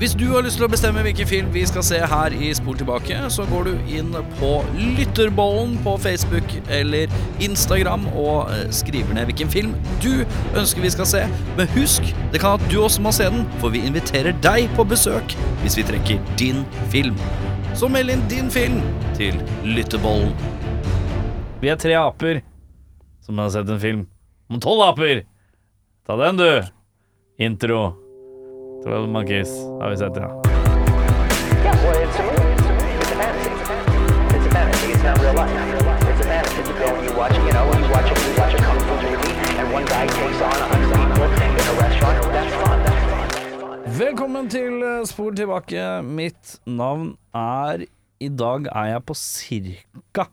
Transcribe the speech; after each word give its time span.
Hvis 0.00 0.14
du 0.16 0.30
har 0.30 0.40
lyst 0.40 0.56
til 0.56 0.64
å 0.64 0.70
bestemme 0.72 1.02
hvilken 1.04 1.28
film 1.28 1.48
vi 1.52 1.60
skal 1.68 1.84
se 1.84 1.98
her 2.08 2.32
i 2.32 2.46
Spol 2.56 2.78
tilbake, 2.80 3.18
så 3.28 3.44
går 3.50 3.66
du 3.68 3.90
inn 3.98 4.14
på 4.38 4.52
Lytterbollen 4.96 5.74
på 5.84 5.92
Facebook 6.00 6.54
eller 6.72 7.12
Instagram 7.44 8.06
og 8.14 8.48
eh, 8.48 8.62
skriver 8.72 9.12
ned 9.18 9.28
hvilken 9.28 9.52
film 9.52 9.76
du 10.00 10.24
ønsker 10.56 10.80
vi 10.80 10.94
skal 10.96 11.10
se. 11.12 11.22
Men 11.60 11.68
husk, 11.76 12.08
det 12.32 12.40
kan 12.40 12.56
at 12.56 12.64
du 12.72 12.78
også 12.80 13.04
må 13.04 13.12
se 13.12 13.28
den, 13.28 13.44
for 13.60 13.76
vi 13.76 13.84
inviterer 13.84 14.32
deg 14.40 14.72
på 14.72 14.88
besøk 14.88 15.36
hvis 15.60 15.76
vi 15.76 15.84
trekker 15.92 16.34
din 16.40 16.64
film. 16.88 17.20
Så 17.76 17.92
meld 17.92 18.16
inn 18.16 18.24
din 18.32 18.48
film 18.48 18.80
til 19.20 19.36
Lytterbollen. 19.68 20.32
Vi 21.60 21.68
er 21.68 21.76
tre 21.76 22.00
aper 22.00 22.40
som 23.20 23.36
har 23.36 23.52
sett 23.52 23.68
en 23.68 23.84
film 23.84 24.06
om 24.48 24.64
tolv 24.64 24.94
aper. 24.94 25.26
Ta 26.08 26.16
den, 26.24 26.40
du. 26.40 26.70
Intro. 27.36 27.90
Twelve 28.82 29.08
Monkeys 29.08 29.48
har 29.80 29.90
vi 29.90 29.96
sett, 29.96 30.16
ja. 30.16 30.30
Yeah. 39.82 40.50
Velkommen 44.00 44.48
til 44.48 44.80
eh, 44.80 45.04
Spor 45.04 45.34
tilbake. 45.36 45.80
Mitt 46.06 46.56
navn 46.64 47.18
er 47.36 47.84
I 48.20 48.28
dag 48.32 48.68
er 48.72 48.94
jeg 48.94 49.02
på 49.04 49.16
ca. 49.18 50.24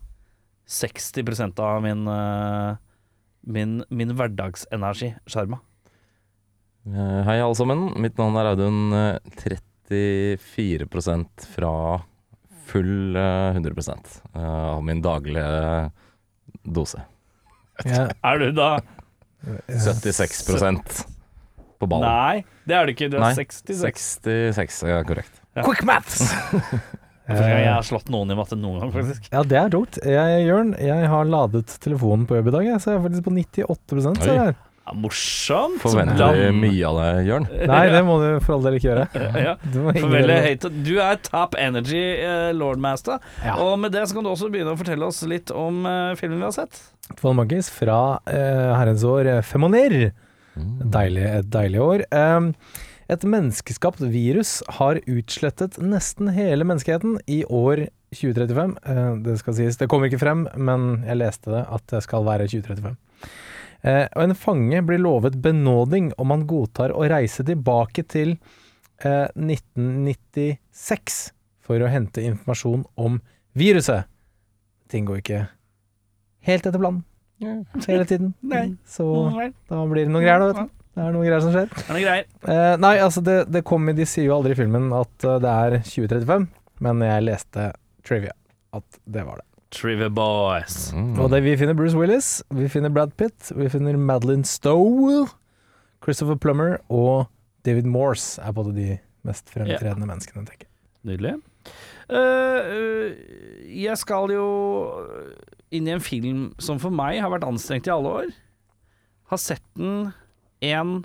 60% 0.67 1.59
av 1.59 1.81
min, 1.83 2.07
eh, 2.07 2.77
min, 3.43 3.81
min 3.89 4.15
hverdagsenergi. 4.15 5.15
Sjarma. 5.27 5.59
Eh, 6.87 7.21
Hei 7.27 7.41
alle 7.41 7.55
sammen, 7.57 7.89
mitt 7.99 8.17
navn 8.19 8.37
er 8.39 8.45
Audun. 8.53 8.93
eh, 8.95 9.17
34% 9.89 11.47
fra 11.55 12.01
full 12.67 13.15
eh, 13.15 13.55
100 13.55 13.73
eh, 14.35 14.41
av 14.41 14.83
min 14.83 15.01
daglige 15.01 15.91
dose. 16.63 17.01
Ja, 17.85 18.07
Er 18.23 18.39
du 18.39 18.51
da 18.55 18.79
76% 19.67 21.03
på 21.77 21.85
ballen. 21.87 22.07
Nei, 22.07 22.45
det 22.65 22.75
er 22.75 22.87
du 22.87 22.93
ikke. 22.95 23.09
Du 23.11 23.17
er 23.19 23.27
Nei, 23.27 23.33
66. 23.37 24.07
66 24.55 24.87
ja, 24.87 25.03
korrekt. 25.03 25.43
Quick 25.63 25.83
maths! 25.85 26.23
Jeg 27.27 27.67
har 27.67 27.83
slått 27.83 28.07
noen 28.07 28.29
i 28.31 28.35
matte 28.39 28.55
noen 28.55 28.79
gang, 28.79 28.91
faktisk. 28.93 29.25
ja, 29.33 29.41
det 29.43 29.57
er 29.59 29.67
dumt. 29.73 29.97
Jeg, 29.99 30.45
Jørn, 30.47 30.69
jeg 30.79 31.09
har 31.11 31.27
ladet 31.27 31.73
telefonen 31.83 32.23
på 32.23 32.37
jobb 32.37 32.47
i 32.47 32.53
dag, 32.55 32.67
jeg, 32.69 32.79
så 32.79 32.93
jeg 32.93 33.01
er 33.01 33.03
faktisk 33.03 33.25
på 33.25 33.33
98 33.35 33.99
så 33.99 34.29
jeg 34.31 34.39
her. 34.45 34.53
Ja, 34.87 34.93
morsomt. 34.95 35.81
Forventer 35.83 36.37
du 36.37 36.55
mye 36.55 36.87
av 36.87 36.97
deg, 37.01 37.17
Jørn? 37.27 37.47
Nei, 37.73 37.81
det 37.91 37.99
må 38.07 38.15
du 38.21 38.27
for 38.39 38.55
all 38.55 38.67
del 38.69 38.77
ikke 38.77 38.87
gjøre. 38.87 39.07
Ja. 39.47 39.55
Du. 39.59 39.81
Du 40.87 40.93
er 41.03 41.19
top 41.25 41.57
energy 41.59 42.03
uh, 42.23 42.53
lordmaster. 42.55 43.19
Ja. 43.43 43.57
Og 43.63 43.75
med 43.81 43.91
det 43.91 44.05
så 44.07 44.15
kan 44.15 44.23
du 44.23 44.31
også 44.31 44.47
begynne 44.53 44.71
å 44.71 44.79
fortelle 44.79 45.09
oss 45.09 45.19
litt 45.27 45.51
om 45.51 45.83
uh, 45.83 46.15
filmen 46.19 46.39
vi 46.39 46.47
har 46.47 46.55
sett. 46.55 46.79
Twelve 47.17 47.35
Monkeys 47.41 47.69
fra 47.73 47.99
uh, 48.23 48.71
herrens 48.79 49.03
år 49.07 49.33
eh, 49.35 50.13
Mm. 50.57 50.77
Deilig, 50.89 51.21
et 51.21 51.49
deilig 51.53 51.81
år. 51.83 52.01
Um, 52.09 52.47
et 53.13 53.21
menneskeskapt 53.21 54.01
virus 54.01 54.63
har 54.79 54.97
utslettet 55.05 55.77
nesten 55.77 56.31
hele 56.33 56.65
menneskeheten 56.65 57.19
i 57.29 57.43
år 57.45 57.85
2035. 58.15 58.73
Eh, 58.83 59.11
det 59.27 59.37
skal 59.43 59.55
sies, 59.59 59.77
det 59.77 59.87
kommer 59.91 60.09
ikke 60.09 60.23
frem, 60.23 60.47
men 60.55 61.03
jeg 61.05 61.19
leste 61.21 61.53
det 61.53 61.61
at 61.77 61.85
det 61.93 62.01
skal 62.07 62.25
være 62.25 62.49
2035. 62.49 62.97
Eh, 63.85 64.05
og 64.07 64.23
en 64.23 64.37
fange 64.37 64.81
blir 64.87 65.01
lovet 65.03 65.37
benåding 65.43 66.11
om 66.17 66.33
han 66.33 66.47
godtar 66.49 66.93
å 66.95 67.05
reise 67.09 67.45
tilbake 67.45 68.05
til 68.09 68.37
eh, 69.03 69.27
1996 69.35 71.19
for 71.67 71.83
å 71.83 71.91
hente 71.91 72.23
informasjon 72.25 72.85
om 72.95 73.19
viruset. 73.57 74.07
Ting 74.89 75.05
går 75.07 75.21
ikke 75.21 75.43
helt 76.47 76.65
etter 76.65 76.79
planen 76.79 77.03
hele 77.87 78.05
tiden. 78.05 78.33
Så 78.85 79.05
da 79.69 79.85
blir 79.85 80.05
det 80.05 80.13
noen 80.13 80.25
greier, 80.25 80.41
da, 80.41 80.47
vet 80.51 80.63
du. 80.63 80.73
Det 80.97 81.03
er 81.05 81.13
noen 81.13 81.27
greier 81.27 81.43
som 81.43 81.53
skjer. 81.53 81.67
Er 81.83 81.93
det 81.93 82.05
greier? 82.05 82.29
Eh, 82.49 82.75
nei, 82.81 82.95
altså, 83.05 83.21
det, 83.21 83.35
det 83.53 83.61
kommer 83.69 83.93
De 83.93 84.07
sier 84.09 84.25
jo 84.31 84.37
aldri 84.39 84.55
i 84.55 84.57
filmen 84.57 84.89
at 84.97 85.27
eh, 85.27 85.37
det 85.43 85.51
er 85.51 85.75
2035, 85.85 86.47
men 86.87 87.03
jeg 87.05 87.27
leste 87.27 87.67
trivia 88.07 88.33
at 88.77 88.99
det 89.05 89.25
var 89.27 89.43
det. 89.43 89.45
Trivia 89.73 90.09
Boys. 90.09 90.91
Mm. 90.95 91.17
Og 91.19 91.31
det, 91.33 91.41
vi 91.43 91.57
finner 91.59 91.75
Bruce 91.77 91.97
Willis, 91.97 92.41
vi 92.55 92.69
finner 92.71 92.93
Brad 92.93 93.15
Pitt, 93.19 93.51
vi 93.55 93.67
finner 93.69 93.97
Madeline 93.99 94.47
Stowe, 94.47 95.27
Christopher 96.03 96.37
Plummer 96.39 96.77
og 96.93 97.27
David 97.67 97.89
Morse 97.89 98.41
er 98.41 98.55
både 98.55 98.73
de 98.75 98.87
mest 99.27 99.49
fremtredende 99.51 100.07
menneskene, 100.07 100.45
tenker 100.47 100.67
jeg. 100.67 100.73
Nydelig. 101.07 101.35
Uh, 102.07 102.63
eh, 102.63 103.15
jeg 103.83 103.99
skal 103.99 104.31
jo 104.31 104.47
inn 105.75 105.87
i 105.87 105.95
en 105.95 106.03
film 106.03 106.45
som 106.63 106.79
for 106.79 106.93
meg 106.95 107.19
har 107.19 107.31
vært 107.33 107.47
anstrengt 107.47 107.89
i 107.89 107.93
alle 107.93 108.13
år. 108.21 108.31
Har 109.31 109.41
sett 109.43 109.65
den 109.75 110.13
én 110.63 111.01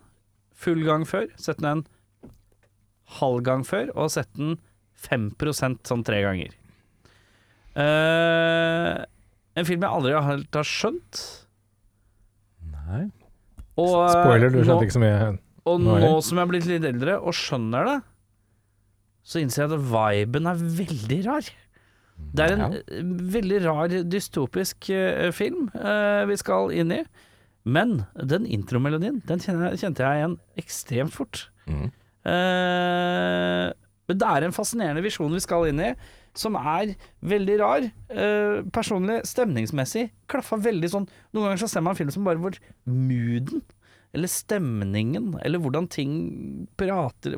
full 0.55 0.85
gang 0.87 1.07
før, 1.09 1.27
sett 1.35 1.59
den 1.59 1.73
en 1.73 1.87
halv 3.19 3.43
gang 3.47 3.67
før, 3.67 3.91
og 3.97 4.07
har 4.07 4.15
sett 4.21 4.31
den 4.39 4.57
5% 5.03 5.89
sånn 5.89 6.05
tre 6.07 6.23
ganger. 6.23 6.55
Eh, 7.79 9.05
en 9.57 9.69
film 9.69 9.85
jeg 9.85 9.91
aldri 9.97 10.13
helt 10.27 10.59
har 10.59 10.69
skjønt. 10.69 11.23
Nei. 12.73 13.07
Og, 13.81 13.95
eh, 14.05 14.13
Spoiler, 14.13 14.51
du 14.53 14.59
nå- 14.61 14.65
skjønte 14.69 14.87
ikke 14.89 14.99
så 14.99 15.03
mye. 15.05 15.39
og 15.65 15.81
Nå 15.81 15.97
er 15.97 16.01
nå 16.07 16.23
som 16.23 16.37
jeg 16.39 16.43
har 16.47 16.51
blitt 16.53 16.67
litt 16.69 16.85
eldre 16.85 17.19
og 17.23 17.33
skjønner 17.33 17.85
det, 17.89 17.99
så 19.25 19.41
innser 19.41 19.65
jeg 19.65 19.73
at 19.73 19.85
viben 19.93 20.47
er 20.51 20.55
veldig 20.57 21.21
rar. 21.27 21.49
Det 22.35 22.45
er 22.45 22.53
en 22.53 22.61
Ja. 22.61 22.79
eh, 22.89 23.03
veldig 23.03 23.65
rar 23.65 23.89
dystopisk 23.89 24.91
uh, 24.91 25.31
film 25.33 25.71
uh, 25.75 26.25
vi 26.27 26.37
skal 26.37 26.71
inn 26.71 26.93
i. 26.93 27.05
Men 27.65 28.07
den 28.19 28.45
intromelodien, 28.47 29.23
den 29.25 29.39
kjente 29.39 29.71
jeg, 29.71 29.79
kjente 29.81 30.03
jeg 30.03 30.19
igjen 30.21 30.39
ekstremt 30.59 31.13
fort. 31.13 31.49
Mm. 31.67 31.91
Uh, 32.27 33.73
men 34.09 34.19
det 34.19 34.29
er 34.29 34.45
en 34.47 34.53
fascinerende 34.55 35.03
visjon 35.05 35.33
vi 35.33 35.41
skal 35.41 35.69
inn 35.71 35.81
i, 35.81 35.93
som 36.35 36.57
er 36.57 36.95
veldig 37.29 37.59
rar. 37.61 37.85
Eh, 38.09 38.63
personlig, 38.73 39.21
stemningsmessig, 39.29 40.07
klaffa 40.33 40.57
veldig 40.65 40.89
sånn 40.93 41.07
Noen 41.33 41.51
ganger 41.51 41.61
så 41.65 41.69
ser 41.69 41.85
man 41.85 41.99
film 41.99 42.11
som 42.15 42.25
bare 42.25 42.41
hvor 42.41 42.57
mooden, 42.89 43.63
eller 44.15 44.29
stemningen, 44.29 45.33
eller 45.45 45.61
hvordan 45.61 45.89
ting 45.93 46.15
prater, 46.77 47.37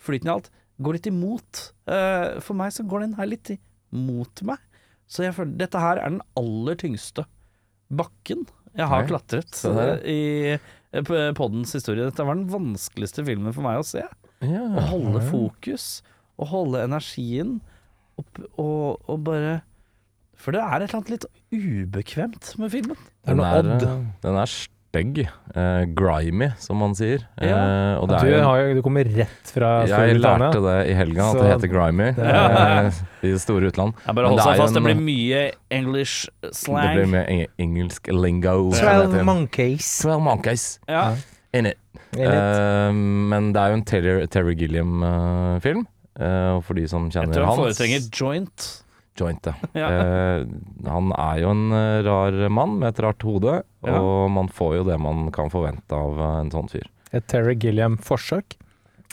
flyten 0.00 0.28
i 0.28 0.34
alt, 0.34 0.50
går 0.80 0.96
litt 0.96 1.08
imot. 1.10 1.66
Eh, 1.88 2.38
for 2.44 2.56
meg 2.56 2.72
så 2.76 2.84
går 2.88 3.00
den 3.06 3.14
her 3.18 3.28
litt 3.28 3.52
imot 3.92 4.42
meg. 4.48 4.58
Så 5.10 5.24
jeg 5.26 5.34
føler 5.36 5.56
dette 5.58 5.80
her 5.82 5.98
er 5.98 6.12
den 6.14 6.22
aller 6.38 6.76
tyngste 6.80 7.24
bakken 7.90 8.44
jeg 8.78 8.86
har 8.86 9.00
Nei, 9.02 9.08
klatret 9.10 9.56
se 9.58 9.70
eh, 9.74 10.04
i 10.06 10.20
eh, 10.54 11.32
poddens 11.34 11.72
historie. 11.74 12.04
Dette 12.06 12.22
var 12.22 12.36
den 12.38 12.46
vanskeligste 12.52 13.24
filmen 13.26 13.50
for 13.56 13.66
meg 13.66 13.80
å 13.80 13.86
se. 13.86 14.04
Å 14.40 14.46
Ja. 14.46 14.84
holde 14.92 15.20
fokus, 15.26 16.02
å 16.38 16.46
holde 16.52 16.84
energien, 16.86 17.56
og, 18.20 18.40
og, 18.60 19.00
og 19.10 19.22
bare 19.26 19.60
For 20.40 20.52
det 20.56 20.60
er 20.64 20.80
et 20.80 20.88
eller 20.88 20.98
annet 21.00 21.10
litt 21.16 21.24
ubekvemt 21.52 22.54
med 22.60 22.70
filmen. 22.72 22.96
Det 22.96 23.28
er 23.28 23.34
Den 23.34 23.40
noe 23.42 23.48
er, 23.56 23.72
odd. 23.74 23.82
eh, 23.84 24.04
den 24.24 24.38
er 24.40 24.46
stygg. 24.54 25.18
eh, 25.54 25.82
grimy, 25.94 26.48
som 26.58 26.80
man 26.82 26.94
sier. 26.98 27.20
Ja. 27.38 27.50
Eh, 27.60 27.98
og 28.00 28.08
det 28.10 28.16
Du, 28.22 28.26
er 28.26 28.32
jo 28.40 28.46
har, 28.48 28.62
du 28.74 28.80
kommer 28.82 29.04
rett 29.06 29.52
fra 29.54 29.68
Jeg 29.86 30.16
lærte 30.18 30.62
det 30.64 30.78
i 30.90 30.94
helga, 30.98 31.28
at 31.28 31.36
Så- 31.36 31.42
det 31.44 31.50
heter 31.52 31.70
grimy 31.74 32.08
Det 32.16 32.24
ja. 32.34 32.86
eh, 32.88 32.98
i 33.22 33.30
det 33.36 33.40
store 33.44 33.68
utland. 33.70 33.94
Ja, 34.06 34.12
bare 34.16 34.32
hold 34.32 34.40
jo 34.40 34.56
fast, 34.64 34.74
det 34.74 34.82
blir 34.82 34.98
mye 34.98 35.44
English 35.70 36.26
Det 36.42 36.64
blir 36.66 37.06
mye 37.12 37.22
eng 37.30 37.44
engelsk 37.68 38.08
lingo. 38.10 38.56
Twelve 38.74 39.22
Monkeys. 39.24 39.92
Twelve 40.02 40.22
monkeys 40.26 40.80
ja. 40.88 41.12
in 41.54 41.66
it. 41.70 41.78
Litt. 42.16 42.26
Eh, 42.26 42.90
men 42.92 43.52
det 43.54 43.60
er 43.62 43.68
jo 43.70 43.78
en 43.78 43.84
Terry, 43.86 44.26
Terry 44.26 44.54
Gilliam-film. 44.58 45.86
Og 46.18 46.64
for 46.66 46.74
de 46.74 46.88
som 46.90 47.06
kjenner 47.10 47.30
hans 47.30 47.36
Jeg 47.36 47.38
tror 47.38 47.50
han 47.50 47.60
foretrenger 47.60 48.00
joint. 48.10 48.68
Joint, 49.20 49.46
ja. 49.46 49.54
Ja. 49.82 49.88
Eh, 49.90 50.46
han 50.86 51.12
er 51.16 51.36
jo 51.42 51.50
en 51.54 51.64
eh, 51.76 52.00
rar 52.06 52.32
mann 52.52 52.78
med 52.80 52.88
et 52.94 53.02
rart 53.04 53.22
hode, 53.26 53.60
Ja. 53.86 53.98
og 54.00 54.30
man 54.34 54.48
får 54.52 54.76
jo 54.80 54.84
det 54.90 54.98
man 55.00 55.30
kan 55.34 55.50
forvente 55.52 55.92
av 55.96 56.18
eh, 56.18 56.40
en 56.44 56.50
sånn 56.54 56.70
fyr. 56.72 56.86
Et 57.12 57.26
Terry 57.26 57.56
Gilliam-forsøk. 57.58 58.56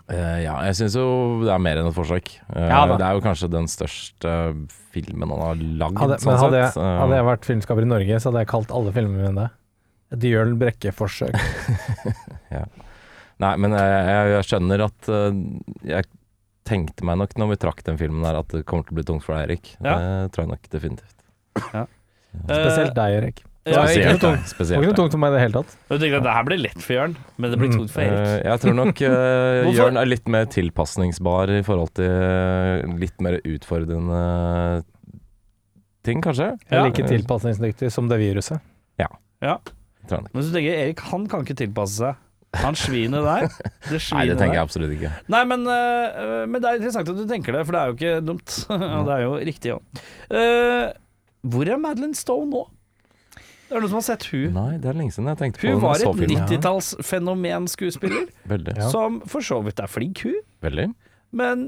Uh, 0.07 0.37
ja, 0.39 0.53
jeg 0.69 0.75
syns 0.77 0.93
jo 0.95 1.05
det 1.43 1.49
er 1.51 1.59
mer 1.59 1.79
enn 1.81 1.89
et 1.89 1.95
forsøk. 1.95 2.29
Uh, 2.47 2.61
Ja 2.69 2.85
det 2.93 3.03
er 3.03 3.17
jo 3.17 3.23
kanskje 3.25 3.49
den 3.51 3.65
største 3.67 4.31
filmen 4.95 5.33
han 5.33 5.41
har 5.43 5.57
lagd, 5.59 5.97
Hadde, 5.99 6.19
sånn 6.23 6.31
men 6.31 6.39
hadde 6.45 6.61
jeg. 6.61 6.69
Eh, 6.79 6.91
hadde 7.01 7.17
jeg 7.17 7.25
vært 7.27 7.47
filmskaper 7.49 7.83
i 7.83 7.89
Norge, 7.91 8.19
så 8.21 8.29
hadde 8.29 8.43
jeg 8.45 8.49
kalt 8.53 8.71
alle 8.77 8.93
filmene 8.95 9.19
mine 9.25 9.41
det. 9.41 9.49
Et 10.15 10.21
Jørn 10.29 10.53
Brekke-forsøk. 10.61 11.35
Nei, 13.43 13.51
men 13.61 13.75
jeg, 13.75 13.89
jeg, 14.07 14.29
jeg 14.31 14.45
skjønner 14.47 14.81
at 14.87 15.09
uh, 15.11 15.35
Jeg 15.85 16.07
tenkte 16.67 17.07
meg 17.07 17.19
nok 17.21 17.35
når 17.39 17.53
vi 17.53 17.59
trakk 17.65 17.83
den 17.87 17.99
filmen 17.99 18.25
her, 18.27 18.39
at 18.43 18.51
det 18.53 18.65
kommer 18.67 18.87
til 18.87 18.95
å 18.95 18.99
bli 18.99 19.07
tungt 19.07 19.25
for 19.25 19.37
deg, 19.37 19.47
Erik. 19.47 19.75
Ja. 19.79 19.97
Det 19.97 20.33
tror 20.35 20.45
jeg 20.45 20.53
nok 20.53 20.71
definitivt. 20.73 21.15
Spesielt 22.47 22.97
deg, 22.97 23.19
Erik. 23.21 23.45
Det 23.67 23.75
spesielt, 23.75 23.97
ikke 23.97 24.07
noe 24.07 24.17
Spesielt 24.17 24.21
tungt. 24.21 24.23
deg. 24.23 24.43
Det 24.43 24.51
Spesielt 24.53 24.77
var 24.77 24.85
ikke 24.85 24.93
noe 24.93 24.99
tungt 25.01 25.13
for 25.13 25.21
meg 25.21 25.29
i 25.29 25.35
det 25.35 25.41
hele 25.43 25.61
tatt. 25.61 25.73
Du 25.87 25.95
tenker 25.97 26.17
at 26.19 26.25
det 26.27 26.35
her 26.37 26.45
blir 26.47 26.61
lett 26.63 26.83
for 26.83 26.95
Jørn, 26.95 27.15
men 27.35 27.51
det 27.51 27.59
blir 27.59 27.71
tungt 27.73 27.93
for 27.93 28.03
Erik. 28.03 28.27
Eh, 28.27 28.35
jeg 28.47 28.61
tror 28.63 28.77
nok 28.77 29.01
uh, 29.03 29.71
Jørn 29.77 29.99
er 29.99 30.07
litt 30.07 30.29
mer 30.31 30.47
tilpasningsbar 30.53 31.51
i 31.57 31.63
forhold 31.67 31.91
til 31.99 32.13
eh, 32.13 32.93
litt 33.01 33.25
mer 33.25 33.39
utfordrende 33.41 34.21
ting, 36.07 36.23
kanskje. 36.23 36.53
Ja. 36.71 36.85
like 36.85 37.03
tilpasningsdyktig 37.09 37.91
som 37.91 38.07
det 38.11 38.21
viruset. 38.21 38.63
Ja. 39.01 39.09
ja. 39.43 39.57
Men 40.07 40.39
så 40.39 40.53
tenker 40.53 40.69
jeg 40.69 40.85
Erik, 40.85 41.03
han 41.11 41.27
kan 41.27 41.43
ikke 41.43 41.57
tilpasse 41.65 41.99
seg. 41.99 42.23
Han 42.55 42.77
svinet 42.79 43.25
der. 43.25 43.49
Det 43.91 43.99
Nei, 44.13 44.23
det 44.29 44.37
tenker 44.39 44.55
jeg 44.55 44.63
absolutt 44.63 44.93
ikke. 44.95 45.11
Nei, 45.31 45.43
men, 45.49 45.65
øh, 45.67 46.45
men 46.47 46.61
det 46.63 46.69
er 46.69 46.79
interessant 46.79 47.11
at 47.11 47.19
du 47.19 47.27
tenker 47.29 47.53
det, 47.55 47.65
for 47.67 47.75
det 47.75 47.81
er 47.81 47.91
jo 47.91 47.97
ikke 47.97 48.13
dumt. 48.25 48.55
Og 48.97 49.03
det 49.09 49.13
er 49.17 49.21
jo 49.25 49.35
riktig 49.51 49.75
òg. 49.75 50.01
hvor 51.47 51.71
er 51.71 51.79
Madeline 51.83 52.15
Stone 52.17 52.49
nå? 52.51 52.63
Det 53.67 53.75
er 53.75 53.83
noen 53.83 53.91
som 53.91 53.99
har 53.99 54.05
sett 54.07 54.25
hun. 54.31 54.53
Nei, 54.55 54.77
det 54.79 54.87
er 54.87 54.95
lenge 54.95 55.11
siden 55.11 55.27
jeg 55.27 55.39
tenkte 55.41 55.59
på 55.59 55.73
Hun 55.73 55.81
var 55.83 55.99
et 55.99 56.07
filmen. 56.07 56.45
90-tallsfenomen-skuespiller, 56.47 58.29
Veldig. 58.53 58.75
Ja. 58.79 58.87
som 58.93 59.19
for 59.27 59.43
så 59.43 59.59
vidt 59.65 59.81
er 59.83 59.91
flink, 59.91 60.23
hun. 60.23 60.39
Veldig. 60.63 60.87
Men 61.35 61.67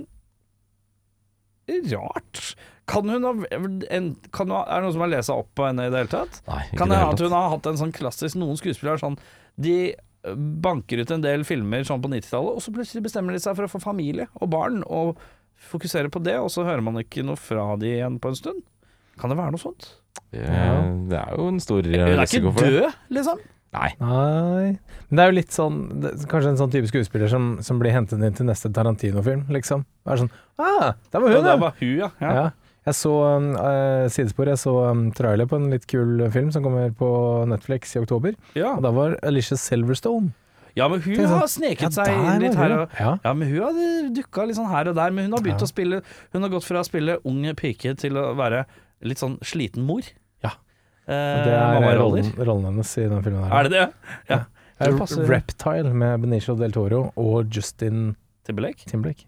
rart. 1.92 2.56
Kan 2.90 3.10
hun 3.10 3.24
ha 3.28 3.34
en, 3.52 4.16
kan 4.34 4.48
hun 4.50 4.56
ha, 4.56 4.64
Er 4.66 4.80
det 4.80 4.88
noen 4.88 4.94
som 4.96 5.04
har 5.06 5.12
lest 5.12 5.30
seg 5.30 5.42
opp 5.44 5.52
på 5.60 5.68
henne 5.68 5.86
i 5.86 5.92
det 5.94 6.00
hele 6.02 6.10
tatt? 6.10 6.40
Nei, 6.48 6.64
ikke 6.66 6.80
Kan 6.80 6.90
det 6.90 6.96
det 6.96 7.02
hele 7.02 7.10
hende 7.12 7.20
at 7.20 7.26
hun 7.28 7.36
har 7.38 7.52
hatt 7.54 7.70
en 7.70 7.82
sånn 7.84 7.92
klassisk 7.94 8.40
Noen 8.42 8.58
skuespillere 8.58 8.98
er 8.98 9.04
sånn 9.04 9.18
De 9.62 9.76
banker 10.36 11.00
ut 11.04 11.12
en 11.16 11.22
del 11.24 11.44
filmer 11.48 11.86
sånn 11.88 12.02
på 12.04 12.10
90-tallet, 12.12 12.58
og 12.58 12.64
så 12.64 12.74
plutselig 12.76 13.06
bestemmer 13.06 13.36
de 13.36 13.40
seg 13.44 13.56
for 13.58 13.68
å 13.68 13.72
få 13.72 13.80
familie 13.84 14.28
og 14.42 14.50
barn, 14.52 14.82
og 14.88 15.20
fokusere 15.70 16.12
på 16.12 16.22
det, 16.24 16.38
og 16.40 16.50
så 16.52 16.64
hører 16.68 16.84
man 16.84 17.00
ikke 17.02 17.24
noe 17.28 17.40
fra 17.40 17.74
de 17.80 17.94
igjen 17.98 18.20
på 18.24 18.32
en 18.32 18.38
stund. 18.40 18.60
Kan 19.20 19.32
det 19.34 19.38
være 19.40 19.52
noe 19.56 19.60
sånt? 19.64 19.90
Ja, 20.32 20.84
Det 21.10 21.18
er 21.20 21.34
jo 21.36 21.48
en 21.50 21.60
stor 21.64 21.84
Hun 21.84 21.96
er 21.96 22.22
ikke 22.24 22.52
for 22.54 22.64
død, 22.64 22.94
liksom? 23.16 23.40
Nei. 23.76 23.90
Nei 24.02 24.70
Men 25.10 25.18
det 25.20 25.22
er 25.24 25.28
jo 25.30 25.36
litt 25.38 25.54
sånn 25.54 25.76
det, 26.02 26.12
Kanskje 26.32 26.50
en 26.56 26.58
sånn 26.58 26.72
type 26.74 26.90
skuespiller 26.90 27.30
som, 27.30 27.52
som 27.62 27.78
blir 27.78 27.94
hentet 27.94 28.18
inn 28.26 28.34
til 28.38 28.48
neste 28.50 28.72
Tarantino-film, 28.74 29.44
liksom. 29.54 29.84
Det 30.06 30.16
er 30.16 30.22
sånn 30.24 30.32
Ah, 30.58 30.96
der 31.14 31.22
var 31.24 31.30
Ja, 31.30 31.36
hun, 31.38 31.46
det 31.46 31.52
ja! 31.54 31.60
var 31.62 31.76
hun, 31.80 31.92
ja. 32.00 32.10
ja. 32.24 32.46
Ja. 32.80 32.90
Jeg 32.90 32.96
så 32.96 33.14
eh, 33.60 34.08
sidespor, 34.10 34.48
jeg 34.48 34.58
så 34.58 34.72
um, 34.90 35.12
trailer 35.12 35.46
på 35.52 35.58
en 35.60 35.70
litt 35.70 35.86
kul 35.92 36.24
film 36.32 36.52
som 36.52 36.64
kommer 36.64 36.90
på 36.96 37.10
Netflix 37.52 37.96
i 37.96 38.00
oktober. 38.02 38.34
Ja. 38.56 38.72
Og 38.78 38.82
da 38.86 38.92
var 38.96 39.18
Alicia 39.24 39.58
Silverstone. 39.60 40.32
ja, 40.76 40.88
men 40.88 41.02
hun 41.04 41.16
sånn, 41.20 41.34
har 41.42 41.48
sneket 41.52 41.82
Ja, 41.82 41.90
seg 41.92 42.10
inn 42.16 42.42
litt 42.46 42.56
her 42.56 42.72
og 42.80 42.90
Ja. 43.00 43.18
Ja, 43.24 43.34
men 43.34 43.50
hun 43.52 43.62
har 43.62 44.10
dukka 44.16 44.46
litt 44.48 44.56
sånn 44.58 44.70
her 44.72 44.88
og 44.90 44.96
der. 44.96 45.12
Men 45.12 45.26
hun 45.28 45.34
har 45.38 45.44
begynt 45.44 45.60
Ja. 45.62 45.68
å 45.68 45.74
spille 45.74 46.02
Hun 46.34 46.42
har 46.42 46.50
gått 46.50 46.64
fra 46.64 46.80
å 46.80 46.86
spille 46.88 47.18
ung 47.26 47.44
pike 47.56 47.96
til 48.00 48.14
å 48.18 48.34
være 48.40 48.66
litt 49.04 49.18
sånn 49.20 49.38
sliten 49.44 49.84
mor. 49.86 50.02
Ja. 50.44 50.52
Eh, 51.08 51.44
det 51.46 51.54
er 51.54 51.98
rollen, 52.00 52.32
rollen 52.38 52.66
hennes 52.72 52.98
i 52.98 53.08
den 53.10 53.22
filmen. 53.24 53.44
her. 53.44 53.60
Er 53.60 53.64
det 53.64 53.72
det? 53.72 53.94
Ja. 54.30 54.44
Det. 54.80 55.28
Reptile 55.28 55.92
med 55.94 56.22
Benicio 56.24 56.56
del 56.58 56.72
Toro 56.72 57.12
og 57.18 57.50
Justin 57.52 58.16
Timberlake? 58.48 58.88
Timberlake. 58.88 59.26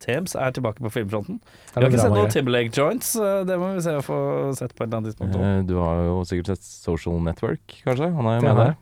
Thames 0.00 0.34
er 0.36 0.50
tilbake 0.52 0.82
på 0.84 0.90
filmfronten. 0.92 1.40
Vi 1.74 1.80
har 1.80 1.88
ikke 1.88 2.00
sett 2.02 2.12
noen 2.12 2.30
Timberlake 2.30 2.72
joints. 2.76 3.14
eh, 3.16 3.44
Det 3.48 3.56
må 3.58 3.74
vi 3.74 3.80
se 3.80 3.90
å 3.96 4.02
få 4.04 4.18
sett 4.56 4.74
på 4.74 4.84
et 4.84 4.88
eller 4.88 4.98
annet 4.98 5.10
tidspunkt. 5.14 5.34
også. 5.36 5.58
Eh, 5.58 5.62
Du 5.66 5.76
har 5.80 6.02
jo 6.04 6.16
sikkert 6.24 6.46
sett 6.54 6.62
Social 6.62 7.20
Network, 7.20 7.78
kanskje? 7.84 8.10
Han 8.14 8.26
er 8.26 8.40
jo 8.40 8.42
med 8.48 8.56
der. 8.56 8.76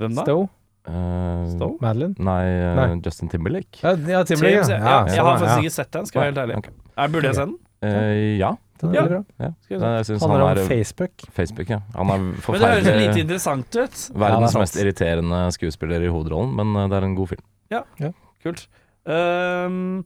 Hvem 0.00 0.14
da? 0.16 0.22
Stowe? 0.26 0.48
Uh, 0.88 1.46
Stowe? 1.52 1.76
Madeline? 1.80 2.14
Nei, 2.18 2.42
uh, 2.58 2.74
Nei. 2.74 3.00
Justin 3.04 3.28
Timberlake. 3.28 3.78
Ja, 3.84 3.92
ja 3.94 4.24
Timberlake. 4.24 4.64
Thames, 4.66 4.68
Ja. 4.68 4.78
ja. 4.78 5.06
Ja, 5.06 5.14
jeg 5.14 5.22
har 5.24 5.38
faktisk 5.38 5.62
ikke 5.62 5.70
sett 5.76 5.90
den, 5.92 6.06
skal 6.06 6.22
jeg 6.22 6.34
være 6.34 6.34
helt 6.34 6.42
ærlig. 6.50 6.56
Okay. 6.58 6.72
Er, 6.98 7.08
burde 7.08 7.24
jeg 7.30 7.34
se 7.34 7.44
den? 7.46 7.58
Uh, 7.82 8.38
ja. 8.38 8.52
Den 8.82 8.90
er 8.90 8.94
Ja. 8.94 9.06
bra. 9.06 9.24
ja. 9.38 9.50
Han 9.70 10.04
Handler 10.30 10.42
om 10.42 10.58
er 10.58 10.66
Facebook. 10.66 11.10
Facebook, 11.30 11.68
ja. 11.70 11.78
Han 11.94 12.10
er 12.10 12.18
Men 12.18 12.34
det 12.34 12.68
høres 12.72 12.84
litt 12.84 12.98
lite 13.14 13.20
interessant 13.22 13.76
ut. 13.78 13.94
Verdens 14.18 14.52
Ja, 14.52 14.58
er 14.58 14.62
mest 14.64 14.76
irriterende 14.76 15.52
skuespiller 15.54 16.02
i 16.02 16.10
hovedrollen, 16.10 16.50
men 16.56 16.90
det 16.90 16.98
er 16.98 17.04
en 17.06 17.14
god 17.14 17.28
film. 17.28 18.12
Kult. 18.42 18.66
Um, 19.06 20.04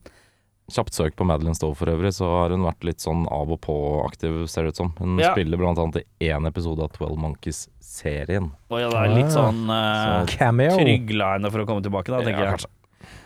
Kjapt 0.72 0.96
søk 0.98 1.14
på 1.14 1.22
Madeline 1.28 1.54
Stowe 1.54 1.76
for 1.78 1.86
øvrig, 1.92 2.10
så 2.16 2.26
har 2.26 2.50
hun 2.50 2.64
vært 2.66 2.82
litt 2.88 2.98
sånn 2.98 3.20
av 3.30 3.52
og 3.54 3.60
på-aktiv, 3.62 4.48
ser 4.50 4.66
det 4.66 4.72
ut 4.74 4.80
som. 4.80 4.88
Hun 4.98 5.18
Ja. 5.22 5.30
spiller 5.32 5.56
blant 5.60 5.78
annet 5.78 6.02
i 6.18 6.26
én 6.26 6.46
episode 6.48 6.82
av 6.82 6.90
Twelve 6.90 7.16
Monkeys-serien. 7.22 8.50
Oh, 8.70 8.78
ja, 8.80 8.88
det 8.90 8.98
er 8.98 9.14
litt 9.14 9.30
Ah. 9.30 9.36
sånn 9.36 9.70
uh, 9.70 10.26
Cameo. 10.26 10.74
Trygla 10.76 11.34
henne 11.36 11.52
for 11.52 11.62
å 11.62 11.66
komme 11.68 11.82
tilbake, 11.86 12.10
da, 12.10 12.18
tenker 12.18 12.42
Ja, 12.42 12.56
jeg. 12.56 12.66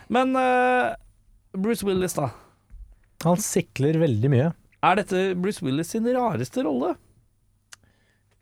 Men 0.09 0.35
uh, 0.35 0.93
Bruce 1.57 1.81
Willis, 1.83 2.13
da. 2.13 2.29
Han 3.23 3.37
sikler 3.37 3.97
veldig 3.97 4.29
mye. 4.29 4.53
Er 4.83 4.95
dette 5.01 5.35
Bruce 5.35 5.61
Willis 5.65 5.89
sin 5.89 6.05
rareste 6.05 6.63
rolle? 6.63 6.95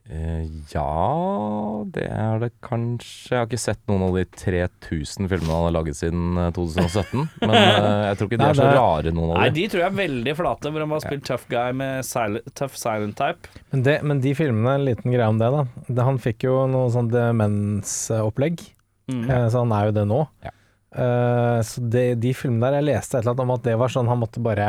Eh, 0.09 0.45
ja, 0.73 1.85
det 1.93 2.07
er 2.09 2.39
det 2.41 2.47
kanskje. 2.65 3.29
Jeg 3.29 3.37
har 3.37 3.45
ikke 3.45 3.59
sett 3.61 3.81
noen 3.91 4.07
av 4.07 4.15
de 4.17 4.23
3000 4.41 5.29
filmene 5.29 5.53
han 5.53 5.67
har 5.67 5.75
laget 5.75 5.99
siden 5.99 6.39
eh, 6.41 6.47
2017. 6.55 7.27
Men 7.43 7.53
eh, 7.53 7.99
jeg 8.07 8.17
tror 8.17 8.29
ikke 8.31 8.39
de 8.41 8.47
er 8.47 8.57
så 8.57 8.69
rare, 8.73 9.13
noen 9.13 9.29
av 9.29 9.35
dem. 9.35 9.43
Nei, 9.43 9.51
de 9.59 9.65
tror 9.69 9.83
jeg 9.83 9.91
er 9.91 9.99
veldig 9.99 10.33
flate, 10.39 10.71
hvor 10.73 10.85
han 10.85 10.95
har 10.95 11.03
spilt 11.05 11.27
tough 11.29 11.45
guy 11.53 11.75
med 11.83 12.07
silent, 12.09 12.49
tough 12.57 12.73
silent 12.81 13.17
type. 13.21 13.53
Men, 13.69 13.85
det, 13.85 13.95
men 14.09 14.23
de 14.25 14.33
filmene, 14.39 14.73
en 14.79 14.87
liten 14.89 15.13
greie 15.13 15.29
om 15.29 15.37
det, 15.43 15.51
da. 15.53 15.61
Det, 15.87 16.01
han 16.09 16.17
fikk 16.25 16.47
jo 16.49 16.55
noe 16.73 16.89
sånn 16.95 17.11
demensopplegg, 17.13 18.65
Mm. 19.09 19.23
eh, 19.25 19.45
så 19.49 19.63
han 19.63 19.71
er 19.73 19.87
jo 19.87 19.93
det 19.95 20.03
nå. 20.05 20.17
Ja. 20.45 20.51
Eh, 20.93 21.59
så 21.65 21.81
det, 21.89 22.03
de 22.21 22.29
filmene 22.37 22.67
der, 22.67 22.75
jeg 22.77 22.85
leste 22.91 23.17
et 23.17 23.23
eller 23.23 23.31
annet 23.33 23.45
om 23.47 23.53
at 23.55 23.63
det 23.65 23.77
var 23.81 23.89
sånn 23.93 24.09
han 24.09 24.19
måtte 24.21 24.41
bare 24.45 24.67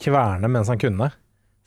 kverne 0.00 0.48
mens 0.48 0.68
han 0.72 0.80
kunne. 0.80 1.10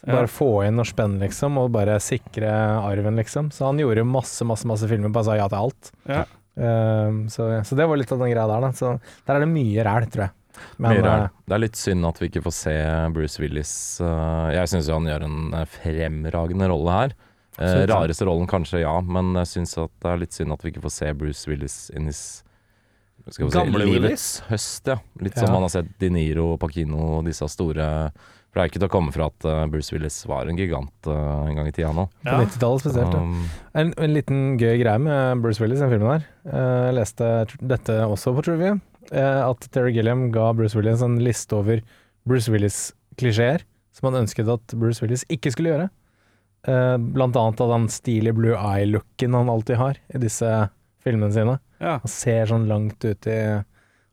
Bare 0.05 0.27
få 0.27 0.47
inn 0.67 0.79
og 0.81 0.85
spenn, 0.89 1.17
liksom, 1.21 1.57
og 1.61 1.71
bare 1.71 1.95
sikre 2.03 2.49
arven, 2.83 3.15
liksom. 3.21 3.51
Så 3.55 3.65
han 3.69 3.77
gjorde 3.79 4.03
masse, 4.05 4.43
masse 4.45 4.67
masse 4.67 4.87
filmer, 4.89 5.13
bare 5.15 5.23
sa 5.29 5.35
ja 5.39 5.45
til 5.47 5.61
alt. 5.61 5.91
Ja. 6.09 6.25
Eh, 6.59 7.19
så, 7.31 7.47
så 7.63 7.75
det 7.79 7.87
var 7.87 7.97
litt 7.97 8.11
av 8.11 8.19
den 8.19 8.33
greia 8.33 8.47
der, 8.51 8.65
da. 8.67 8.71
Så 8.75 8.97
der 9.25 9.35
er 9.39 9.45
det 9.45 9.51
mye 9.53 9.85
ræl, 9.87 10.09
tror 10.11 10.25
jeg. 10.27 10.33
Men, 10.77 10.91
Mye 10.99 11.01
ræl. 11.05 11.23
eh, 11.23 11.29
Det 11.47 11.55
er 11.55 11.63
litt 11.63 11.79
synd 11.79 12.05
at 12.05 12.19
vi 12.21 12.27
ikke 12.29 12.43
får 12.45 12.53
se 12.59 12.73
Bruce 13.15 13.39
Willis. 13.41 13.71
eh, 14.03 14.49
jeg 14.59 14.69
syns 14.73 14.89
han 14.93 15.07
gjør 15.09 15.23
en 15.29 15.39
eh, 15.61 15.65
fremragende 15.79 16.67
rolle 16.69 16.97
her. 16.99 17.15
Eh, 17.63 17.83
rareste 17.89 18.25
rollen 18.27 18.47
kanskje, 18.49 18.81
ja, 18.83 18.93
men 19.01 19.31
jeg 19.39 19.49
syns 19.55 19.77
at 19.81 19.91
det 20.01 20.09
er 20.11 20.21
litt 20.25 20.33
synd 20.35 20.51
at 20.55 20.61
vi 20.65 20.71
ikke 20.73 20.83
får 20.83 20.93
se 20.99 21.11
Bruce 21.13 21.47
Willis 21.49 21.75
in 21.95 22.07
his 22.09 22.21
skal 23.29 23.45
vi 23.45 23.51
si, 23.53 23.57
Gamle 23.57 23.85
livets 23.87 24.23
høst, 24.49 24.87
ja. 24.89 24.97
Litt 25.21 25.37
Ja. 25.37 25.45
som 25.45 25.53
man 25.55 25.61
har 25.63 25.69
sett 25.71 25.91
De 26.01 26.09
Niro, 26.11 26.57
Pacino 26.59 27.19
og 27.19 27.25
disse 27.29 27.47
store 27.47 28.11
For 28.53 28.59
det 28.59 28.63
er 28.63 28.69
ikke 28.69 28.79
til 28.83 28.89
å 28.89 28.93
komme 28.93 29.11
fra 29.15 29.25
at 29.31 29.45
eh, 29.49 29.63
Bruce 29.73 29.89
Willis 29.95 30.19
var 30.29 30.45
en 30.45 30.59
gigant 30.59 31.07
eh, 31.09 31.49
en 31.49 31.55
gang 31.57 31.65
i 31.67 31.73
tida 31.73 31.89
nå. 31.97 32.03
på 32.21 32.35
90-tallet 32.43 32.83
spesielt. 32.85 33.15
ja. 33.17 33.21
Um, 33.25 33.47
En, 33.73 33.93
en 33.97 34.13
liten 34.13 34.43
gøy 34.61 34.75
greie 34.83 35.01
med 35.01 35.41
Bruce 35.41 35.57
Willis 35.63 35.79
i 35.81 35.87
den 35.87 35.93
filmen 35.95 36.11
her. 36.11 36.27
Eh, 36.45 36.81
Jeg 36.91 36.97
leste 36.99 37.31
dette 37.73 37.95
også 38.05 38.35
på 38.37 38.43
Trivia. 38.45 38.75
eh, 39.11 39.41
At 39.47 39.65
Terry 39.73 39.95
Gilliam 39.95 40.27
ga 40.35 40.51
Bruce 40.53 40.77
Willis 40.77 41.01
en 41.01 41.17
liste 41.25 41.57
over 41.57 41.81
Bruce 42.29 42.51
Willis-klisjeer 42.53 43.65
som 43.93 44.07
han 44.11 44.21
ønsket 44.23 44.47
at 44.49 44.73
Bruce 44.77 45.01
Willis 45.03 45.25
ikke 45.33 45.51
skulle 45.53 45.73
gjøre. 45.73 45.89
Eh, 46.69 46.97
Blant 47.17 47.35
annet 47.37 47.59
av 47.65 47.73
den 47.73 47.89
stilige 47.93 48.33
blue 48.37 48.53
eye-looken 48.57 49.33
han 49.37 49.49
alltid 49.51 49.77
har 49.81 49.97
i 50.13 50.21
disse 50.21 50.49
filmene 51.03 51.33
sine. 51.35 51.57
Ja. 51.81 51.97
Han 52.05 52.09
ser 52.13 52.45
sånn 52.53 52.69
langt 52.69 53.01
ut 53.03 53.27
i 53.27 53.39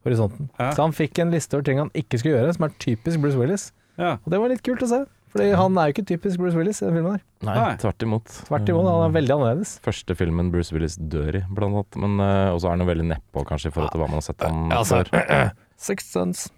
horisonten. 0.04 0.48
Ja. 0.58 0.70
Så 0.72 0.82
han 0.88 0.96
fikk 0.96 1.20
en 1.22 1.30
liste 1.32 1.56
over 1.60 1.64
ting 1.68 1.78
han 1.80 1.92
ikke 1.96 2.18
skulle 2.20 2.38
gjøre, 2.40 2.56
som 2.56 2.66
er 2.66 2.74
typisk 2.82 3.20
Bruce 3.22 3.36
Willis. 3.38 3.68
Ja. 4.00 4.12
Og 4.24 4.32
det 4.32 4.40
var 4.42 4.52
litt 4.52 4.62
kult 4.66 4.82
å 4.86 4.88
se. 4.90 5.00
Fordi 5.30 5.52
han 5.54 5.76
er 5.78 5.86
jo 5.86 5.94
ikke 5.94 6.06
typisk 6.08 6.40
Bruce 6.42 6.58
Willis 6.58 6.80
i 6.82 6.86
den 6.88 6.96
filmen 6.96 7.12
her. 7.14 7.20
nei, 7.46 7.54
Nei. 7.54 7.74
tvert 7.78 8.02
imot. 8.02 8.32
Tvert 8.48 8.70
imot, 8.72 8.88
han 8.90 9.04
er 9.04 9.12
veldig 9.14 9.34
annerledes. 9.36 9.74
Første 9.84 10.16
filmen 10.18 10.48
Bruce 10.50 10.74
Willis 10.74 10.96
dør 10.98 11.38
i, 11.38 11.42
blant 11.54 11.76
annet. 11.78 11.98
Men 12.02 12.16
uh, 12.18 12.54
også 12.56 12.66
er 12.66 12.74
han 12.74 12.82
jo 12.82 12.88
veldig 12.90 13.06
nedpå, 13.12 13.44
kanskje, 13.46 13.70
i 13.70 13.76
forhold 13.76 13.92
til 13.94 14.02
hva 14.02 14.08
man 14.10 14.18
har 14.18 14.26
sett 14.26 14.42
ham 14.42 14.64
Ja, 14.72 14.80
altså, 14.80 15.04
før. 15.06 15.52
Sixth 15.86 16.10
Sons. 16.16 16.48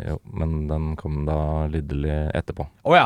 Jo, 0.00 0.16
men 0.32 0.56
den 0.70 0.94
kom 1.00 1.26
da 1.28 1.36
lydelig 1.72 2.16
etterpå. 2.40 2.64
Å 2.88 2.96
ja. 2.96 3.04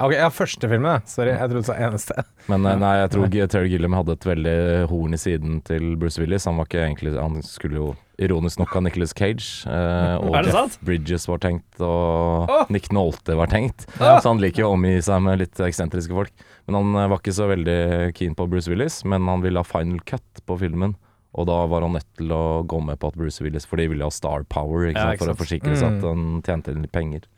Ok, 0.00 0.14
ja, 0.16 0.30
første 0.32 0.68
filmen. 0.70 1.02
Sorry, 1.04 1.34
jeg 1.34 1.50
trodde 1.50 1.60
det 1.66 1.68
var 1.74 1.80
eneste. 1.90 2.22
Men 2.48 2.64
eh, 2.66 2.76
nei, 2.80 2.92
jeg 3.02 3.10
tror 3.12 3.34
Terry 3.52 3.68
Gilliam 3.68 3.92
hadde 3.98 4.14
et 4.16 4.24
veldig 4.24 4.54
horn 4.88 5.12
i 5.12 5.18
siden 5.20 5.58
til 5.68 5.90
Bruce 6.00 6.20
Willis. 6.22 6.46
Han 6.48 6.56
var 6.56 6.68
ikke 6.70 6.80
egentlig 6.86 7.12
Han 7.20 7.42
skulle 7.44 7.76
jo 7.76 7.90
ironisk 8.20 8.58
nok 8.60 8.72
ha 8.76 8.80
Nicholas 8.84 9.12
Cage. 9.16 9.66
eh, 9.68 10.14
og 10.24 10.34
Jeff 10.38 10.52
sant? 10.56 10.78
Bridges 10.84 11.28
var 11.28 11.38
tenkt, 11.44 11.68
og 11.80 12.48
oh! 12.52 12.64
Nick 12.72 12.88
Nolte 12.96 13.36
var 13.36 13.52
tenkt. 13.52 13.84
Ja. 14.00 14.16
Så 14.20 14.32
han 14.32 14.40
liker 14.40 14.64
jo 14.64 14.70
å 14.72 14.78
omgi 14.78 14.96
seg 15.04 15.20
med 15.24 15.40
litt 15.44 15.60
eksentriske 15.68 16.16
folk. 16.16 16.32
Men 16.68 16.80
han 16.80 16.96
eh, 17.04 17.08
var 17.12 17.20
ikke 17.22 17.36
så 17.36 17.48
veldig 17.52 17.78
keen 18.16 18.34
på 18.38 18.48
Bruce 18.52 18.72
Willis, 18.72 19.02
men 19.04 19.28
han 19.28 19.44
ville 19.44 19.60
ha 19.60 19.68
final 19.68 20.00
cut 20.08 20.42
på 20.48 20.56
filmen. 20.64 20.96
Og 21.36 21.46
da 21.46 21.60
var 21.70 21.84
han 21.86 21.92
nødt 21.94 22.08
til 22.18 22.32
å 22.34 22.62
gå 22.66 22.80
med 22.82 22.98
på 22.98 23.12
at 23.12 23.14
Bruce 23.20 23.38
Willis 23.44 23.62
For 23.68 23.78
de 23.78 23.84
ville 23.92 24.02
ha 24.02 24.10
star 24.10 24.42
power, 24.50 24.88
ikke 24.88 24.98
Ja, 24.98 25.12
sant? 25.12 25.20
for 25.22 25.30
å 25.30 25.36
forsikre 25.38 25.76
seg 25.78 25.86
at 25.92 26.00
Mm. 26.02 26.08
han 26.08 26.42
tjente 26.42 26.74
litt 26.74 26.90
penger. 26.90 27.28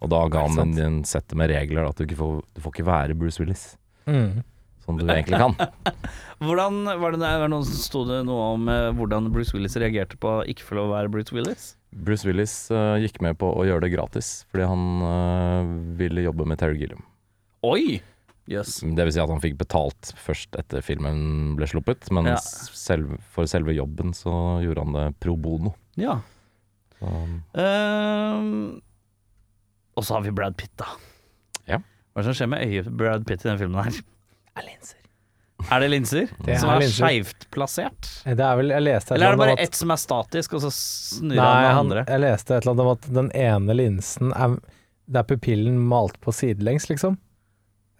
Og 0.00 0.08
da 0.12 0.20
ga 0.32 0.46
han 0.46 0.58
en, 0.62 0.70
en 0.80 1.00
sett 1.04 1.34
med 1.36 1.50
regler, 1.52 1.84
at 1.90 1.98
du 2.00 2.06
ikke 2.06 2.16
får, 2.20 2.38
du 2.56 2.60
får 2.64 2.72
ikke 2.76 2.86
være 2.88 3.16
Bruce 3.20 3.40
Willis. 3.42 3.64
Mm. 4.08 4.40
Som 4.84 4.96
du 4.96 5.04
egentlig 5.04 5.36
kan. 5.38 5.54
Hvordan 6.40 6.78
var 7.02 7.12
det, 7.12 7.20
noen 7.52 7.66
som 7.68 7.76
sto 7.76 8.04
det 8.08 8.22
noe 8.24 8.46
om 8.54 8.68
eh, 8.72 8.86
hvordan 8.96 9.28
Bruce 9.34 9.52
Willis 9.52 9.76
reagerte 9.78 10.16
på 10.16 10.38
å 10.38 10.46
ikke 10.48 10.64
få 10.64 10.78
lov 10.78 10.88
å 10.88 10.94
være 10.94 11.12
Bruce 11.12 11.34
Willis? 11.36 11.74
Bruce 11.92 12.24
Willis 12.24 12.54
eh, 12.72 12.96
gikk 13.04 13.20
med 13.20 13.36
på 13.38 13.50
å 13.52 13.66
gjøre 13.68 13.84
det 13.84 13.92
gratis, 13.92 14.30
fordi 14.48 14.70
han 14.70 14.86
eh, 15.10 15.74
ville 16.00 16.24
jobbe 16.24 16.48
med 16.48 16.58
Terry 16.62 16.80
Gilliam. 16.80 17.04
Oi! 17.68 18.00
Yes. 18.50 18.80
Det 18.82 19.04
vil 19.06 19.12
si 19.14 19.20
at 19.22 19.30
han 19.30 19.42
fikk 19.44 19.60
betalt 19.60 20.14
først 20.18 20.56
etter 20.58 20.82
filmen 20.82 21.52
ble 21.60 21.68
sluppet, 21.70 22.08
men 22.10 22.32
Ja. 22.32 22.38
selv, 22.42 23.12
for 23.30 23.46
selve 23.46 23.76
jobben 23.76 24.16
så 24.16 24.32
gjorde 24.64 24.86
han 24.88 24.96
det 24.96 25.04
pro 25.22 25.36
bono. 25.38 25.76
Ja. 26.00 26.16
Så, 26.96 27.12
Ehm, 27.60 28.80
og 30.00 30.06
så 30.08 30.16
har 30.16 30.24
vi 30.26 30.32
Brad 30.34 30.56
Pitt, 30.60 30.72
da. 30.80 30.88
Ja. 31.68 31.78
Hva 31.80 32.20
er 32.20 32.24
det 32.24 32.30
som 32.32 32.38
skjer 32.40 32.50
med 32.54 32.64
øyet 32.66 32.88
Brad 33.00 33.28
Pitt 33.28 33.44
i 33.44 33.50
den 33.52 33.60
filmen 33.60 33.84
her? 33.84 34.00
Er 34.60 34.64
linser. 34.66 34.96
Er 35.70 35.80
det 35.84 35.88
linser? 35.92 36.30
Det 36.48 36.56
som 36.58 36.70
er 36.72 36.82
er 36.82 36.90
skeivt 36.90 37.44
plassert? 37.54 38.08
Det 38.24 38.40
er 38.42 38.56
vel, 38.58 38.72
jeg 38.74 38.82
leste 38.86 39.12
et 39.12 39.18
Eller 39.18 39.28
er 39.30 39.36
det 39.36 39.42
bare 39.44 39.56
ett 39.62 39.76
som 39.78 39.92
er 39.94 40.00
statisk, 40.00 40.56
og 40.56 40.62
så 40.64 40.70
snur 40.74 41.36
Nei, 41.36 41.44
han 41.44 41.76
han, 41.76 41.90
den 41.92 41.98
andre? 42.00 42.04
jeg 42.08 42.22
leste 42.24 42.56
et 42.56 42.64
eller 42.64 42.72
annet 42.74 42.84
om 42.86 42.92
at 42.96 43.08
den 43.20 43.28
ene 43.36 43.76
linsen 43.78 44.32
er 44.34 44.56
Det 45.06 45.20
er 45.22 45.28
pupillen 45.30 45.76
malt 45.92 46.16
på 46.24 46.32
sidelengs, 46.34 46.88
liksom. 46.90 47.18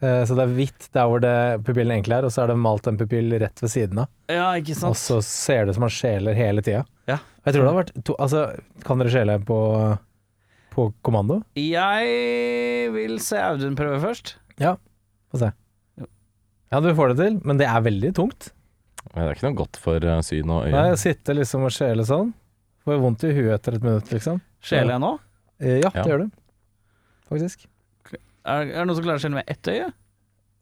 Eh, 0.01 0.23
Så 0.25 0.35
det 0.39 0.47
er 0.49 0.55
hvitt 0.57 0.89
der 0.97 1.09
hvor 1.13 1.21
det, 1.23 1.35
pupillen 1.69 1.93
egentlig 1.99 2.17
er, 2.19 2.27
og 2.29 2.33
så 2.35 2.43
er 2.47 2.53
det 2.55 2.59
malt 2.65 2.89
en 2.91 2.99
pupill 3.01 3.35
rett 3.45 3.61
ved 3.63 3.73
siden 3.77 4.03
av. 4.07 4.11
Ja, 4.33 4.49
ikke 4.57 4.75
sant? 4.79 4.95
Og 4.95 4.97
så 5.01 5.21
ser 5.27 5.65
det 5.69 5.75
ut 5.75 5.79
som 5.81 5.85
han 5.87 5.93
skjeler 6.01 6.39
hele 6.39 6.63
tida. 6.65 6.83
Ja. 7.11 7.19
Jeg 7.45 7.55
tror 7.55 7.63
det 7.67 7.71
har 7.73 7.79
vært 7.83 7.93
to 8.09 8.17
Altså, 8.21 8.45
kan 8.87 9.01
dere 9.05 9.13
skjele 9.13 9.37
på, 9.49 9.59
på 10.73 10.89
kommando? 11.07 11.41
Jeg 11.59 12.91
vil 12.95 13.19
se 13.23 13.39
Audun 13.43 13.77
prøve 13.79 14.01
først. 14.03 14.37
Ja, 14.61 14.77
Få 15.31 15.39
se. 15.45 15.53
Ja, 16.71 16.79
du 16.83 16.89
får 16.95 17.13
det 17.13 17.17
til, 17.25 17.37
men 17.47 17.59
det 17.59 17.67
er 17.71 17.81
veldig 17.83 18.13
tungt. 18.15 18.51
det 19.15 19.23
er 19.23 19.33
ikke 19.35 19.49
noe 19.49 19.59
godt 19.59 19.79
for 19.83 20.03
eh, 20.07 20.21
syn 20.27 20.51
og 20.51 20.65
øye. 20.69 20.73
Nei, 20.75 20.89
å 20.95 20.99
sitte 20.99 21.35
liksom 21.35 21.65
og 21.67 21.73
skjele 21.75 22.05
sånn. 22.07 22.33
Får 22.87 23.01
vondt 23.03 23.25
i 23.27 23.33
huet 23.37 23.53
etter 23.59 23.77
et 23.79 23.83
minutt, 23.87 24.11
liksom. 24.15 24.39
Skjeler 24.63 24.95
jeg 24.97 25.03
nå? 25.03 25.13
Eh, 25.61 25.79
Ja, 25.83 25.91
Ja. 25.95 26.03
det 26.03 26.11
gjør 26.13 26.25
du. 26.25 26.31
Faktisk. 27.31 27.67
Er, 28.15 28.63
er 28.65 28.65
det 28.81 28.87
noen 28.89 28.97
som 28.97 29.05
klarer 29.05 29.21
å 29.21 29.23
skjele 29.23 29.39
med 29.39 29.51
ett 29.53 29.69
øye? 29.71 29.89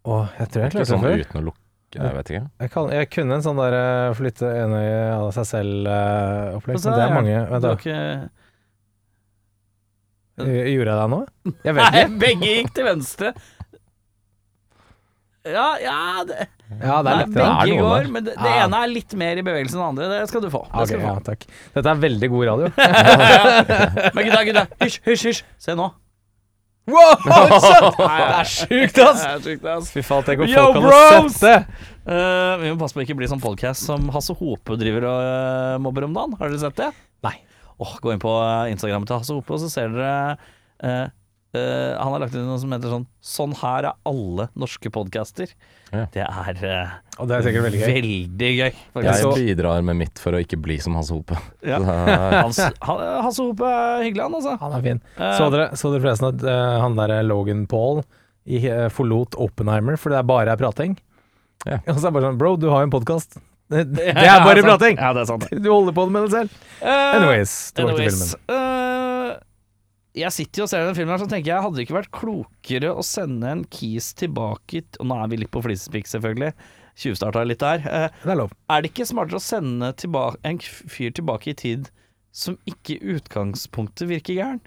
Å, 0.08 0.16
jeg 0.38 0.48
tror 0.50 0.62
jeg 0.64 0.68
Ikke 0.68 0.76
klarte 0.76 0.84
det 0.84 0.90
sånn 0.92 1.04
før. 1.04 1.20
uten 1.24 1.40
å 1.40 1.44
lukke 1.48 1.64
Jeg 1.98 2.14
vet 2.18 2.30
ikke. 2.32 2.42
Jeg, 2.60 2.70
kan, 2.74 2.90
jeg 2.92 3.10
kunne 3.14 3.36
en 3.38 3.44
sånn 3.46 3.60
der 3.62 3.76
eh, 3.78 4.14
flytte 4.18 4.50
enøye 4.64 4.98
av 5.14 5.28
seg 5.36 5.46
selv-opplegg, 5.54 6.80
se 6.82 6.90
men 6.90 6.98
det 6.98 7.04
er 7.06 7.14
mange 7.16 7.36
Vent, 7.38 7.62
Du 7.62 7.68
da. 7.68 7.72
har 7.72 7.78
ikke 7.80 8.30
Gjorde 10.38 10.92
jeg 10.92 10.98
det 10.98 11.08
nå? 11.12 11.20
Jeg 11.66 11.76
vet 11.78 11.94
Nei, 11.94 12.02
begge 12.24 12.50
gikk 12.54 12.74
til 12.76 12.86
venstre. 12.88 13.32
Ja, 15.48 15.68
ja 15.80 16.24
det, 16.28 16.48
Ja, 16.82 16.98
det 17.00 17.12
er 17.12 17.20
Nei, 17.22 17.26
det 17.32 17.40
er 17.40 17.60
Begge 17.62 17.76
noe 17.78 17.84
går, 17.86 18.08
men 18.12 18.24
det, 18.26 18.34
det 18.36 18.50
Ja. 18.50 18.64
ene 18.66 18.80
er 18.84 18.90
litt 18.92 19.14
mer 19.16 19.38
i 19.40 19.44
bevegelse 19.46 19.78
enn 19.78 19.80
det 19.80 19.86
andre. 19.88 20.08
Det 20.12 20.28
skal 20.32 20.44
du 20.44 20.50
få. 20.52 20.64
Det 20.66 20.82
Ok, 20.82 20.90
skal 20.90 21.00
du 21.00 21.06
ja, 21.06 21.14
takk. 21.30 21.46
Dette 21.78 21.94
er 21.94 22.02
veldig 22.02 22.28
god 22.34 22.44
radio. 22.50 22.68
Men 24.18 24.28
gutta, 24.28 24.42
gutta, 24.50 24.66
hysj, 24.82 25.00
hysj, 25.06 25.24
hysj. 25.30 25.42
Se 25.62 25.76
nå. 25.78 25.88
Wow! 26.88 27.16
Det 27.24 28.38
er 28.40 28.48
sjukt, 28.48 28.98
ass! 29.04 29.20
Det 29.20 29.32
er 29.32 29.42
sjukt, 29.44 29.64
ass. 29.68 29.90
Fy 29.92 30.04
faen, 30.08 30.24
tenk 30.24 30.44
om 30.44 30.48
Yo, 30.48 30.62
folk 30.72 30.86
hadde 30.88 31.32
sett 31.36 31.42
det! 31.44 31.88
Uh, 32.08 32.54
vi 32.62 32.70
må 32.72 32.78
passe 32.80 32.96
på 32.96 33.02
å 33.02 33.04
ikke 33.04 33.16
bli 33.18 33.28
sånn 33.28 33.42
podcast 33.42 33.84
som 33.84 34.06
Hasse 34.14 34.32
Hope 34.38 34.78
driver 34.80 35.04
og 35.10 35.18
uh, 35.20 35.74
mobber 35.84 36.06
om 36.06 36.14
dagen. 36.16 36.36
Har 36.40 36.48
dere 36.48 36.62
sett 36.62 36.78
det? 36.80 36.88
Nei. 37.26 37.34
Åh, 37.78 37.94
gå 38.02 38.10
inn 38.14 38.22
på 38.22 38.32
Instagram 38.72 39.06
til 39.06 39.20
Hasse 39.20 39.34
Hope, 39.36 39.54
og 39.54 39.60
så 39.62 39.68
ser 39.70 39.92
dere 39.94 40.36
eh, 40.82 41.06
eh, 41.54 41.92
Han 42.00 42.10
har 42.16 42.24
lagt 42.24 42.34
inn 42.34 42.42
noe 42.48 42.58
som 42.58 42.72
heter 42.74 42.90
sånn 42.90 43.04
Sånn 43.22 43.54
her 43.60 43.86
er 43.92 43.98
alle 44.08 44.48
norske 44.58 44.90
podcaster. 44.90 45.52
Ja. 45.92 46.06
Det 46.12 46.24
er 46.24 46.58
eh, 46.66 46.96
Og 47.22 47.28
det 47.30 47.36
er 47.38 47.46
sikkert 47.46 47.64
veldig 47.68 47.80
gøy. 47.84 47.92
veldig 47.94 48.50
gøy. 48.58 48.66
Jeg 48.66 48.92
faktisk. 48.96 49.22
så- 49.22 49.34
bidrar 49.38 49.82
med 49.86 49.96
mitt 50.02 50.18
for 50.18 50.34
å 50.36 50.42
ikke 50.42 50.58
bli 50.60 50.78
som 50.82 50.94
Hasse 50.98 51.14
Hope. 51.14 51.38
Ja. 51.62 51.78
Så, 51.78 51.94
eh, 51.94 52.36
Hans, 52.44 52.58
han, 52.88 53.04
Hasse 53.28 53.46
Hope 53.46 53.70
er 53.70 54.02
hyggelig, 54.08 54.22
han 54.26 54.38
altså. 54.40 54.56
Han 54.60 54.72
er 54.80 54.82
fin. 54.90 55.02
Eh, 55.16 55.36
Så 55.38 55.50
dere, 55.54 55.68
så 55.78 55.92
dere 55.94 56.02
forresten 56.08 56.32
at 56.34 56.42
eh, 56.50 56.78
han 56.82 56.98
der 56.98 57.14
Logan 57.26 57.66
Paul 57.70 58.02
i, 58.48 58.58
eh, 58.66 58.88
forlot 58.90 59.38
Oppenheimer 59.38 59.96
fordi 60.00 60.16
det 60.16 60.24
er 60.24 60.28
bare 60.34 60.52
er 60.56 60.60
prating? 60.60 60.98
Ja. 61.66 61.78
Og 61.90 61.94
så 61.98 62.08
er 62.08 62.10
det 62.10 62.16
bare 62.18 62.28
sånn 62.32 62.38
Bro, 62.42 62.56
du 62.58 62.68
har 62.72 62.82
jo 62.82 62.90
en 62.90 62.94
podkast. 62.98 63.38
Det, 63.68 63.82
det 63.96 64.14
er 64.16 64.40
bare 64.44 64.62
prating! 64.64 64.96
Ja, 64.96 65.12
det 65.16 65.22
er 65.24 65.28
sant. 65.28 65.44
Du 65.52 65.68
holder 65.70 65.92
på 65.96 66.06
med 66.10 66.24
det 66.28 66.32
selv. 66.32 66.56
Eh, 66.80 67.16
Anyways, 67.18 67.52
tilbake 67.76 67.98
til 67.98 68.10
filmen. 68.14 68.56
øh, 68.56 69.36
jeg 70.18 70.32
sitter 70.34 70.62
jo 70.62 70.64
og 70.66 70.70
ser 70.72 70.86
den 70.88 70.96
filmen 70.96 71.12
her, 71.14 71.20
så 71.22 71.28
tenker 71.30 71.52
jeg 71.52 71.62
hadde 71.62 71.76
det 71.78 71.84
ikke 71.86 71.98
vært 71.98 72.10
klokere 72.16 72.94
å 72.96 73.04
sende 73.06 73.50
en 73.52 73.60
Keys 73.70 74.08
tilbake 74.18 74.80
Og 74.98 75.06
nå 75.06 75.18
er 75.22 75.28
vi 75.30 75.38
litt 75.44 75.52
på 75.54 75.62
flisespikk, 75.62 76.08
selvfølgelig. 76.10 76.54
Tjuvstarta 76.98 77.44
litt 77.46 77.60
der. 77.62 77.84
Eh, 77.86 78.08
Det 78.24 78.32
er 78.32 78.40
lov. 78.40 78.50
er 78.72 78.82
det 78.82 78.90
ikke 78.90 79.06
smartere 79.06 79.38
å 79.38 79.44
sende 79.44 79.92
tilbake, 80.00 80.40
en 80.48 80.58
fyr 80.64 81.12
tilbake 81.14 81.52
i 81.52 81.54
tid 81.60 81.92
som 82.34 82.56
ikke 82.66 82.96
i 82.96 83.14
utgangspunktet 83.18 84.08
virker 84.10 84.34
gæren? 84.40 84.58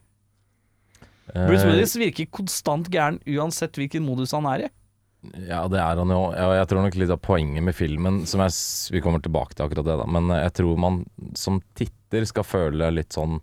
Bruce 1.31 1.63
eh, 1.63 1.69
Willis 1.71 1.97
virker 1.99 2.29
konstant 2.31 2.89
gæren 2.91 3.19
uansett 3.27 3.75
hvilken 3.79 4.03
modus 4.05 4.31
han 4.35 4.47
er 4.51 4.65
i. 4.67 4.71
Ja, 5.47 5.67
det 5.69 5.77
er 5.77 5.99
han 6.01 6.09
jo. 6.09 6.21
Ja, 6.33 6.47
jeg 6.57 6.67
tror 6.71 6.81
nok 6.85 6.95
litt 6.97 7.11
av 7.13 7.19
poenget 7.21 7.61
med 7.63 7.75
filmen 7.77 8.23
som 8.25 8.41
jeg, 8.41 8.55
Vi 8.95 9.01
kommer 9.05 9.21
tilbake 9.21 9.53
til 9.53 9.67
akkurat 9.67 9.85
det, 9.85 9.97
da. 10.01 10.05
Men 10.09 10.31
eh, 10.33 10.43
jeg 10.47 10.53
tror 10.61 10.79
man 10.81 11.05
som 11.37 11.59
titter 11.77 12.25
skal 12.25 12.43
føle 12.47 12.89
litt 12.93 13.13
sånn 13.13 13.39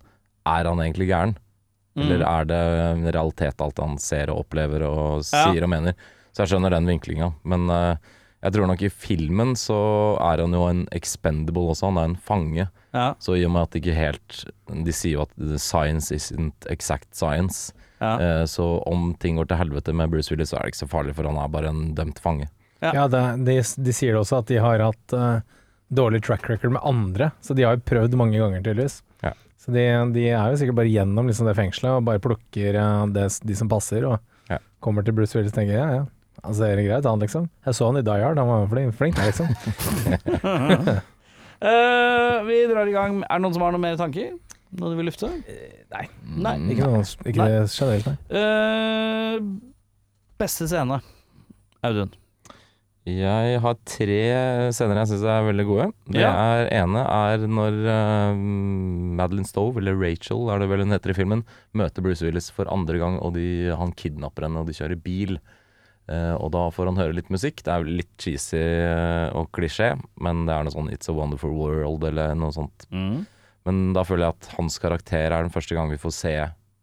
Er 0.48 0.64
han 0.66 0.78
egentlig 0.82 1.08
gæren? 1.12 1.36
Eller 1.98 2.18
Mm. 2.22 2.28
er 2.30 2.44
det 2.44 2.58
en 2.92 3.12
realitet 3.12 3.60
alt 3.60 3.78
han 3.82 3.96
ser 3.98 4.30
og 4.30 4.44
opplever 4.46 4.82
og 4.86 5.22
Ja. 5.32 5.52
sier 5.52 5.62
og 5.64 5.68
mener? 5.70 5.94
Så 6.32 6.44
jeg 6.44 6.48
skjønner 6.52 6.70
den 6.70 6.86
vinklinga. 6.86 7.32
Men 7.44 7.68
uh, 7.70 7.96
jeg 8.42 8.52
tror 8.54 8.66
nok 8.68 8.82
i 8.82 8.88
filmen 8.88 9.54
så 9.58 9.78
er 10.20 10.38
han 10.44 10.52
jo 10.54 10.66
en 10.68 10.84
expendable 10.92 11.68
også. 11.72 11.88
Han 11.90 11.98
er 11.98 12.04
en 12.04 12.16
fange. 12.16 12.68
Ja, 12.94 13.14
Så 13.20 13.34
i 13.36 13.44
og 13.44 13.50
med 13.52 13.62
at 13.62 13.70
det 13.72 13.82
ikke 13.82 13.94
helt 13.98 14.44
De 14.84 14.92
sier 14.92 15.12
jo 15.18 15.22
at 15.26 15.60
science 15.60 16.10
isn't 16.14 16.66
exact 16.70 17.14
science. 17.14 17.72
Ja. 18.00 18.12
Eh, 18.22 18.44
så 18.50 18.66
om 18.86 19.10
ting 19.18 19.36
går 19.40 19.48
til 19.50 19.58
helvete 19.60 19.94
med 19.96 20.10
Bruce 20.12 20.30
Willis, 20.32 20.50
så 20.52 20.58
er 20.58 20.66
det 20.66 20.74
ikke 20.74 20.84
så 20.84 20.90
farlig, 20.92 21.14
for 21.18 21.26
han 21.28 21.38
er 21.42 21.48
bare 21.52 21.72
en 21.72 21.94
dømt 21.98 22.18
fange. 22.22 22.46
Ja. 22.82 22.92
Ja, 22.94 23.04
det, 23.10 23.22
de, 23.46 23.56
de 23.82 23.92
sier 23.96 24.14
det 24.14 24.20
også 24.22 24.38
at 24.38 24.46
de 24.52 24.60
har 24.62 24.78
hatt 24.84 25.14
uh, 25.18 25.40
dårlig 25.90 26.20
track 26.22 26.46
record 26.50 26.70
med 26.76 26.84
andre, 26.86 27.32
så 27.42 27.56
de 27.58 27.64
har 27.66 27.74
jo 27.78 27.82
prøvd 27.90 28.14
mange 28.20 28.38
ganger, 28.38 28.62
tydeligvis. 28.62 29.00
Ja. 29.24 29.32
Så 29.58 29.72
de, 29.74 29.82
de 30.14 30.28
er 30.30 30.52
jo 30.52 30.60
sikkert 30.60 30.78
bare 30.78 30.92
gjennom 30.92 31.26
liksom 31.26 31.48
det 31.50 31.56
fengselet 31.58 31.96
og 31.98 32.06
bare 32.06 32.22
plukker 32.22 32.78
uh, 32.78 33.06
det, 33.10 33.26
de 33.42 33.56
som 33.58 33.68
passer, 33.72 34.06
og 34.06 34.20
Ja. 34.48 34.60
kommer 34.80 35.02
til 35.04 35.12
Bruce 35.18 35.34
Willis 35.36 35.50
og 35.52 35.58
tenker 35.58 35.74
ja, 35.76 35.88
ja. 35.98 36.04
Han 36.44 36.54
ser 36.54 36.78
greit 36.86 37.04
han, 37.04 37.18
liksom. 37.18 37.48
Jeg 37.66 37.74
så 37.74 37.88
han 37.90 37.98
i 37.98 38.04
Die 38.06 38.22
Hard, 38.22 38.38
han 38.38 38.46
var 38.46 38.68
flink, 38.70 38.94
flink 38.94 39.18
liksom. 39.18 39.48
uh, 41.62 42.44
vi 42.48 42.60
drar 42.70 42.86
i 42.86 42.94
gang. 42.94 43.18
Er 43.26 43.34
det 43.38 43.42
noen 43.42 43.56
som 43.56 43.64
har 43.66 43.74
noen 43.74 43.82
mer 43.82 43.98
tanker? 43.98 44.36
Noe 44.76 44.90
du 44.92 44.96
vil 44.98 45.06
lufte? 45.08 45.30
nei. 45.94 46.04
Nei. 46.28 46.56
Ikke, 46.74 46.84
noe, 46.90 47.02
ikke 47.24 47.40
Nei. 47.40 47.48
det 47.48 47.60
generelt, 47.72 48.06
nei. 48.06 48.16
Uh, 48.36 49.38
beste 50.38 50.68
scene, 50.68 51.00
Audun. 51.86 52.10
Jeg 53.08 53.60
har 53.64 53.76
tre 53.88 54.16
scener 54.76 54.98
jeg 55.00 55.08
syns 55.14 55.22
er 55.24 55.46
veldig 55.46 55.64
gode. 55.64 55.86
Det 56.12 56.20
Ja. 56.20 56.32
er 56.58 56.68
ene 56.82 57.00
er 57.08 57.46
når 57.48 57.78
uh, 57.88 58.34
Madeline 59.16 59.48
Stove, 59.48 59.80
eller 59.80 59.96
Rachel 59.96 60.50
er 60.52 60.60
det 60.60 60.68
vel 60.68 60.82
hun 60.84 60.92
heter 60.92 61.14
i 61.14 61.16
filmen, 61.16 61.44
møter 61.72 62.04
Bruce 62.04 62.20
Willis 62.26 62.50
for 62.52 62.68
andre 62.68 62.98
gang, 63.00 63.16
og 63.24 63.32
de, 63.38 63.70
han 63.72 63.94
kidnapper 63.96 64.44
henne, 64.44 64.60
og 64.60 64.68
de 64.68 64.76
kjører 64.76 65.00
bil. 65.00 65.38
Uh, 66.08 66.36
og 66.40 66.52
da 66.52 66.66
får 66.72 66.88
han 66.92 67.00
høre 67.00 67.16
litt 67.16 67.30
musikk. 67.32 67.62
Det 67.64 67.72
er 67.72 67.82
vel 67.86 67.96
litt 68.02 68.12
cheesy 68.20 68.56
eh, 68.60 69.28
og 69.36 69.50
klisjé, 69.56 69.90
men 70.24 70.44
det 70.48 70.54
er 70.56 70.64
noe 70.64 70.72
sånn 70.72 70.88
It's 70.92 71.08
a 71.08 71.12
Wonderful 71.16 71.52
World 71.56 72.04
eller 72.08 72.34
noe 72.36 72.52
sånt. 72.52 72.86
Men 73.66 73.92
da 73.96 74.04
føler 74.06 74.28
jeg 74.28 74.36
at 74.38 74.52
hans 74.58 74.78
karakter 74.78 75.32
er 75.32 75.42
den 75.42 75.50
første 75.54 75.74
gang 75.76 75.90
vi 75.90 75.96
får 76.00 76.12
se 76.16 76.34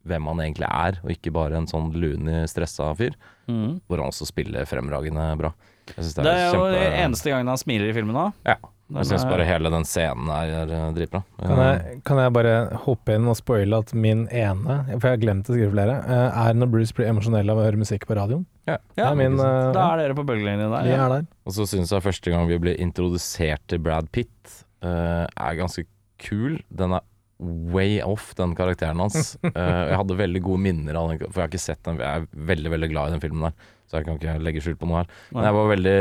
hvem 0.06 0.28
han 0.30 0.38
egentlig 0.44 0.68
er, 0.70 1.00
og 1.02 1.10
ikke 1.16 1.32
bare 1.34 1.58
en 1.58 1.66
sånn 1.66 1.88
lune, 1.98 2.44
stressa 2.48 2.92
fyr. 2.98 3.16
Mm. 3.50 3.80
Hvor 3.88 3.98
han 4.04 4.12
også 4.12 4.28
spiller 4.30 4.68
fremragende 4.70 5.32
bra. 5.40 5.54
Jeg 5.90 5.98
er, 5.98 6.24
Det 6.24 6.32
er 6.34 6.46
jo 6.46 6.60
kjempe- 6.60 6.80
den 6.80 6.94
eneste 7.06 7.30
gangen 7.34 7.48
han 7.48 7.58
smiler 7.62 7.90
i 7.90 7.94
filmen 7.94 8.16
òg. 8.16 8.34
Ja. 8.46 8.56
Den 8.86 8.98
Jeg 9.02 9.06
syns 9.10 9.24
er- 9.26 9.30
bare 9.32 9.46
hele 9.50 9.70
den 9.74 9.84
scenen 9.84 10.30
er 10.30 10.70
eh, 10.70 10.92
dritbra. 10.94 11.24
Kan 11.42 11.58
jeg, 11.58 12.04
kan 12.06 12.18
jeg 12.22 12.34
bare 12.34 12.54
hoppe 12.86 13.16
inn 13.16 13.28
og 13.28 13.36
spoile 13.36 13.80
at 13.82 13.94
min 13.96 14.28
ene, 14.30 14.76
for 15.00 15.08
jeg 15.10 15.18
har 15.18 15.18
glemt 15.18 15.50
å 15.50 15.56
skrive 15.58 15.72
flere, 15.74 15.96
eh, 16.06 16.50
er 16.50 16.54
når 16.54 16.70
Bruce 16.70 16.94
blir 16.94 17.08
emosjonell 17.10 17.50
av 17.50 17.58
å 17.58 17.66
høre 17.66 17.78
musikk 17.82 18.06
på 18.06 18.14
radioen. 18.16 18.46
Ja. 18.68 18.78
ja 18.96 19.10
er 19.10 19.16
min, 19.16 19.40
eh, 19.40 19.72
Da 19.74 19.88
er 19.94 19.98
dere 20.04 20.14
på 20.14 20.26
bølgelinjen 20.26 20.70
der. 20.70 20.86
Ja. 20.86 21.06
er 21.06 21.10
der. 21.10 21.26
Og 21.48 21.54
så 21.54 21.66
syns 21.66 21.90
jeg 21.90 22.06
første 22.06 22.30
gang 22.32 22.48
vi 22.48 22.60
blir 22.60 22.78
introdusert 22.78 23.66
til 23.68 23.80
Brad 23.80 24.12
Pitt, 24.12 24.66
eh, 24.84 25.26
er 25.26 25.56
ganske 25.58 25.86
kul. 26.26 26.58
Den 26.70 26.98
er 26.98 27.06
way 27.40 28.00
off, 28.04 28.30
den 28.40 28.56
karakteren 28.56 29.02
hans. 29.04 29.36
uh, 29.44 29.52
jeg 29.92 30.00
hadde 30.00 30.20
veldig 30.20 30.42
gode 30.46 30.64
minner 30.66 31.00
av 31.00 31.12
den, 31.12 31.24
for 31.28 31.42
jeg 31.42 31.48
har 31.48 31.54
ikke 31.54 31.66
sett 31.66 31.84
den. 31.88 32.02
Jeg 32.02 32.24
er 32.24 32.46
veldig 32.52 32.74
veldig 32.76 32.92
glad 32.94 33.10
i 33.10 33.16
den 33.16 33.24
filmen 33.24 33.48
der, 33.50 33.72
så 33.86 34.00
jeg 34.00 34.08
kan 34.08 34.20
ikke 34.20 34.38
legge 34.44 34.64
skjul 34.64 34.78
på 34.80 34.90
noe 34.90 35.04
her. 35.04 35.16
Men 35.36 35.50
jeg 35.50 35.58
var 35.60 35.72
veldig 35.74 35.98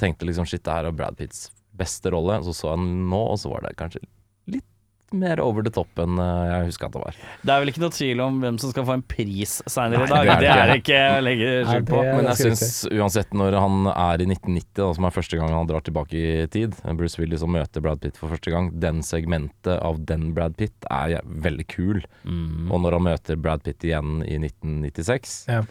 tenkte 0.00 0.28
liksom 0.28 0.48
shit, 0.48 0.64
det 0.66 0.78
her 0.78 0.88
er 0.88 0.96
Brad 0.96 1.18
Pitts 1.20 1.48
beste 1.80 2.12
rolle. 2.12 2.40
Så 2.46 2.56
så 2.56 2.72
jeg 2.72 2.82
den 2.82 3.04
nå, 3.12 3.20
og 3.34 3.38
så 3.40 3.52
var 3.52 3.66
det 3.66 3.76
kanskje 3.80 4.02
litt 5.10 5.20
mer 5.20 5.40
over 5.40 5.62
the 5.62 5.70
top 5.70 5.98
enn 5.98 6.18
eh, 6.18 6.50
jeg 6.50 6.66
husker 6.70 6.86
at 6.86 6.92
det 6.94 7.02
var. 7.02 7.16
Det 7.42 7.52
er 7.52 7.60
vel 7.62 7.70
ikke 7.72 7.82
noe 7.82 7.94
tvil 7.94 8.20
om 8.20 8.40
hvem 8.42 8.58
som 8.60 8.70
skal 8.72 8.86
få 8.86 8.94
en 8.98 9.02
pris 9.02 9.62
seinere 9.66 10.06
i 10.06 10.10
dag. 10.10 10.24
det 10.24 10.30
er 10.30 10.40
Det 10.40 10.50
det 10.50 10.70
er 10.70 10.74
ikke. 10.80 11.00
Jeg 11.00 11.18
å 11.18 11.24
legge 11.24 11.50
skjul 11.66 11.84
på. 11.88 12.02
Men 12.04 12.28
jeg 12.30 12.40
syns 12.40 12.86
uansett 12.90 13.34
når 13.34 13.56
han 13.58 13.90
er 13.92 14.22
i 14.22 14.28
1990, 14.28 14.70
da, 14.80 14.90
som 14.94 15.04
er 15.08 15.16
første 15.16 15.40
gang 15.40 15.54
han 15.54 15.70
drar 15.70 15.84
tilbake 15.86 16.14
i 16.20 16.46
tid, 16.52 16.76
Bruce 16.98 17.20
Willis 17.20 17.44
og 17.46 17.52
møter 17.56 17.84
Brad 17.84 18.02
Pitt 18.02 18.18
for 18.20 18.32
første 18.32 18.52
gang, 18.52 18.70
den 18.80 19.02
segmentet 19.06 19.76
av 19.80 20.00
den 20.06 20.30
Brad 20.36 20.56
Pitt 20.60 20.88
er 20.90 21.18
veldig 21.24 21.66
kul. 21.70 22.02
Mm. 22.24 22.70
Og 22.70 22.82
når 22.84 22.98
han 22.98 23.08
møter 23.10 23.40
Brad 23.40 23.64
Pitt 23.66 23.86
igjen 23.86 24.20
i 24.26 24.38
1996, 24.38 25.38
Ja. 25.50 25.62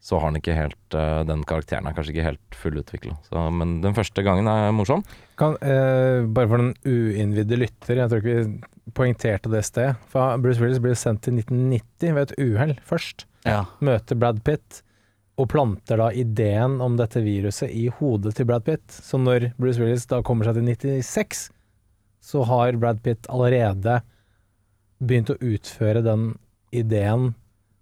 Så 0.00 0.18
har 0.22 0.30
den 0.30 0.38
ikke 0.38 0.54
helt 0.54 0.94
eh, 0.94 1.20
Den 1.26 1.42
karakteren 1.48 1.88
er 1.88 1.94
kanskje 1.96 2.14
ikke 2.14 2.26
helt 2.28 2.56
fullutvikla. 2.56 3.16
Men 3.54 3.80
den 3.82 3.96
første 3.96 4.22
gangen 4.24 4.48
er 4.50 4.70
morsom. 4.74 5.02
Kan, 5.40 5.56
eh, 5.58 6.22
bare 6.24 6.50
for 6.50 6.62
den 6.62 6.74
uinnvidde 6.86 7.58
lytter, 7.58 7.98
jeg 7.98 8.10
tror 8.12 8.22
ikke 8.22 8.36
vi 8.36 8.92
poengterte 8.96 9.52
det 9.52 9.64
sted. 9.66 9.98
For 10.12 10.38
Bruce 10.42 10.62
Willis 10.62 10.82
blir 10.82 10.96
sendt 10.98 11.26
til 11.26 11.40
1990 11.40 12.14
ved 12.14 12.28
et 12.28 12.36
uhell 12.46 12.76
først. 12.86 13.26
Ja. 13.48 13.64
Møter 13.84 14.18
Brad 14.18 14.40
Pitt, 14.46 14.82
og 15.38 15.50
planter 15.52 16.00
da 16.00 16.08
ideen 16.10 16.80
om 16.82 16.96
dette 16.98 17.22
viruset 17.22 17.70
i 17.70 17.86
hodet 18.00 18.34
til 18.38 18.48
Brad 18.48 18.64
Pitt. 18.66 18.86
Så 18.90 19.20
når 19.22 19.52
Bruce 19.58 19.82
Willis 19.82 20.08
da 20.10 20.22
kommer 20.26 20.48
seg 20.48 20.58
til 20.58 20.98
96, 20.98 21.44
så 22.28 22.42
har 22.48 22.78
Brad 22.80 23.02
Pitt 23.04 23.28
allerede 23.30 24.00
begynt 24.98 25.30
å 25.30 25.38
utføre 25.38 26.02
den 26.02 26.32
ideen 26.74 27.32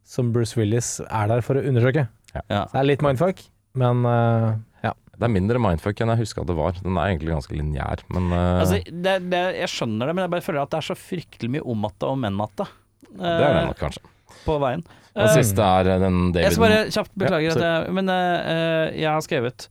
som 0.07 0.31
Bruce 0.35 0.57
Willis 0.59 0.97
er 1.07 1.31
der 1.31 1.43
for 1.45 1.59
å 1.59 1.65
undersøke. 1.67 2.07
Ja. 2.37 2.67
Så 2.67 2.73
det 2.73 2.81
er 2.81 2.89
litt 2.93 3.05
mindfuck, 3.05 3.43
men 3.79 4.05
uh, 4.07 4.55
ja. 4.85 4.93
Det 5.17 5.25
er 5.25 5.33
mindre 5.33 5.61
mindfuck 5.63 6.03
enn 6.03 6.13
jeg 6.13 6.23
huska 6.25 6.45
det 6.47 6.57
var. 6.59 6.77
Den 6.83 6.99
er 7.01 7.13
egentlig 7.13 7.33
ganske 7.33 7.57
lineær, 7.57 8.05
men 8.13 8.29
uh... 8.31 8.61
Altså, 8.61 8.83
det, 8.87 9.17
det, 9.33 9.41
jeg 9.63 9.73
skjønner 9.73 10.11
det, 10.11 10.17
men 10.17 10.27
jeg 10.27 10.35
bare 10.37 10.45
føler 10.45 10.63
at 10.63 10.75
det 10.75 10.83
er 10.83 10.89
så 10.91 10.99
fryktelig 11.01 11.57
mye 11.57 11.65
om 11.65 11.83
matte 11.87 12.11
og 12.11 12.21
men 12.23 12.37
matte. 12.37 12.69
Uh, 13.17 13.25
det 13.25 13.33
er 13.33 13.43
det 13.43 13.51
eh, 13.63 13.67
nok 13.71 13.83
kanskje. 13.83 14.05
På 14.45 14.61
veien. 14.63 14.85
Den 15.17 15.33
siste 15.33 15.65
er 15.65 15.89
den 15.89 16.17
den 16.35 16.43
Jeg 16.43 16.53
skal 16.53 16.67
bare 16.67 16.81
kjapt 16.93 17.13
beklage 17.17 17.47
Ja, 17.47 17.53
at 17.55 17.63
jeg 17.65 17.93
Men 17.97 18.11
jeg 18.13 19.07
har 19.09 19.23
skrevet 19.25 19.65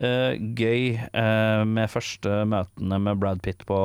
eh, 0.00 0.38
gøy 0.56 0.96
eh, 0.96 1.64
med 1.68 1.92
første 1.92 2.38
møtene 2.48 3.00
med 3.04 3.20
Brad 3.20 3.42
Pitt 3.44 3.66
på 3.68 3.78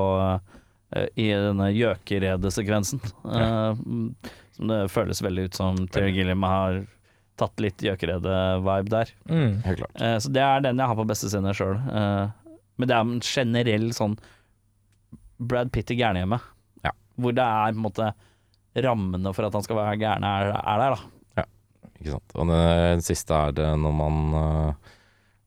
i 0.91 1.29
denne 1.31 1.69
gjøkeredesekvensen. 1.71 2.99
Uh, 3.23 3.77
som 4.57 4.71
det 4.71 4.79
føles 4.93 5.21
veldig 5.23 5.47
ut 5.47 5.59
som 5.59 5.79
Terry 5.91 6.11
Gilliam 6.15 6.43
har 6.47 6.81
tatt 7.39 7.63
litt 7.63 7.81
gjøkerede-vibe 7.81 8.91
der. 8.91 9.13
Mm. 9.29 9.61
Helt 9.65 9.83
klart. 9.83 10.01
Eh, 10.01 10.17
så 10.21 10.33
det 10.33 10.43
er 10.45 10.65
den 10.65 10.81
jeg 10.81 10.91
har 10.91 10.99
på 10.99 11.07
beste 11.09 11.31
scene 11.31 11.53
sjøl. 11.57 11.79
men 11.81 12.89
det 12.89 12.97
er 12.97 13.05
en 13.05 13.21
generell 13.25 13.87
sånn 13.93 14.17
Brad 15.41 15.71
Pitt 15.73 15.89
i 15.93 15.97
gærnehjemmet. 15.97 16.43
Ja. 16.85 16.91
Hvor 17.17 17.33
det 17.33 17.45
er 17.45 17.73
på 17.73 17.79
en 17.79 17.87
måte 17.87 18.11
rammene 18.85 19.33
for 19.33 19.47
at 19.47 19.57
han 19.57 19.65
skal 19.65 19.79
være 19.79 19.97
gæren, 19.99 20.27
er, 20.27 20.53
er 20.59 20.83
der, 20.83 20.95
da. 20.95 21.11
Ikke 22.01 22.15
sant. 22.15 22.33
Og 22.41 22.49
det 22.49 23.05
siste 23.05 23.37
er 23.37 23.53
det 23.53 23.67
når 23.77 23.93
man 23.93 24.21
eh, 24.39 24.91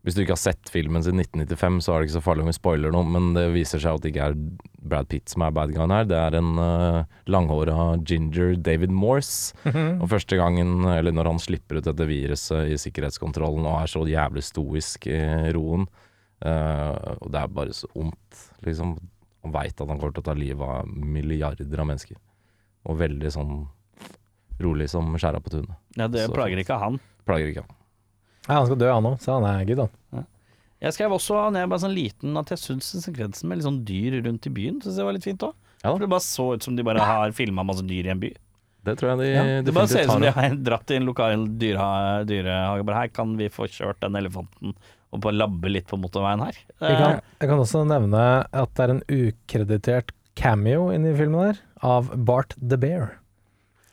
Hvis 0.05 0.17
du 0.19 0.21
ikke 0.21 0.35
har 0.35 0.43
sett 0.43 0.69
filmen 0.69 1.01
siden 1.01 1.23
1995, 1.23 1.79
så 1.81 1.93
er 1.95 2.03
det 2.03 2.09
ikke 2.11 2.17
så 2.19 2.25
farlig 2.27 2.45
om 2.45 2.49
vi 2.51 2.57
spoiler 2.59 2.93
noe, 2.93 3.09
men 3.09 3.31
det 3.33 3.47
viser 3.55 3.81
seg 3.81 3.97
at 3.97 4.05
det 4.05 4.11
ikke 4.13 4.27
er 4.29 4.35
Brad 4.85 5.09
Pitt 5.09 5.33
som 5.33 5.47
er 5.47 5.55
bad 5.57 5.71
guyen 5.73 5.95
her. 5.95 6.05
Det 6.11 6.19
er 6.21 6.35
en 6.37 6.51
uh, 6.61 7.15
langhåra 7.33 7.95
ginger 8.05 8.53
David 8.61 8.93
Morse. 8.93 9.57
Og 10.03 10.11
første 10.13 10.37
gangen, 10.37 10.85
eller 10.93 11.15
når 11.17 11.31
han 11.33 11.41
slipper 11.41 11.81
ut 11.81 11.89
dette 11.89 12.09
viruset 12.11 12.75
i 12.75 12.77
sikkerhetskontrollen 12.83 13.65
og 13.65 13.79
er 13.79 13.93
så 13.95 14.03
jævlig 14.09 14.45
stoisk 14.45 15.09
i 15.09 15.23
roen, 15.57 15.89
uh, 16.45 17.15
og 17.17 17.31
det 17.33 17.41
er 17.41 17.55
bare 17.57 17.77
så 17.77 17.89
ondt, 17.97 18.43
liksom. 18.69 18.99
Han 19.45 19.53
veit 19.53 19.77
at 19.77 19.89
han 19.89 19.99
kommer 20.01 20.13
til 20.17 20.25
å 20.25 20.29
ta 20.29 20.35
livet 20.37 20.65
av 20.65 20.89
milliarder 20.89 21.81
av 21.81 21.89
mennesker. 21.89 22.21
Og 22.89 23.01
veldig 23.01 23.33
sånn 23.33 23.57
rolig 24.61 24.91
som 24.93 25.17
skjæra 25.17 25.41
på 25.45 25.53
tunet. 25.53 25.81
Ja, 25.97 26.09
det 26.09 26.29
Så 26.29 26.37
plager 26.37 26.61
ikke 26.61 26.79
han. 26.81 27.01
Plager 27.29 27.49
ikke 27.49 27.65
han. 27.65 27.81
Ja, 28.49 28.55
han 28.61 28.67
skal 28.69 28.77
dø, 28.79 28.89
han 28.93 29.07
òg, 29.09 29.19
så 29.25 29.39
han 29.41 29.47
er 29.49 29.65
good, 29.69 29.85
han. 30.13 30.27
Jeg 30.85 30.93
skrev 30.93 31.15
også 31.17 31.51
ned 31.55 31.69
bare 31.71 31.81
sånn 31.81 31.95
liten 31.97 32.37
at 32.37 32.51
jeg 32.53 32.59
syns 32.61 32.91
sekvensen 33.07 33.49
med 33.49 33.57
litt 33.59 33.65
sånn 33.65 33.85
dyr 33.89 34.19
rundt 34.27 34.45
i 34.45 34.51
byen 34.53 34.83
Synes 34.85 34.99
jeg 35.01 35.07
var 35.07 35.15
litt 35.17 35.25
fint 35.25 35.41
òg. 35.47 35.55
Ja 35.81 35.89
da. 35.89 35.95
For 35.95 36.03
det 36.05 36.09
bare 36.13 36.25
så 36.27 36.49
ut 36.55 36.63
som 36.67 36.77
de 36.77 36.85
bare 36.85 37.01
har 37.01 37.33
filma 37.33 37.65
masse 37.65 37.85
dyr 37.89 38.05
i 38.11 38.13
en 38.13 38.21
by. 38.21 38.33
Det 38.85 38.99
tror 39.01 39.15
jeg 39.15 39.19
de 39.23 39.29
Ja, 39.33 39.45
Det 39.65 39.73
bare 39.73 39.89
ser 39.89 40.05
ut 40.05 40.11
som 40.13 40.21
de 40.21 40.31
har. 40.35 40.51
dratt 40.67 40.91
i 40.93 40.97
en 40.99 41.07
lokal 41.09 41.47
dyreha- 41.57 42.27
dyrehage. 42.29 42.85
Bare 42.85 42.97
her 43.01 43.09
kan 43.09 43.33
vi 43.39 43.49
få 43.49 43.65
kjørt 43.65 44.01
den 44.05 44.13
elefanten 44.21 44.75
og 45.15 45.21
bare 45.25 45.33
labbe 45.39 45.71
litt 45.73 45.87
på 45.89 45.97
motorveien 45.97 46.43
her. 46.45 46.53
Jeg 46.83 46.99
kan, 47.01 47.21
jeg 47.41 47.49
kan 47.49 47.59
også 47.65 47.85
nevne 47.89 48.25
at 48.53 48.75
det 48.75 48.85
er 48.85 48.91
en 48.91 49.03
ukreditert 49.09 50.11
cameo 50.37 50.91
inni 50.93 51.15
filmen 51.17 51.53
der, 51.55 51.61
av 51.81 52.11
Bart 52.27 52.53
the 52.61 52.77
Bear. 52.77 53.15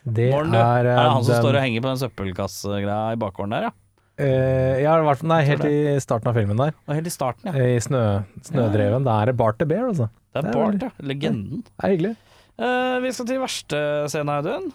Det 0.04 0.32
Morten, 0.34 0.52
du. 0.52 0.58
er, 0.58 0.86
Er 0.86 0.88
eh, 0.92 1.04
det 1.06 1.12
han 1.14 1.24
som 1.24 1.34
den- 1.36 1.44
står 1.46 1.56
og 1.56 1.62
henger 1.62 1.82
på 1.86 1.92
den 1.94 2.02
søppelkassegreia 2.10 3.14
i 3.14 3.20
bakgården 3.22 3.50
der, 3.56 3.62
ja? 3.70 3.72
Eh, 4.22 4.82
ja, 4.84 4.96
i 5.00 5.06
hvert 5.06 5.22
fall- 5.22 5.32
nei, 5.32 5.42
helt 5.48 5.66
i 5.66 6.00
starten 6.04 6.30
av 6.32 6.36
filmen 6.38 6.58
der. 6.62 6.74
Og 6.88 6.96
helt 6.96 7.08
i 7.08 7.14
starten, 7.14 7.50
ja. 7.50 7.54
I 7.54 7.80
snø, 7.84 8.02
Snødreven. 8.48 9.04
Da 9.08 9.22
er 9.22 9.32
det 9.32 9.38
Bart 9.38 9.58
the 9.60 9.66
Bear, 9.66 9.88
altså. 9.90 10.10
Det 10.34 10.40
er 10.40 10.48
det 10.48 10.52
er 10.52 10.60
Bart, 10.60 10.74
veldig- 10.74 10.82
ja. 10.92 11.08
Legenden. 11.12 11.64
Det 11.66 11.84
er 11.84 11.96
hyggelig. 11.96 12.16
Eh, 12.62 13.00
vi 13.02 13.12
skal 13.12 13.26
til 13.26 13.40
verste 13.42 13.82
scene, 14.10 14.30
Audun. 14.38 14.72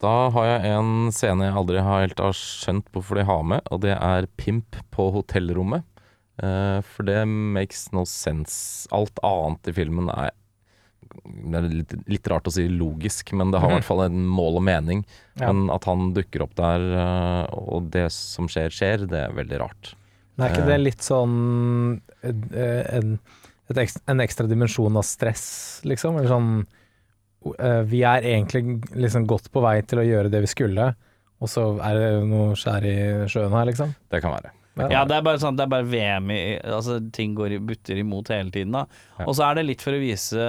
Da 0.00 0.30
har 0.30 0.44
jeg 0.46 0.64
en 0.78 1.10
scene 1.12 1.44
jeg 1.44 1.52
aldri 1.60 1.82
har 1.84 2.00
helt 2.06 2.18
har 2.24 2.32
skjønt 2.32 2.86
hvorfor 2.94 3.16
de 3.20 3.24
har 3.28 3.42
med, 3.44 3.60
og 3.70 3.80
det 3.82 3.92
er 4.00 4.26
pimp 4.38 4.78
på 4.90 5.10
hotellrommet. 5.12 5.84
Eh, 6.42 6.80
for 6.80 7.02
det 7.04 7.26
makes 7.28 7.92
no 7.92 8.04
sense. 8.08 8.88
Alt 8.90 9.18
annet 9.22 9.68
i 9.68 9.72
filmen 9.76 10.08
er 10.08 10.30
det 11.24 11.58
er 11.58 11.68
litt, 11.72 11.94
litt 12.10 12.28
rart 12.30 12.48
å 12.48 12.52
si 12.54 12.66
logisk, 12.70 13.32
men 13.36 13.52
det 13.52 13.60
har 13.62 13.72
i 13.72 13.78
hvert 13.78 13.88
fall 13.88 14.04
en 14.06 14.22
mål 14.30 14.60
og 14.60 14.64
mening. 14.66 15.04
Ja. 15.40 15.50
Men 15.50 15.70
at 15.74 15.86
han 15.88 16.12
dukker 16.16 16.44
opp 16.46 16.54
der, 16.58 16.84
eh, 17.02 17.58
og 17.58 17.90
det 17.94 18.06
som 18.14 18.48
skjer, 18.50 18.72
skjer, 18.74 19.06
det 19.10 19.24
er 19.26 19.36
veldig 19.36 19.60
rart. 19.62 19.94
Men 20.36 20.46
er 20.46 20.54
ikke 20.54 20.68
det 20.70 20.78
litt 20.80 21.04
sånn 21.04 21.98
eh, 22.24 22.84
en, 22.96 23.16
en 23.74 24.24
ekstra 24.24 24.48
dimensjon 24.50 24.96
av 24.96 25.06
stress, 25.06 25.48
liksom? 25.88 26.20
Eller 26.20 26.32
sånn 26.32 26.52
eh, 27.58 27.82
Vi 27.90 28.04
er 28.08 28.30
egentlig 28.30 28.80
liksom 28.94 29.26
godt 29.30 29.50
på 29.52 29.64
vei 29.64 29.80
til 29.84 30.00
å 30.00 30.06
gjøre 30.06 30.32
det 30.32 30.44
vi 30.46 30.54
skulle, 30.54 30.92
og 31.40 31.50
så 31.50 31.72
er 31.84 31.98
det 31.98 32.08
noe 32.30 32.56
skjær 32.58 32.86
i 32.88 32.96
sjøen 33.32 33.54
her, 33.56 33.68
liksom? 33.68 33.92
Det 34.12 34.22
kan 34.22 34.36
være. 34.36 34.54
Ja, 34.78 35.02
det 35.04 35.16
er 35.16 35.24
bare 35.26 35.40
sånn 35.42 35.56
Det 35.58 35.64
er 35.64 35.70
bare 35.72 35.86
VM 35.88 36.30
i 36.30 36.38
Altså, 36.62 37.00
ting 37.12 37.34
går 37.36 37.56
i 37.56 37.60
butter 37.70 37.98
imot 38.00 38.30
hele 38.32 38.52
tiden, 38.54 38.76
da. 38.76 38.84
Ja. 39.18 39.26
Og 39.26 39.34
så 39.36 39.48
er 39.48 39.58
det 39.58 39.66
litt 39.66 39.84
for 39.84 39.96
å 39.96 40.00
vise 40.00 40.46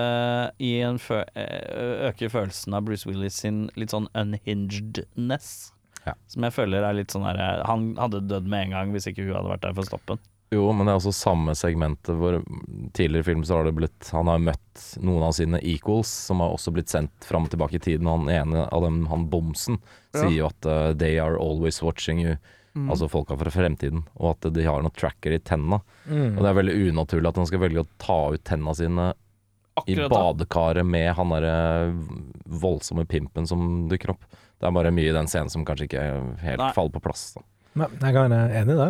i 0.62 0.72
en 0.86 1.00
fø 1.02 1.24
eh, 1.34 2.10
Øke 2.12 2.30
følelsen 2.32 2.78
av 2.78 2.86
Bruce 2.88 3.10
Willis 3.10 3.42
sin 3.44 3.66
litt 3.80 3.94
sånn 3.94 4.08
unhingedness. 4.18 5.72
Ja. 6.06 6.16
Som 6.32 6.46
jeg 6.48 6.56
føler 6.56 6.86
er 6.86 6.98
litt 6.98 7.14
sånn 7.14 7.26
der 7.28 7.66
Han 7.70 7.94
hadde 8.00 8.24
dødd 8.30 8.50
med 8.50 8.68
en 8.68 8.78
gang 8.78 8.94
hvis 8.96 9.10
ikke 9.10 9.26
hun 9.26 9.36
hadde 9.40 9.56
vært 9.56 9.66
der 9.66 9.76
for 9.78 9.86
å 9.86 9.92
stoppe 9.92 10.16
den. 10.16 10.30
Jo, 10.52 10.66
men 10.76 10.84
det 10.84 10.92
er 10.92 10.98
også 11.00 11.14
samme 11.16 11.54
segmentet 11.56 12.18
hvor 12.20 12.42
tidligere 12.92 13.24
i 13.24 13.28
film 13.30 13.44
så 13.48 13.62
har 13.62 13.70
det 13.70 13.76
blitt 13.78 14.10
Han 14.12 14.28
har 14.28 14.42
møtt 14.44 14.82
noen 15.00 15.24
av 15.24 15.32
sine 15.38 15.62
equals, 15.64 16.12
som 16.28 16.44
har 16.44 16.52
også 16.52 16.74
blitt 16.76 16.92
sendt 16.92 17.24
fram 17.24 17.48
og 17.48 17.54
tilbake 17.54 17.80
i 17.80 17.84
tiden. 17.84 18.10
Han 18.12 18.28
ene 18.32 18.66
av 18.68 18.84
dem, 18.84 19.06
han 19.08 19.30
Bomsen, 19.32 19.80
sier 20.12 20.42
jo 20.42 20.50
at 20.50 20.68
uh, 20.68 20.92
'they 20.92 21.22
are 21.24 21.40
always 21.40 21.80
watching 21.82 22.20
you'. 22.20 22.36
Altså 22.76 23.10
folka 23.12 23.36
fra 23.36 23.52
fremtiden. 23.52 24.04
Og 24.16 24.32
at 24.36 24.54
de 24.54 24.64
har 24.64 24.82
noen 24.82 24.94
tracker 24.96 25.34
i 25.36 25.40
tenna. 25.44 25.82
Mm. 26.08 26.38
Og 26.38 26.40
det 26.44 26.50
er 26.52 26.58
veldig 26.60 26.76
unaturlig 26.92 27.28
at 27.34 27.36
han 27.42 27.50
skal 27.50 27.60
velge 27.66 27.84
å 27.84 27.90
ta 28.00 28.20
ut 28.32 28.44
tenna 28.48 28.74
sine 28.78 29.10
i 29.12 29.96
Akkurat 29.96 30.12
i 30.12 30.14
badekaret 30.14 30.86
med 30.86 31.14
han 31.16 31.30
derre 31.32 31.54
voldsomme 32.62 33.06
pimpen 33.08 33.48
som 33.48 33.88
dukker 33.92 34.12
opp. 34.16 34.24
Det 34.60 34.68
er 34.68 34.76
bare 34.76 34.92
mye 34.94 35.10
i 35.10 35.16
den 35.16 35.28
scenen 35.32 35.50
som 35.50 35.64
kanskje 35.66 35.88
ikke 35.90 36.04
helt 36.44 36.60
Nei. 36.62 36.72
faller 36.76 36.92
på 36.96 37.02
plass. 37.02 37.34
Da. 37.38 37.42
Men 37.80 37.88
jeg 37.98 38.14
kan 38.18 38.30
være 38.36 38.60
enig 38.62 38.76
i 38.76 38.82
det. 38.82 38.90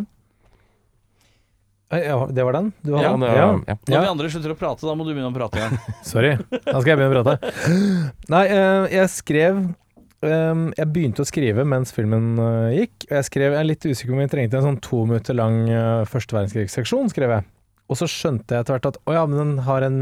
Eh, 1.91 2.05
Ja, 2.07 2.25
det 2.31 2.43
var 2.43 2.53
den? 2.53 2.73
Du 2.83 2.91
Ja, 2.95 3.11
den? 3.11 3.19
det 3.19 3.29
var- 3.29 3.35
ja. 3.37 3.75
Når 3.87 3.93
Ja. 3.93 4.01
vi 4.01 4.07
andre 4.07 4.29
slutter 4.29 4.51
å 4.51 4.57
prate, 4.57 4.81
da 4.81 4.95
må 4.95 5.05
du 5.05 5.13
begynne 5.13 5.31
å 5.31 5.35
prate 5.35 5.57
igjen. 5.59 5.79
Sorry, 6.03 6.35
da 6.37 6.81
skal 6.81 6.85
jeg 6.85 6.97
begynne 6.97 7.21
å 7.21 7.23
prate. 7.23 8.13
Nei, 8.29 8.45
eh, 8.47 8.87
jeg 8.89 9.07
skrev 9.09 9.57
eh, 9.59 9.73
Jeg 10.21 10.85
begynte 10.93 11.23
å 11.23 11.25
skrive 11.25 11.63
mens 11.65 11.89
filmen 11.95 12.35
eh, 12.37 12.75
gikk, 12.75 13.07
jeg 13.09 13.25
skrev 13.25 13.55
Jeg 13.55 13.57
er 13.57 13.65
litt 13.65 13.85
usikker 13.87 14.13
om 14.13 14.19
vi 14.21 14.27
trengte 14.29 14.59
en 14.59 14.67
sånn 14.67 14.81
to 14.85 14.99
minutter 15.09 15.33
lang 15.33 15.63
uh, 15.65 16.05
første 16.05 16.35
verdenskrigsseksjon, 16.37 17.09
skrev 17.09 17.33
jeg. 17.33 17.47
Og 17.89 17.97
så 17.97 18.05
skjønte 18.09 18.53
jeg 18.53 18.61
etter 18.61 18.77
hvert 18.77 18.89
at 18.91 18.99
å 19.09 19.15
ja, 19.15 19.23
men 19.25 19.39
den 19.39 19.53
har 19.65 19.85
en, 19.87 20.01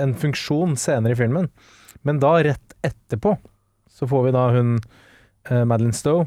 en 0.00 0.14
funksjon 0.16 0.78
senere 0.80 1.12
i 1.12 1.20
filmen. 1.20 1.50
Men 2.08 2.22
da, 2.24 2.38
rett 2.46 2.76
etterpå, 2.80 3.36
så 3.92 4.08
får 4.08 4.24
vi 4.30 4.32
da 4.38 4.46
hun 4.56 4.78
uh, 4.80 5.64
Madeline 5.68 5.96
Stowe 5.96 6.24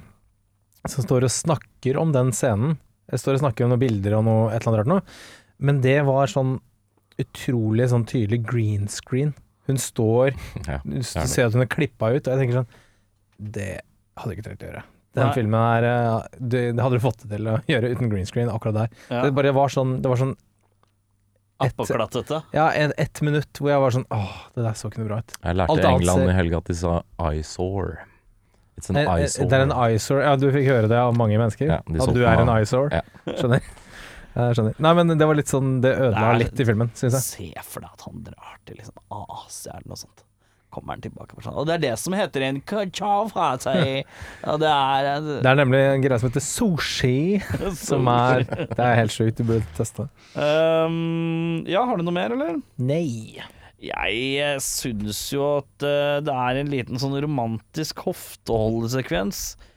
som 0.85 1.01
står 1.01 1.25
og 1.25 1.33
snakker 1.33 1.97
om 1.97 2.13
den 2.13 2.31
scenen. 2.35 2.77
Jeg 3.09 3.21
står 3.21 3.37
og 3.37 3.43
snakker 3.45 3.65
om 3.65 3.73
noen 3.73 3.81
bilder 3.81 4.17
og 4.19 4.27
noe 4.27 4.45
et 4.51 4.59
eller 4.59 4.71
annet 4.71 4.81
rart 4.83 4.91
noe. 4.91 5.17
Men 5.57 5.81
det 5.81 5.97
var 6.07 6.29
sånn 6.29 6.57
utrolig 7.21 7.89
sånn 7.91 8.05
tydelig 8.09 8.41
green 8.45 8.89
screen. 8.91 9.33
Hun 9.67 9.79
står 9.81 10.33
Ja, 10.69 10.79
Du 10.85 10.99
ser 11.03 11.47
at 11.47 11.55
hun 11.57 11.63
er 11.65 11.69
klippa 11.71 12.11
ut, 12.13 12.27
og 12.27 12.31
jeg 12.33 12.41
tenker 12.43 12.59
sånn 12.61 12.69
Det 13.55 13.69
hadde 14.15 14.31
jeg 14.33 14.37
ikke 14.39 14.47
trengt 14.49 14.63
å 14.65 14.69
gjøre. 14.69 14.83
Den 15.15 15.29
Nei. 15.29 15.35
filmen 15.37 15.61
her 15.63 15.85
eh, 15.89 16.25
det, 16.39 16.61
det 16.75 16.83
hadde 16.83 16.97
du 16.99 17.03
fått 17.03 17.23
det 17.23 17.31
til 17.37 17.47
å 17.53 17.55
gjøre 17.71 17.93
uten 17.95 18.11
green 18.11 18.27
screen 18.29 18.51
akkurat 18.51 18.81
der. 18.85 18.97
Ja. 19.09 19.21
Det 19.25 19.31
bare 19.37 19.53
var 19.55 19.71
sånn 19.73 19.97
Det 20.03 20.11
var 20.11 20.19
sånn 20.21 20.33
et- 20.35 21.71
Appåklattete. 21.71 22.41
Ja, 22.55 22.65
en, 22.75 22.91
ett 22.99 23.21
minutt 23.23 23.61
hvor 23.61 23.71
jeg 23.71 23.79
var 23.79 23.93
sånn 23.95 24.03
Åh, 24.11 24.33
det 24.57 24.65
der 24.65 24.75
så 24.75 24.89
ikke 24.91 25.03
noe 25.03 25.07
bra 25.13 25.21
ut. 25.23 25.37
Jeg 25.39 25.55
lærte 25.61 25.71
Alt 25.75 25.85
i 25.85 25.87
England 25.93 26.27
i 26.29 26.35
helga 26.35 26.59
at 26.59 26.67
de 26.71 26.75
sa 26.81 26.97
eyesore. 27.29 28.03
It's 28.75 28.89
an 28.91 28.99
eh, 28.99 29.07
eyesore. 29.07 29.47
Det 29.47 29.55
er 29.55 29.63
en 29.69 29.71
eyesore. 29.71 30.25
Ja, 30.27 30.35
du 30.35 30.49
fikk 30.51 30.67
høre 30.67 30.89
det 30.91 30.99
av 30.99 31.15
mange 31.15 31.37
mennesker. 31.39 31.69
Ja, 31.71 31.77
at 31.79 32.11
du 32.17 32.21
er 32.27 32.41
en 32.43 32.51
eyesore. 32.51 32.91
Ja. 32.99 33.35
Skjønner. 33.39 33.63
Jeg 34.35 34.55
skjønner. 34.59 34.75
Nei, 34.83 34.93
men 34.99 35.15
det 35.17 35.25
var 35.29 35.37
litt 35.39 35.47
sånn 35.51 35.77
Det 35.83 35.93
ødela 35.95 36.29
Nei. 36.33 36.37
litt 36.43 36.59
i 36.59 36.65
filmen, 36.67 36.89
syns 36.97 37.15
jeg. 37.15 37.25
Se 37.55 37.65
for 37.71 37.85
deg 37.85 37.93
at 37.95 38.05
han 38.09 38.23
drar 38.27 38.55
til 38.67 38.79
liksom 38.81 38.97
Asia 39.15 39.77
eller 39.77 39.87
noe 39.93 40.01
sånt. 40.01 40.23
kommer 40.75 40.91
han 40.97 41.03
tilbake. 41.05 41.31
for 41.37 41.45
sånn. 41.45 41.55
Og 41.55 41.67
det 41.69 41.73
er 41.77 41.83
det 41.85 41.93
som 42.01 42.11
heter 42.17 42.43
en 42.43 42.57
kachavhati. 42.67 44.03
Og 44.51 44.59
det 44.63 44.71
er 44.75 45.07
en 45.13 45.29
Det 45.39 45.47
er 45.53 45.59
nemlig 45.61 45.79
en 45.93 46.03
greie 46.03 46.19
som 46.19 46.27
heter 46.27 46.43
sushi, 46.43 47.39
som 47.87 48.09
er 48.11 48.43
Det 48.43 48.79
er 48.83 48.97
helt 48.99 49.15
sjukt, 49.15 49.39
du 49.39 49.47
burde 49.53 49.77
teste. 49.77 50.09
um, 50.35 51.63
Ja, 51.71 51.85
har 51.87 51.95
du 51.95 52.03
noe 52.03 52.15
mer, 52.17 52.35
eller? 52.35 52.59
Nei. 52.77 53.39
Jeg 53.85 54.19
eh, 54.41 54.57
syns 54.63 55.19
jo 55.35 55.45
at 55.59 55.83
eh, 55.85 56.19
det 56.25 56.33
er 56.33 56.59
en 56.61 56.69
liten 56.71 56.99
sånn 56.99 57.15
romantisk 57.21 57.99
hofteholdesekvens 58.07 59.41
eh, 59.59 59.71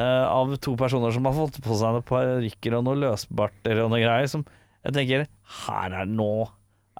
av 0.00 0.54
to 0.64 0.72
personer 0.80 1.12
som 1.12 1.26
har 1.28 1.34
fått 1.36 1.58
på 1.64 1.76
seg 1.76 1.92
noen 1.92 2.06
parykker 2.08 2.78
og 2.78 2.86
noen 2.86 3.02
løsbarter 3.02 3.82
og 3.84 3.90
noe 3.92 4.00
greier, 4.00 4.30
som 4.30 4.44
jeg 4.82 4.96
tenker 4.96 5.26
Her 5.66 5.98
er 6.00 6.08
nå 6.08 6.32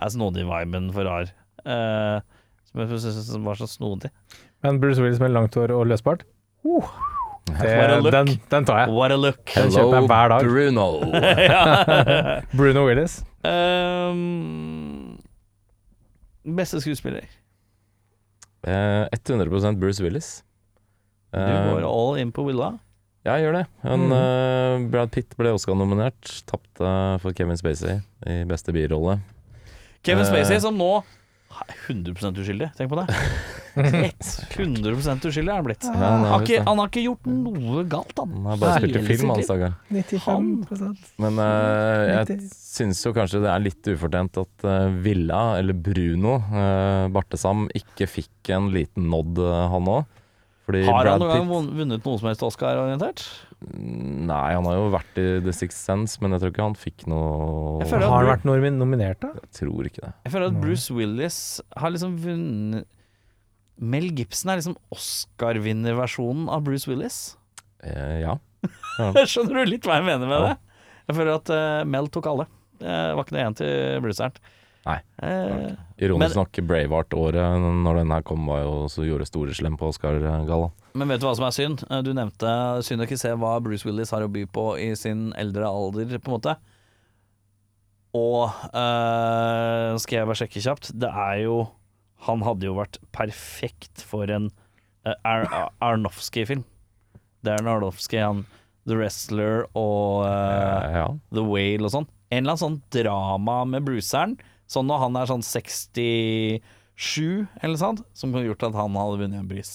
er 0.03 0.13
snodig-viben 0.13 0.91
for 0.95 1.09
rar. 1.09 1.33
Uh, 1.63 2.21
som 2.69 2.83
jeg 2.83 3.01
synes 3.03 3.33
var 3.45 3.59
så 3.59 3.69
snodig. 3.71 4.11
Men 4.63 4.81
Bruce 4.83 5.03
Willis 5.03 5.21
med 5.23 5.35
langt 5.35 5.55
hår 5.59 5.75
og 5.75 5.87
løsbart, 5.91 6.25
uh, 6.67 6.93
det, 7.59 8.13
den, 8.15 8.33
den 8.51 8.65
tar 8.69 8.85
jeg. 8.85 8.95
What 8.95 9.13
a 9.13 9.19
look. 9.19 9.43
Den 9.51 9.71
kjøper 9.75 9.99
jeg 9.99 10.09
hver 10.13 10.33
dag. 10.33 10.47
Bruno. 10.47 10.87
Bruno 12.59 12.87
Willis. 12.87 13.19
Um, 13.45 15.19
beste 16.57 16.81
skuespiller. 16.81 17.27
Uh, 18.63 19.11
100% 19.11 19.81
Bruce 19.81 20.03
Willis. 20.03 20.45
Du 21.33 21.39
Eh, 21.41 21.71
går 21.73 21.85
all 21.89 22.19
in 22.21 22.33
på 22.33 22.45
Willa. 22.47 22.75
Ja, 23.25 23.37
jeg 23.39 23.47
gjør 23.47 23.55
det. 23.61 23.67
Han, 23.87 24.01
Mm. 24.09 24.13
uh, 24.13 24.91
Brad 24.91 25.11
Pitt 25.15 25.37
ble 25.39 25.53
Oscar-nominert. 25.55 26.43
Tapte 26.45 27.21
for 27.23 27.33
Kevin 27.33 27.57
Spacey 27.57 28.01
i 28.27 28.43
beste 28.45 28.73
birolle. 28.75 29.21
Kevin 30.05 30.25
Eh. 30.27 30.31
Spacey 30.33 30.61
som 30.61 30.77
nå 30.77 30.91
er 30.99 31.75
100% 31.87 32.37
uskyldig. 32.43 32.73
Tenk 32.77 32.91
på 32.91 32.99
det. 32.99 33.15
100 33.77 34.93
uskyldig 35.29 35.49
er 35.49 35.55
han 35.57 35.65
blitt. 35.65 35.85
Ja, 35.87 35.93
Han 35.95 36.25
har, 36.29 36.43
ikke, 36.45 36.63
han 36.67 36.79
har 36.83 36.89
ikke 36.91 37.05
gjort 37.07 37.29
noe 37.31 37.85
galt, 37.89 38.13
han. 38.19 38.33
han 38.37 38.49
har 38.51 38.59
bare 38.61 38.81
spilt 38.83 38.97
i 38.97 39.05
film, 39.07 39.31
han 39.33 39.41
liv. 39.41 39.75
95 40.19 40.97
Men 41.23 41.39
uh, 41.39 42.25
jeg 42.27 42.51
syns 42.53 43.01
jo 43.07 43.13
kanskje 43.17 43.41
det 43.45 43.53
er 43.53 43.65
litt 43.65 43.91
ufortjent 43.95 44.41
at 44.43 44.67
uh, 44.69 44.89
Villa, 45.05 45.43
eller 45.61 45.73
Bruno, 45.79 46.37
uh, 46.53 47.07
Bartesam, 47.15 47.69
ikke 47.79 48.09
fikk 48.11 48.53
en 48.57 48.69
liten 48.75 49.09
nod, 49.13 49.39
han 49.39 49.89
òg. 49.89 50.05
Fordi 50.73 50.83
Har 50.89 51.09
han 51.13 51.21
noen 51.23 51.33
gang 51.37 51.71
vunnet 51.77 52.07
noe 52.09 52.19
som 52.21 52.29
helst 52.31 52.43
Oscar-orientert? 52.47 53.23
Nei, 53.63 54.49
han 54.57 54.65
har 54.67 54.75
jo 54.75 54.87
vært 54.91 55.19
i 55.23 55.27
The 55.45 55.53
Sixth 55.55 55.79
Sense, 55.85 56.17
men 56.25 56.33
jeg 56.35 56.43
tror 56.43 56.51
ikke 56.55 56.65
han 56.67 56.75
fikk 56.79 57.05
noe 57.13 57.85
Har 57.87 58.03
han 58.09 58.27
vært 58.31 58.47
nomin- 58.49 58.81
nominert, 58.81 59.21
da? 59.23 59.31
Jeg 59.45 59.53
tror 59.61 59.87
ikke 59.87 60.03
det. 60.03 60.13
Jeg 60.27 60.33
føler 60.35 60.49
at 60.51 60.59
Bruce 60.65 60.97
Willis 60.97 61.39
har 61.79 61.93
liksom 61.95 62.17
vunnet 62.25 62.89
Mel 63.83 64.09
Gibson 64.15 64.51
er 64.53 64.59
liksom 64.61 64.75
Oscar-vinnerversjonen 64.95 66.49
av 66.53 66.63
Bruce 66.67 66.89
Willis. 66.91 67.37
Eh, 67.83 68.21
ja. 68.23 68.37
Skjønner 69.27 69.63
du 69.65 69.71
litt 69.73 69.87
hva 69.89 69.99
jeg 70.01 70.07
mener 70.07 70.29
med 70.29 70.39
Ja. 70.39 70.51
det? 70.53 70.59
Jeg 71.11 71.17
føler 71.19 71.35
at 71.35 71.51
uh, 71.51 71.85
Mel 71.91 72.07
tok 72.15 72.29
alle. 72.31 72.45
Det 72.79 72.93
var 73.17 73.25
ikke 73.25 73.35
noe 73.35 73.43
igjen 73.43 73.57
til 73.59 74.03
Bruceren. 74.05 74.37
Nei. 74.83 74.97
Eh, 75.23 75.75
Ironisk 76.03 76.35
nok, 76.35 76.59
Braveheart-året 76.67 77.61
når 77.85 78.01
den 78.01 78.11
her 78.17 78.25
kom, 78.27 78.49
var 78.51 78.65
jo 78.65 78.73
så 78.91 79.05
gjorde 79.07 79.29
store 79.29 79.55
slem 79.55 79.77
på 79.79 79.93
Oscar-galla. 79.93 80.73
Men 80.99 81.13
vet 81.13 81.23
du 81.23 81.27
hva 81.29 81.37
som 81.39 81.47
er 81.47 81.55
synd? 81.55 81.85
Eh, 81.89 82.01
Du 82.03 82.11
nevnte 82.17 82.51
synd 82.83 83.05
å 83.05 83.07
ikke 83.07 83.21
se 83.21 83.31
hva 83.39 83.53
Bruce 83.63 83.87
Willis 83.87 84.11
har 84.11 84.25
å 84.27 84.31
by 84.33 84.43
på 84.51 84.65
i 84.83 84.91
sin 84.99 85.29
eldre 85.39 85.69
alder, 85.71 86.19
på 86.19 86.33
en 86.33 86.37
måte. 86.41 86.57
Og 88.19 88.51
eh, 88.77 89.93
skal 90.03 90.19
jeg 90.19 90.29
bare 90.29 90.37
sjekke 90.43 90.61
kjapt 90.61 90.91
Det 91.01 91.09
er 91.09 91.39
jo 91.47 91.55
Han 92.27 92.43
hadde 92.45 92.67
jo 92.69 92.75
vært 92.77 92.99
perfekt 93.17 94.03
for 94.05 94.29
en 94.29 94.51
eh, 95.09 95.15
Ar 95.25 95.47
Arnofsky-film. 95.81 96.67
Det 97.43 97.55
er 97.57 97.71
Arnofsky, 97.73 98.21
han 98.21 98.45
The 98.87 98.99
Wrestler 98.99 99.65
og 99.79 100.27
eh, 100.27 100.99
ja. 100.99 101.07
The 101.33 101.43
Whale 101.47 101.87
og 101.89 101.95
sånn. 101.95 102.07
En 102.33 102.43
eller 102.45 102.53
annen 102.53 102.63
sånn 102.63 102.77
drama 102.95 103.57
med 103.71 103.85
Bruceren, 103.87 104.37
sånn 104.73 104.89
når 104.89 104.99
han 105.07 105.17
er 105.21 105.27
sånn 105.31 105.45
67 105.45 107.47
eller 107.63 107.79
sånt, 107.81 108.03
som 108.17 108.33
kunne 108.33 108.47
gjort 108.49 108.65
at 108.69 108.77
han 108.79 108.97
hadde 108.99 109.21
vunnet 109.23 109.41
en 109.43 109.49
pris. 109.51 109.71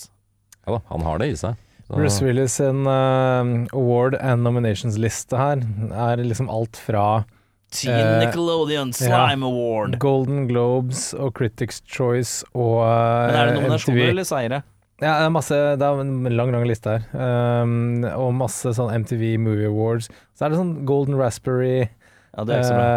ja 0.65 0.69
da, 0.77 0.81
han 0.91 1.05
har 1.07 1.17
det 1.21 1.27
i 1.31 1.35
seg. 1.39 1.53
Så- 1.87 1.95
Bruce 1.95 2.21
Willis 2.25 2.53
sin 2.59 2.83
uh, 2.85 3.65
award 3.71 4.15
and 4.19 4.43
nominations-liste 4.43 5.37
her 5.39 5.61
er 5.95 6.17
liksom 6.25 6.49
alt 6.51 6.75
fra 6.83 7.23
Teen 7.71 7.93
Eh, 7.95 8.19
Nickelodeon 8.25 8.91
Slime 8.95 9.43
Award. 9.47 9.97
Golden 9.99 10.47
Globes 10.47 11.13
og 11.15 11.33
Critics 11.35 11.81
Choice 11.85 12.43
og 12.55 12.77
uh, 12.83 13.27
Men 13.27 13.35
er 13.35 13.45
det 13.49 13.55
nominasjoner 13.57 14.01
MTV. 14.03 14.09
eller 14.13 14.23
seire? 14.27 14.61
Ja, 15.01 15.11
det 15.19 15.25
er 15.27 15.33
masse 15.35 15.55
Det 15.77 15.85
er 15.85 15.99
en 16.01 16.13
lang, 16.35 16.51
lang 16.55 16.63
liste 16.67 16.89
her. 16.95 17.03
Um, 17.63 18.03
og 18.07 18.31
masse 18.39 18.71
sånn 18.73 18.93
MTV 19.03 19.35
Movie 19.39 19.67
Awards. 19.67 20.07
Så 20.33 20.45
er 20.47 20.55
det 20.55 20.59
sånn 20.61 20.71
Golden 20.89 21.15
Raspberry, 21.19 21.89
Ja, 22.37 22.43
det 22.45 22.53
er 22.53 22.61
ikke 22.61 22.69
så 22.69 22.77
bra. 22.77 22.87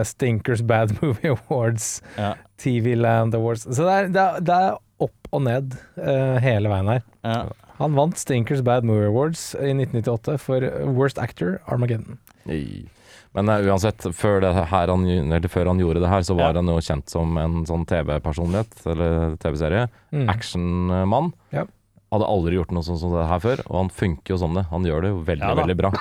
eh, 0.00 0.02
Stinkers 0.08 0.62
Bad 0.64 0.94
Movie 1.02 1.34
Awards, 1.36 1.88
Ja. 2.16 2.34
TV 2.58 2.94
Land 2.96 3.34
Awards. 3.36 3.66
Så 3.68 3.84
det 3.84 3.94
er, 3.98 4.08
det 4.14 4.22
er, 4.24 4.40
det 4.48 4.54
er 4.64 4.78
opp 5.04 5.28
og 5.36 5.42
ned 5.44 5.74
uh, 6.00 6.38
hele 6.42 6.70
veien 6.72 6.88
her. 6.90 7.02
Ja. 7.22 7.42
Han 7.78 7.94
vant 7.94 8.16
Stinkers 8.18 8.62
Bad 8.66 8.82
Movie 8.88 9.06
Awards 9.12 9.52
i 9.60 9.70
1998 9.76 10.38
for 10.42 10.64
Worst 10.96 11.20
Actor, 11.22 11.60
Armageddon. 11.70 12.16
Nei. 12.48 12.88
Men 13.36 13.52
uh, 13.52 13.60
uansett, 13.68 14.02
før, 14.16 14.40
det 14.42 14.50
her 14.72 14.88
han, 14.90 15.04
eller 15.06 15.52
før 15.52 15.68
han 15.70 15.78
gjorde 15.84 16.00
det 16.02 16.08
her, 16.10 16.24
så 16.26 16.34
var 16.34 16.56
Ja. 16.56 16.62
han 16.62 16.72
jo 16.72 16.80
kjent 16.82 17.12
som 17.12 17.36
en 17.38 17.60
sånn 17.68 17.84
TV-personlighet, 17.86 18.72
eller 18.88 19.36
TV-serie. 19.44 19.84
Mm. 20.16 20.26
Actionmann. 20.32 21.30
Ja. 21.54 21.66
Hadde 22.10 22.24
aldri 22.32 22.56
gjort 22.56 22.72
noe 22.72 22.82
sånt 22.88 23.02
som 23.04 23.12
det 23.12 23.28
her 23.28 23.38
før, 23.44 23.60
og 23.68 23.76
han 23.84 23.90
funker 23.92 24.32
jo 24.34 24.38
som 24.40 24.56
det. 24.56 24.64
Han 24.72 24.82
gjør 24.88 25.04
det 25.04 25.10
jo 25.12 25.18
veldig, 25.28 25.44
Ja 25.52 25.54
veldig 25.60 25.76
bra. 25.76 25.92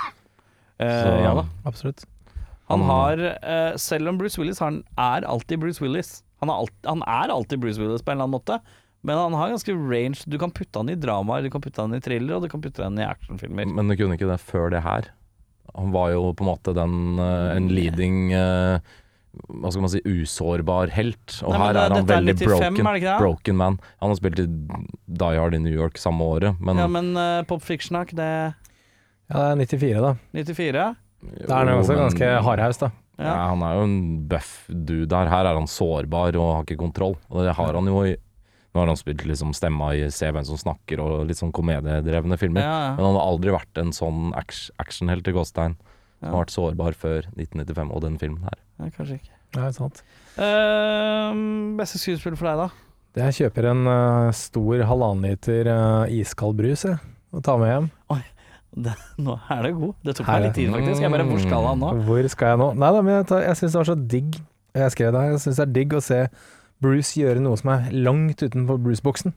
Eh, 0.79 1.01
Så- 1.03 1.17
ja 1.21 1.33
da. 1.35 1.45
Absolutt. 1.67 2.05
Han 2.67 2.81
Han- 2.81 2.89
har, 2.89 3.21
uh, 3.43 3.77
selv 3.77 4.09
om 4.09 4.17
Bruce 4.19 4.37
Willis 4.41 4.59
han 4.59 4.83
er 4.97 5.21
alltid 5.25 5.59
Bruce 5.59 5.79
Willis 5.83 6.23
han 6.41 6.49
er, 6.51 6.53
alt, 6.53 6.73
han 6.85 7.01
er 7.07 7.31
alltid 7.33 7.59
Bruce 7.63 7.79
Willis 7.81 8.03
på 8.05 8.11
en 8.11 8.17
eller 8.19 8.27
annen 8.27 8.35
måte, 8.37 8.59
men 9.03 9.17
han 9.17 9.33
har 9.33 9.49
ganske 9.49 9.73
range. 9.73 10.21
Du 10.29 10.37
kan 10.37 10.51
putte 10.51 10.77
han 10.77 10.89
i 10.89 10.95
dramaer, 10.95 11.41
du 11.41 11.49
kan 11.49 11.61
putte 11.61 11.81
han 11.81 11.95
i 11.95 11.99
thriller, 11.99 12.35
og 12.35 12.43
du 12.43 12.49
kan 12.51 12.61
putte 12.61 12.83
han 12.83 12.97
i 12.99 13.05
actionfilmer. 13.07 13.65
Men 13.73 13.87
du 13.89 13.95
kunne 13.97 14.13
ikke 14.19 14.29
det 14.29 14.37
før 14.45 14.69
det 14.69 14.83
her. 14.83 15.07
Han 15.75 15.91
var 15.91 16.11
jo 16.13 16.33
på 16.37 16.45
en 16.45 16.49
måte 16.51 16.75
den 16.77 17.17
uh, 17.19 17.55
en 17.55 17.69
leading 17.73 18.33
uh, 18.37 18.77
Hva 19.49 19.69
skal 19.71 19.81
man 19.81 19.89
si 19.93 20.01
usårbar 20.05 20.89
helt. 20.93 21.39
Og 21.43 21.53
Nei, 21.53 21.59
her 21.63 21.73
det- 21.73 21.81
er 21.87 21.95
han 21.95 22.05
veldig 22.05 22.35
er 22.35 22.35
veldig 22.35 22.37
95, 22.37 22.77
broken, 22.77 22.87
er 22.87 22.93
det 22.93 23.01
det? 23.07 23.17
broken 23.19 23.55
man. 23.57 23.79
Han 24.01 24.09
har 24.09 24.15
spilt 24.21 24.39
i 24.39 24.47
Die 25.25 25.35
Hard 25.41 25.53
i 25.53 25.57
New 25.65 25.73
York 25.73 25.97
samme 25.97 26.21
året, 26.21 26.59
men, 26.61 26.77
Ja, 26.77 26.87
men 26.87 27.11
uh, 27.17 27.41
Pop 27.49 27.61
Fiction 27.65 27.97
er 27.97 28.05
ikke 28.05 28.17
det 28.21 28.31
Ja, 29.33 29.55
det 29.55 29.73
er 29.73 29.77
94, 29.77 30.01
da. 30.01 30.15
94? 30.33 30.95
Da 31.21 31.61
er 31.61 31.65
han 31.65 31.67
Jo, 31.73 31.79
også 31.81 31.95
men- 31.95 32.03
ganske 32.05 32.29
hardhaus, 32.45 32.77
da. 32.77 32.91
Ja. 33.17 33.25
Ja. 33.25 33.47
han 33.49 33.61
er 33.65 33.73
jo 33.73 33.83
en 33.87 34.27
buff 34.29 34.67
dude 34.69 35.09
her. 35.15 35.27
Her 35.31 35.45
er 35.49 35.55
han 35.57 35.65
sårbar 35.65 36.35
og 36.37 36.49
har 36.55 36.63
ikke 36.67 36.77
kontroll. 36.77 37.15
Og 37.31 37.43
det 37.43 37.55
har 37.57 37.73
han 37.73 37.85
jo 37.85 38.03
i 38.05 38.15
Nå 38.75 38.81
har 38.83 38.87
han 38.91 38.97
spilt 38.99 39.23
liksom 39.25 39.55
stemma 39.57 39.87
i 39.97 40.03
Se 40.13 40.27
hvem 40.29 40.45
som 40.45 40.57
snakker 40.59 40.99
og 41.01 41.25
litt 41.25 41.37
sånn 41.39 41.51
komediedrevne 41.55 42.37
filmer. 42.37 42.61
Ja, 42.61 42.93
Men 42.95 43.05
han 43.05 43.15
har 43.15 43.25
aldri 43.25 43.49
vært 43.55 43.79
en 43.81 43.89
sånn 43.91 44.35
act- 44.37 44.69
actionhelt 44.77 45.25
i 45.27 45.31
gåstein. 45.33 45.77
Ja. 46.21 46.29
Har 46.29 46.45
vært 46.45 46.53
sårbar 46.53 46.93
før 46.93 47.25
1995 47.33 47.89
og 47.91 48.01
den 48.03 48.17
filmen 48.19 48.43
her. 48.43 48.59
ja. 48.77 48.89
Kanskje 48.93 49.17
ikke. 49.17 49.33
Nei, 49.55 49.71
sant. 49.71 50.03
Uh, 50.37 51.33
beste 51.79 51.97
skuespill 51.97 52.35
for 52.37 52.49
deg, 52.51 52.57
da? 52.67 52.69
Jeg 53.23 53.33
kjøper 53.39 53.71
en 53.71 53.87
uh, 53.89 54.31
stor 54.35 54.83
halvannen 54.91 55.25
liter 55.25 55.69
uh, 55.71 56.05
iskald 56.13 56.57
brus, 56.59 56.83
jeg, 56.85 56.99
og 57.33 57.41
tar 57.47 57.57
med 57.57 57.71
hjem. 57.71 57.89
Det, 58.77 58.93
nå 59.25 59.33
er 59.49 59.61
det 59.65 59.71
god. 59.73 59.93
Det 60.05 60.13
tok 60.19 60.27
meg 60.29 60.43
litt 60.45 60.53
tid, 60.59 60.69
faktisk. 60.75 61.01
Jeg 61.01 61.11
bare, 61.15 61.23
Hvor 61.31 61.39
skal 61.41 61.63
han 61.71 61.79
nå? 61.81 61.87
Hvor 62.05 62.27
skal 62.29 62.51
jeg 62.53 62.59
nå? 62.61 62.67
Nei 62.77 62.89
da, 62.93 63.01
men 63.01 63.13
jeg, 63.15 63.25
tar- 63.31 63.45
jeg 63.47 63.57
syns 63.57 63.71
det 63.73 63.79
var 63.81 63.87
så 63.89 63.95
digg. 64.13 64.35
Jeg 64.77 64.91
skrev 64.93 65.11
det 65.15 65.21
her. 65.23 65.31
Jeg 65.33 65.41
syns 65.47 65.57
det 65.61 65.65
er 65.65 65.71
digg 65.79 65.95
å 65.97 66.01
se 66.05 66.19
Bruce 66.85 67.13
gjøre 67.17 67.41
noe 67.41 67.57
som 67.57 67.71
er 67.73 67.87
langt 68.05 68.43
utenfor 68.45 68.77
Bruce-boksen. 68.83 69.33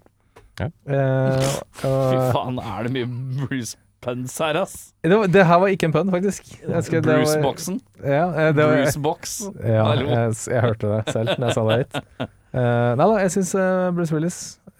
Ja. 0.61 0.67
Eh, 0.93 1.47
Fy 1.81 1.89
og- 1.89 2.35
faen, 2.35 2.59
er 2.61 2.83
det 2.85 2.93
mye 2.99 3.09
Bruce 3.47 3.79
puns 4.05 4.37
her, 4.41 4.57
ass? 4.61 4.75
det, 5.05 5.13
var, 5.17 5.27
det 5.29 5.47
her 5.49 5.59
var 5.61 5.69
ikke 5.73 5.89
en 5.89 5.93
pønn, 5.97 6.11
faktisk. 6.13 6.51
Jeg 6.61 6.85
skrev- 6.85 7.03
det 7.05 7.15
var- 7.15 7.25
Bruce-boksen. 7.25 7.81
Ja, 8.05 8.27
eh, 8.29 8.53
det 8.53 8.67
var, 8.67 8.77
Bruce-box. 8.83 9.39
ja 9.65 9.85
Hallo. 9.89 10.07
jeg, 10.09 10.37
jeg 10.53 10.61
hørte 10.69 10.93
det 10.93 11.01
selv 11.17 11.33
når 11.39 11.47
jeg 11.49 11.55
sa 11.57 11.65
det 11.69 11.79
høyt. 11.81 12.29
Eh, 12.53 12.95
nei 13.01 13.07
da, 13.07 13.17
jeg 13.25 13.31
syns 13.39 13.53
Bruce 13.97 14.13
Willis 14.13 14.39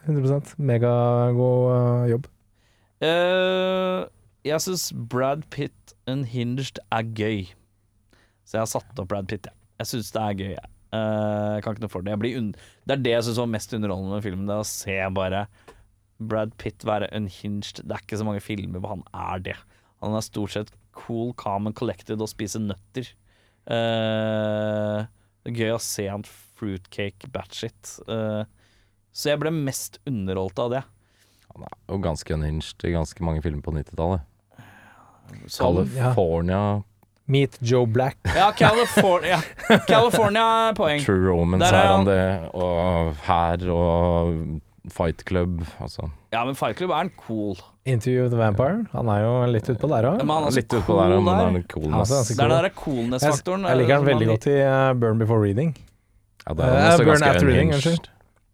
100% 0.09 0.55
megagod 0.59 1.71
uh, 1.73 2.09
jobb. 2.11 2.27
Eh, 3.01 4.05
jeg 4.47 4.65
syns 4.65 4.91
Brad 5.13 5.45
Pitt 5.53 5.95
Unhinged 6.11 6.81
er 6.93 7.09
gøy. 7.17 7.49
Så 8.45 8.57
jeg 8.57 8.65
har 8.65 8.71
satt 8.71 9.01
opp 9.01 9.11
Brad 9.11 9.29
Pitt, 9.31 9.49
jeg. 9.49 9.57
Jeg 9.81 9.91
syns 9.93 10.13
det 10.15 10.23
er 10.23 10.39
gøy, 10.39 10.53
jeg. 10.57 10.71
Uh, 10.91 11.55
jeg 11.55 11.63
kan 11.63 11.77
ikke 11.77 11.85
noe 11.85 11.93
for 11.93 12.07
det. 12.07 12.17
Det 12.19 12.95
er 12.97 13.03
det 13.05 13.13
jeg 13.15 13.27
syns 13.29 13.39
var 13.41 13.53
mest 13.53 13.75
underholdende 13.77 14.17
med 14.17 14.27
filmen. 14.27 14.49
Det 14.49 14.57
er 14.57 14.65
å 14.65 14.71
se 14.71 14.97
bare 15.17 15.45
Brad 16.21 16.55
Pitt 16.61 16.85
være 16.89 17.11
unhinged. 17.17 17.85
Det 17.85 17.95
er 17.95 18.05
ikke 18.05 18.21
så 18.21 18.27
mange 18.27 18.43
filmer 18.45 18.83
hvor 18.83 18.97
han 18.97 19.05
er 19.15 19.45
det. 19.51 19.57
Han 20.03 20.17
er 20.17 20.25
stort 20.25 20.57
sett 20.57 20.73
cool, 20.97 21.33
calm 21.39 21.69
and 21.71 21.77
collected 21.79 22.21
og 22.21 22.33
spiser 22.33 22.65
nøtter. 22.65 23.13
Uh, 23.71 25.07
det 25.45 25.53
er 25.53 25.61
gøy 25.63 25.75
å 25.77 25.83
se 25.85 26.09
han 26.11 26.27
fruitcake 26.27 27.31
batshit. 27.33 27.95
Uh, 28.09 28.45
Så 29.13 29.33
jeg 29.33 29.41
ble 29.43 29.53
mest 29.55 29.99
underholdt 30.09 30.61
av 30.63 30.75
det. 30.75 30.83
Han 31.55 31.65
er 31.67 31.79
jo 31.91 32.03
ganske 32.03 32.35
unhinged 32.35 32.85
i 32.87 32.93
ganske 32.95 33.25
mange 33.27 33.43
filmer 33.43 33.65
på 33.65 33.75
90-tallet. 33.75 34.27
California, 35.49 36.83
Meet 37.31 37.59
Joe 37.63 37.87
Black. 37.87 38.17
ja, 38.37 38.51
California, 38.59 39.39
California 39.87 40.47
er 40.71 40.75
poeng. 40.75 41.01
True 41.05 41.29
Romance 41.29 41.69
er 41.71 41.75
er 41.79 41.87
han. 41.93 42.05
det, 42.05 42.51
og 42.55 43.15
her 43.27 43.71
og 43.71 44.61
Fight 44.91 45.23
Club. 45.29 45.61
Altså. 45.81 46.09
Ja, 46.33 46.45
men 46.45 46.55
Fight 46.59 46.77
Club 46.81 46.91
er 46.91 47.05
en 47.07 47.13
cool. 47.27 47.57
Interview 47.87 48.23
with 48.25 48.33
the 48.35 48.39
Vampire. 48.41 48.85
Han 48.93 49.09
er 49.09 49.23
jo 49.25 49.35
litt 49.53 49.69
utpå 49.71 49.89
der 49.89 50.09
òg. 50.11 50.21
Så 50.21 50.55
Litt 50.57 50.75
utpå 50.75 50.87
cool 50.87 50.99
der, 51.11 51.21
men 51.21 51.35
han 51.41 51.57
er 51.61 51.63
coolness. 51.71 52.11
Ja, 52.11 52.23
så 52.25 52.35
Det 52.37 52.45
er 52.45 52.49
den 52.49 52.63
der 52.65 52.71
coolness-faktoren. 52.77 53.67
jeg 53.69 53.79
liker 53.81 53.95
han 53.95 54.05
veldig 54.09 54.27
godt 54.33 54.47
i 54.51 54.57
uh, 54.67 54.93
Burn 55.01 55.19
Before 55.19 55.41
Reading. 55.45 55.75
Ja, 56.47 56.55
det 56.55 56.65
er 56.65 56.77
Eh, 56.81 56.89
også 56.95 57.05
Burn 57.05 57.23
After 57.23 57.47
Reading, 57.47 57.73
unnskyld. 57.75 58.09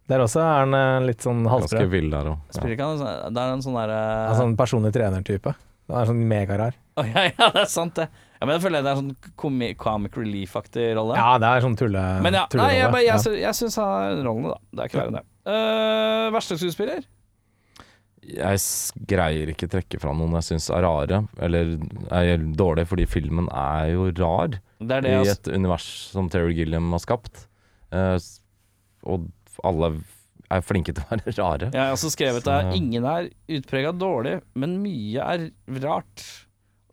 Der 0.08 0.18
også 0.22 0.38
er 0.40 0.58
han 0.62 0.74
eh, 0.78 1.06
litt 1.08 1.18
sånn 1.24 1.40
Ganske 1.42 1.50
halsbredt. 1.56 1.90
vill 1.90 2.10
der 2.10 2.28
òg. 2.30 2.36
Ja. 2.54 2.60
sånn- 2.60 3.34
Det 3.34 3.42
er 3.42 3.52
en 3.56 3.62
sånn 3.62 3.74
derre 3.74 4.28
Altså 4.30 4.42
en 4.46 4.56
personlig 4.56 4.92
trener-type. 4.94 5.54
Han 5.86 5.98
er 6.00 6.08
sånn 6.10 6.22
megarar. 6.30 6.76
Oh, 6.98 7.04
ja, 7.06 7.26
ja, 7.28 7.48
det 7.54 7.60
er 7.62 7.68
sant, 7.70 7.94
det. 7.98 8.06
Ja, 8.36 8.44
men 8.44 8.56
jeg 8.56 8.62
føler 8.66 8.82
det 8.84 8.90
er 8.90 8.98
sånn 8.98 9.34
comi 9.38 9.68
comic 9.80 10.16
relief-aktig 10.18 10.86
rolle. 10.98 11.14
Ja, 11.16 11.36
det 11.40 11.48
er 11.48 11.62
sånn 11.64 11.76
tulle... 11.78 12.02
Men 12.24 12.36
ja, 12.36 12.44
nei, 12.58 12.70
jeg, 12.74 12.88
jeg, 12.90 13.04
jeg, 13.06 13.22
sy- 13.22 13.36
jeg 13.40 13.58
syns 13.60 13.76
han 13.80 13.92
har 13.92 14.24
rollene, 14.26 14.54
da. 14.54 14.58
Det 14.72 14.82
er 14.82 14.90
ikke 14.90 14.98
verre 15.00 15.12
enn 15.12 15.18
det. 15.20 15.26
Uh, 15.46 16.26
verste 16.34 16.58
skuespiller? 16.58 17.06
Jeg 18.26 18.62
greier 19.06 19.52
ikke 19.52 19.68
trekke 19.70 20.00
fram 20.02 20.18
noen 20.18 20.34
jeg 20.40 20.48
syns 20.48 20.66
er 20.74 20.82
rare, 20.82 21.20
eller 21.46 21.76
er 22.10 22.42
dårlige, 22.58 22.90
fordi 22.90 23.06
filmen 23.06 23.46
er 23.54 23.92
jo 23.92 24.08
rar 24.18 24.56
Det 24.82 24.96
er 24.98 25.04
det 25.06 25.12
i 25.12 25.20
jeg 25.20 25.36
et 25.36 25.50
univers 25.54 25.86
som 26.10 26.26
Terry 26.32 26.56
Gilliam 26.58 26.90
har 26.96 27.04
skapt. 27.06 27.44
Uh, 27.94 28.18
og 29.06 29.28
alle 29.64 29.92
er 30.52 30.62
flinke 30.64 30.94
til 30.94 31.02
å 31.04 31.10
være 31.12 31.34
rare. 31.40 31.70
Jeg 31.74 31.82
har 31.82 31.94
også 31.96 32.10
skrevet 32.14 32.46
at 32.52 32.74
ingen 32.76 33.06
er 33.10 33.30
utprega 33.58 33.92
dårlig, 33.96 34.38
men 34.54 34.76
mye 34.82 35.24
er 35.34 35.46
rart. 35.84 36.24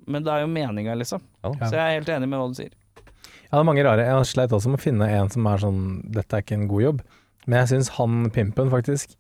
Men 0.10 0.26
det 0.26 0.34
er 0.34 0.44
jo 0.44 0.50
meninga, 0.52 0.96
liksom. 1.00 1.22
Ja. 1.46 1.54
Så 1.64 1.74
jeg 1.78 1.84
er 1.84 1.98
helt 2.00 2.10
enig 2.12 2.28
med 2.32 2.42
hva 2.42 2.48
du 2.52 2.58
sier. 2.60 2.72
Ja, 3.00 3.58
det 3.60 3.62
er 3.62 3.68
mange 3.70 3.84
rare. 3.86 4.06
Jeg 4.08 4.18
har 4.18 4.26
sleit 4.28 4.54
også 4.56 4.72
med 4.74 4.82
å 4.82 4.84
finne 4.84 5.08
en 5.14 5.30
som 5.32 5.46
er 5.48 5.62
sånn 5.62 5.82
Dette 6.16 6.40
er 6.40 6.42
ikke 6.46 6.58
en 6.58 6.68
god 6.72 6.82
jobb. 6.88 7.04
Men 7.46 7.60
jeg 7.62 7.70
syns 7.76 7.92
han 8.00 8.24
pimpen, 8.34 8.72
faktisk, 8.72 9.14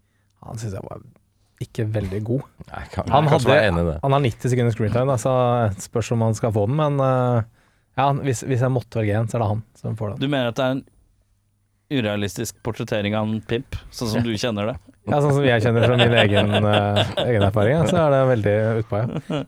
han 0.43 0.60
syns 0.60 0.74
jeg 0.78 0.86
var 0.88 1.04
ikke 1.63 1.86
veldig 1.93 2.19
god. 2.28 2.46
Nei, 2.72 2.82
kan 2.91 3.12
Han, 3.13 3.28
hadde, 3.32 3.48
være 3.48 3.67
enig 3.69 3.84
det. 3.88 3.98
han 4.04 4.15
har 4.15 4.24
90 4.26 4.52
sekunder 4.52 4.74
screentime, 4.76 5.15
så 5.22 5.34
det 5.76 5.84
spørs 5.86 6.10
om 6.15 6.24
han 6.26 6.36
skal 6.36 6.52
få 6.56 6.65
den. 6.67 6.76
Men 6.80 6.98
eh, 7.04 7.46
ja, 8.00 8.08
hvis, 8.26 8.41
hvis 8.50 8.63
jeg 8.65 8.74
måtte 8.74 9.00
velge 9.00 9.15
en, 9.22 9.30
så 9.32 9.38
er 9.38 9.43
det 9.46 9.52
han 9.54 9.62
som 9.80 9.96
får 10.00 10.13
den. 10.15 10.24
Du 10.26 10.28
mener 10.32 10.50
at 10.52 10.58
det 10.60 10.65
er 10.65 10.76
en 10.80 10.84
urealistisk 11.99 12.58
portrettering 12.65 13.15
av 13.17 13.27
en 13.29 13.41
pimp, 13.47 13.77
sånn 13.93 14.12
som 14.15 14.25
du 14.25 14.34
kjenner 14.36 14.73
det? 14.73 14.77
Ja, 15.10 15.19
Sånn 15.19 15.34
som 15.36 15.43
jeg 15.45 15.63
kjenner 15.65 15.84
fra 15.88 15.97
min 15.99 16.13
egen, 16.21 16.53
eh, 16.73 17.01
egen 17.25 17.43
erfaring, 17.49 17.75
ja, 17.75 17.88
så 17.89 17.99
er 18.06 18.13
det 18.15 18.21
veldig 18.32 18.56
utpå, 18.84 19.01
ja. 19.03 19.43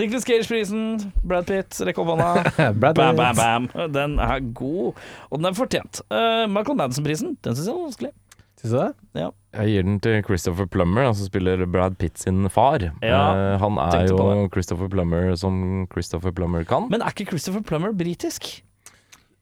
Nicholas 0.00 0.24
Cage-prisen, 0.24 0.84
Brad 1.26 1.48
Pitt, 1.48 1.76
rekk 1.84 1.98
opp 2.00 2.12
hånda. 2.12 2.30
Brad 2.78 2.96
Bam, 2.96 3.18
bam, 3.18 3.36
bam. 3.36 3.66
Den 3.92 4.16
er 4.22 4.40
god, 4.56 5.00
og 5.28 5.40
den 5.40 5.50
er 5.50 5.56
fortjent. 5.58 6.00
Uh, 6.08 6.46
Michael 6.48 6.78
Madsen-prisen, 6.78 7.34
den 7.44 7.56
syns 7.58 7.68
jeg 7.68 7.74
var 7.74 7.88
vanskelig. 7.88 8.12
Syns 8.60 8.72
du 8.72 8.78
det? 8.78 9.26
Jeg 9.56 9.72
gir 9.72 9.84
den 9.88 10.00
til 10.04 10.22
Christopher 10.24 10.68
Plummer, 10.68 11.10
som 11.16 11.28
spiller 11.28 11.66
Brad 11.66 11.98
Pitt 12.00 12.20
sin 12.20 12.44
far. 12.52 12.84
Ja, 13.02 13.20
uh, 13.34 13.54
han 13.60 13.78
er 13.82 14.08
jo 14.08 14.48
Christopher 14.54 14.88
Plummer 14.92 15.32
som 15.40 15.86
Christopher 15.92 16.32
Plummer 16.36 16.64
kan. 16.68 16.88
Men 16.92 17.04
er 17.04 17.12
ikke 17.16 17.32
Christopher 17.32 17.64
Plummer 17.66 17.92
britisk? 17.96 18.52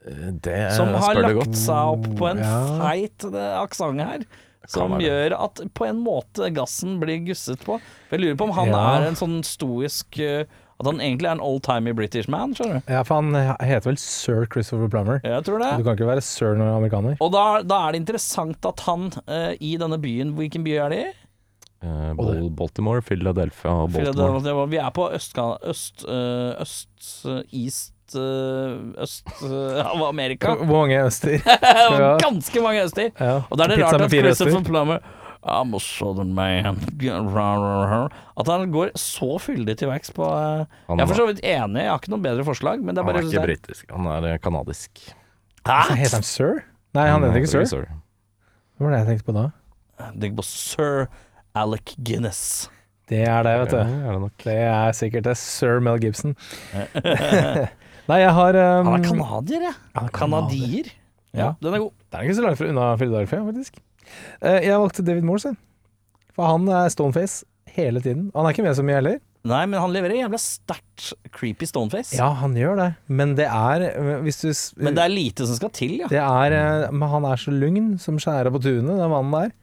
Eh, 0.07 0.31
det 0.45 0.73
Som 0.77 0.93
har 0.95 1.15
lagt 1.25 1.57
seg 1.59 1.95
opp 1.97 2.07
på 2.19 2.29
en 2.31 2.39
Ja. 2.39 2.61
feit 2.83 3.25
eh, 3.25 3.57
aksent 3.63 4.01
her. 4.01 4.27
Som 4.69 4.99
gjør 5.01 5.33
at 5.41 5.61
på 5.73 5.87
en 5.89 6.01
måte 6.05 6.51
gassen 6.53 6.99
blir 7.01 7.23
gusset 7.25 7.63
på. 7.65 7.81
Jeg 8.11 8.21
lurer 8.21 8.37
på 8.37 8.45
om 8.45 8.51
han 8.51 8.69
Ja. 8.69 8.97
er 8.99 9.07
en 9.09 9.15
sånn 9.17 9.43
stoisk 9.43 10.19
eh, 10.21 10.45
At 10.81 10.87
han 10.87 11.01
egentlig 11.01 11.27
er 11.27 11.33
en 11.33 11.41
old-timey 11.41 11.93
British 11.93 12.29
man, 12.29 12.53
skjønner 12.55 12.75
du. 12.87 12.93
Ja, 12.93 13.03
for 13.03 13.17
han 13.21 13.35
heter 13.35 13.89
vel 13.91 13.97
sir 13.99 14.47
Christopher 14.47 14.87
Plummer. 14.89 15.21
Jeg 15.25 15.43
tror 15.43 15.59
det. 15.59 15.73
Du 15.77 15.83
kan 15.83 15.97
ikke 15.97 16.07
være 16.07 16.23
sir 16.23 16.55
når 16.55 16.69
du 16.69 16.71
er 16.71 16.77
amerikaner. 16.79 17.17
Og 17.21 17.33
da, 17.33 17.63
da 17.67 17.89
er 17.89 17.93
det 17.97 18.03
interessant 18.07 18.65
at 18.65 18.79
han 18.87 19.11
i 19.59 19.77
denne 19.77 19.99
byen 19.99 20.37
Hvilken 20.37 20.63
by 20.63 20.77
er 20.79 20.89
det 20.95 21.01
i? 21.09 21.13
Eh, 21.83 22.15
Bal- 22.19 22.49
Baltimore, 22.59 23.03
Philadelphia 23.07 23.71
og 23.71 23.93
Baltimore. 23.93 24.41
Philadelphia. 24.41 24.67
Vi 24.73 24.81
er 24.83 24.91
på 24.97 25.07
østkant 25.15 25.69
øst, 25.71 26.05
eh, 26.09 26.63
øst 26.65 27.25
eh, 27.27 27.43
East 27.65 27.95
Øst 28.09 29.27
av 29.45 30.01
Amerika. 30.07 30.55
Hvor 30.65 30.79
mange 30.87 30.97
øster? 31.05 31.35
Ganske 32.25 32.61
mange 32.65 32.87
øster. 32.87 33.11
Ja. 33.21 33.43
Og 33.51 33.59
da 33.59 33.67
er 33.67 33.75
det 33.75 33.77
Pizza 33.83 33.91
rart 33.99 34.05
at 34.07 34.15
Christopher. 34.15 34.63
Plummer 34.65 34.99
I'm 35.45 35.75
a 35.75 35.79
southern 35.79 36.33
man 36.35 36.79
At 38.37 38.47
han 38.49 38.73
går 38.73 38.91
så 38.99 39.39
fyldig 39.39 39.77
til 39.79 39.89
verks 39.89 40.11
på 40.11 40.25
Jeg 40.25 40.99
er 40.99 41.07
for 41.07 41.15
så 41.15 41.27
vidt 41.29 41.41
enig, 41.45 41.83
jeg 41.85 41.91
har 41.93 42.01
ikke 42.01 42.11
noe 42.11 42.25
bedre 42.25 42.45
forslag, 42.45 42.83
men 42.83 42.95
det 42.97 43.05
er 43.05 43.07
Han 43.13 43.17
er 43.21 43.29
ikke 43.29 43.45
britisk, 43.47 43.91
han 43.93 44.07
er 44.07 44.39
kanadisk. 44.43 44.91
Heter 45.69 46.17
han 46.19 46.27
sir? 46.27 46.65
Nei, 46.97 47.07
han 47.09 47.23
heter 47.23 47.45
ikke 47.45 47.67
sir. 47.69 47.87
Hva 48.79 48.89
var 48.89 48.97
det 48.97 48.99
jeg 49.05 49.09
tenkte 49.13 49.29
på 49.29 49.37
da? 49.37 49.47
Tenk 50.19 50.37
på 50.39 50.45
sir 50.47 51.09
Alec 51.59 51.95
Guinness. 52.05 52.43
Det 53.09 53.23
er 53.25 53.43
det, 53.47 53.55
vet 53.63 53.73
Ja, 53.73 53.85
du. 53.89 53.93
er 54.05 54.13
det 54.17 54.21
nok. 54.27 54.35
Det 54.45 54.57
er 54.69 54.97
sikkert 54.97 55.25
det. 55.31 55.37
Sir 55.41 55.79
Mel 55.85 56.01
Gibson. 56.03 56.35
Nei, 58.09 58.19
jeg 58.23 58.33
har 58.37 58.57
um, 58.57 58.89
Han 58.89 58.99
er 59.03 59.07
canadier, 59.09 59.65
jeg. 59.69 59.77
Ja. 59.97 60.07
Canadier. 60.17 60.91
Ja, 61.37 61.53
den 61.63 61.77
er 61.77 61.83
god. 61.85 61.95
Det 62.09 62.19
er 62.19 62.27
ikke 62.27 62.37
så 62.39 62.45
langt 62.45 62.61
fra 62.61 62.69
unna 62.73 62.91
Philadelphia, 63.01 63.41
faktisk. 63.45 63.81
Uh, 64.41 64.59
jeg 64.65 64.77
valgte 64.81 65.05
David 65.05 65.27
Morse. 65.29 65.53
For 66.37 66.49
han 66.49 66.69
er 66.73 66.89
stoneface 66.93 67.43
hele 67.75 68.01
tiden. 68.05 68.29
Han 68.37 68.47
er 68.49 68.55
ikke 68.55 68.65
med 68.65 68.77
så 68.79 68.85
mye 68.87 69.01
heller. 69.01 69.19
Nei, 69.49 69.63
men 69.71 69.79
han 69.81 69.93
leverer 69.95 70.19
jævla 70.19 70.39
sterkt 70.43 71.13
creepy 71.37 71.69
stoneface. 71.69 72.17
Ja, 72.19 72.27
han 72.41 72.57
gjør 72.59 72.77
det, 72.81 72.89
men 73.07 73.37
det 73.39 73.47
er 73.47 73.85
eh, 73.87 74.09
Hvis 74.25 74.41
du 74.43 74.49
Men 74.83 74.97
det 74.99 75.05
er 75.05 75.13
lite 75.13 75.47
som 75.49 75.57
skal 75.57 75.71
til, 75.79 75.95
ja. 76.03 76.09
Det 76.11 76.19
er 76.21 76.57
eh, 76.59 76.89
Men 76.93 77.13
han 77.13 77.25
er 77.31 77.39
så 77.41 77.55
lugn 77.55 77.93
som 78.03 78.19
skjæra 78.21 78.51
på 78.53 78.61
tunet, 78.65 78.99
den 78.99 79.13
mannen 79.15 79.33
der. 79.37 79.55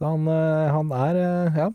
Så 0.00 0.08
han, 0.14 0.26
eh, 0.32 0.70
han 0.72 0.92
er 0.96 1.18
eh, 1.20 1.58
Ja. 1.60 1.70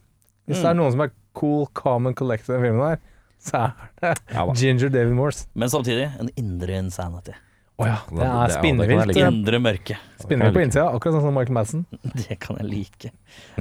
Hvis 0.49 0.61
det 0.61 0.69
er 0.71 0.77
noen 0.77 0.91
som 0.93 1.01
er 1.05 1.11
cool, 1.37 1.65
calm 1.77 2.07
and 2.09 2.15
collected 2.17 2.49
i 2.53 2.57
den 2.57 2.65
filmen 2.67 2.87
her, 2.89 2.99
så 3.41 3.59
er 3.61 3.89
det 4.01 4.11
Ja. 4.33 4.45
Ginger 4.53 4.89
David 4.93 5.13
Morse. 5.17 5.47
Men 5.55 5.69
samtidig 5.69 6.07
en 6.19 6.29
indre 6.37 6.77
insanity. 6.81 7.33
Å 7.77 7.85
ja. 7.89 7.95
Det- 8.09 8.21
er 8.23 8.25
ja, 8.25 8.47
det 8.47 8.55
spinnevilt. 8.55 9.07
like. 9.09 9.19
eh, 9.21 9.27
Indre 9.33 9.59
mørke. 9.59 9.97
Spinnvilt 10.21 10.53
på 10.55 10.61
innsida, 10.63 10.85
akkurat 10.95 11.17
sånn 11.17 11.25
som 11.27 11.33
Michael 11.35 11.53
Madsen. 11.57 11.85
Det 12.29 12.37
kan 12.39 12.57
jeg 12.61 12.69
like. 12.71 13.11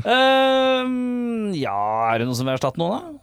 um, 0.05 1.53
ja, 1.57 1.79
er 2.15 2.19
det 2.23 2.29
noen 2.29 2.37
som 2.39 2.47
vil 2.49 2.55
erstatte 2.57 2.79
noen, 2.81 3.19
da? 3.19 3.21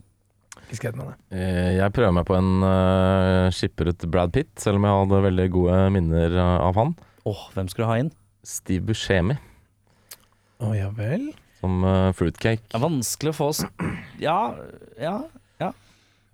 Eh, 1.36 1.76
Jeg 1.76 1.92
prøver 1.96 2.14
meg 2.16 2.26
på 2.28 2.36
en 2.38 2.52
uh, 2.64 3.50
skipperut 3.52 4.06
Brad 4.12 4.32
Pitt, 4.36 4.52
selv 4.62 4.80
om 4.80 4.86
jeg 4.88 4.98
hadde 5.02 5.24
veldig 5.26 5.48
gode 5.52 5.80
minner 5.92 6.36
av 6.40 6.76
han. 6.80 6.94
Åh, 7.28 7.42
hvem 7.56 7.68
skulle 7.72 7.88
du 7.88 7.92
ha 7.92 7.98
inn? 8.00 8.12
Steve 8.44 8.82
Buscemi 8.88 9.36
Å 10.62 10.72
ja 10.78 10.90
vel. 10.94 11.32
som 11.62 11.84
eh, 11.86 12.10
fruitcake. 12.18 12.64
Det 12.70 12.78
er 12.78 12.84
vanskelig 12.84 13.32
å 13.34 13.38
få 13.38 13.52
sånn 13.54 13.94
Ja, 14.22 14.40
ja. 15.02 15.20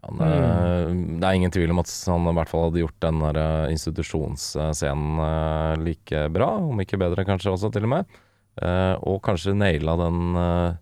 Han, 0.06 0.20
eh, 0.22 0.92
Det 1.20 1.26
er 1.26 1.36
ingen 1.36 1.52
tvil 1.52 1.72
om 1.74 1.80
at 1.82 1.90
han 2.08 2.28
i 2.30 2.34
hvert 2.38 2.52
fall 2.52 2.68
hadde 2.68 2.84
gjort 2.84 3.00
den 3.04 3.18
der 3.24 3.40
eh, 3.42 3.72
institusjonsscenen 3.74 5.22
eh, 5.26 5.72
like 5.84 6.22
bra, 6.32 6.52
om 6.70 6.80
ikke 6.84 7.00
bedre 7.02 7.26
kanskje 7.28 7.56
også, 7.56 7.72
til 7.74 7.88
og 7.88 7.94
med. 7.96 8.20
Eh, 8.62 8.94
og 9.10 9.18
kanskje 9.26 9.56
naila 9.58 9.98
den 10.00 10.38
eh, 10.42 10.78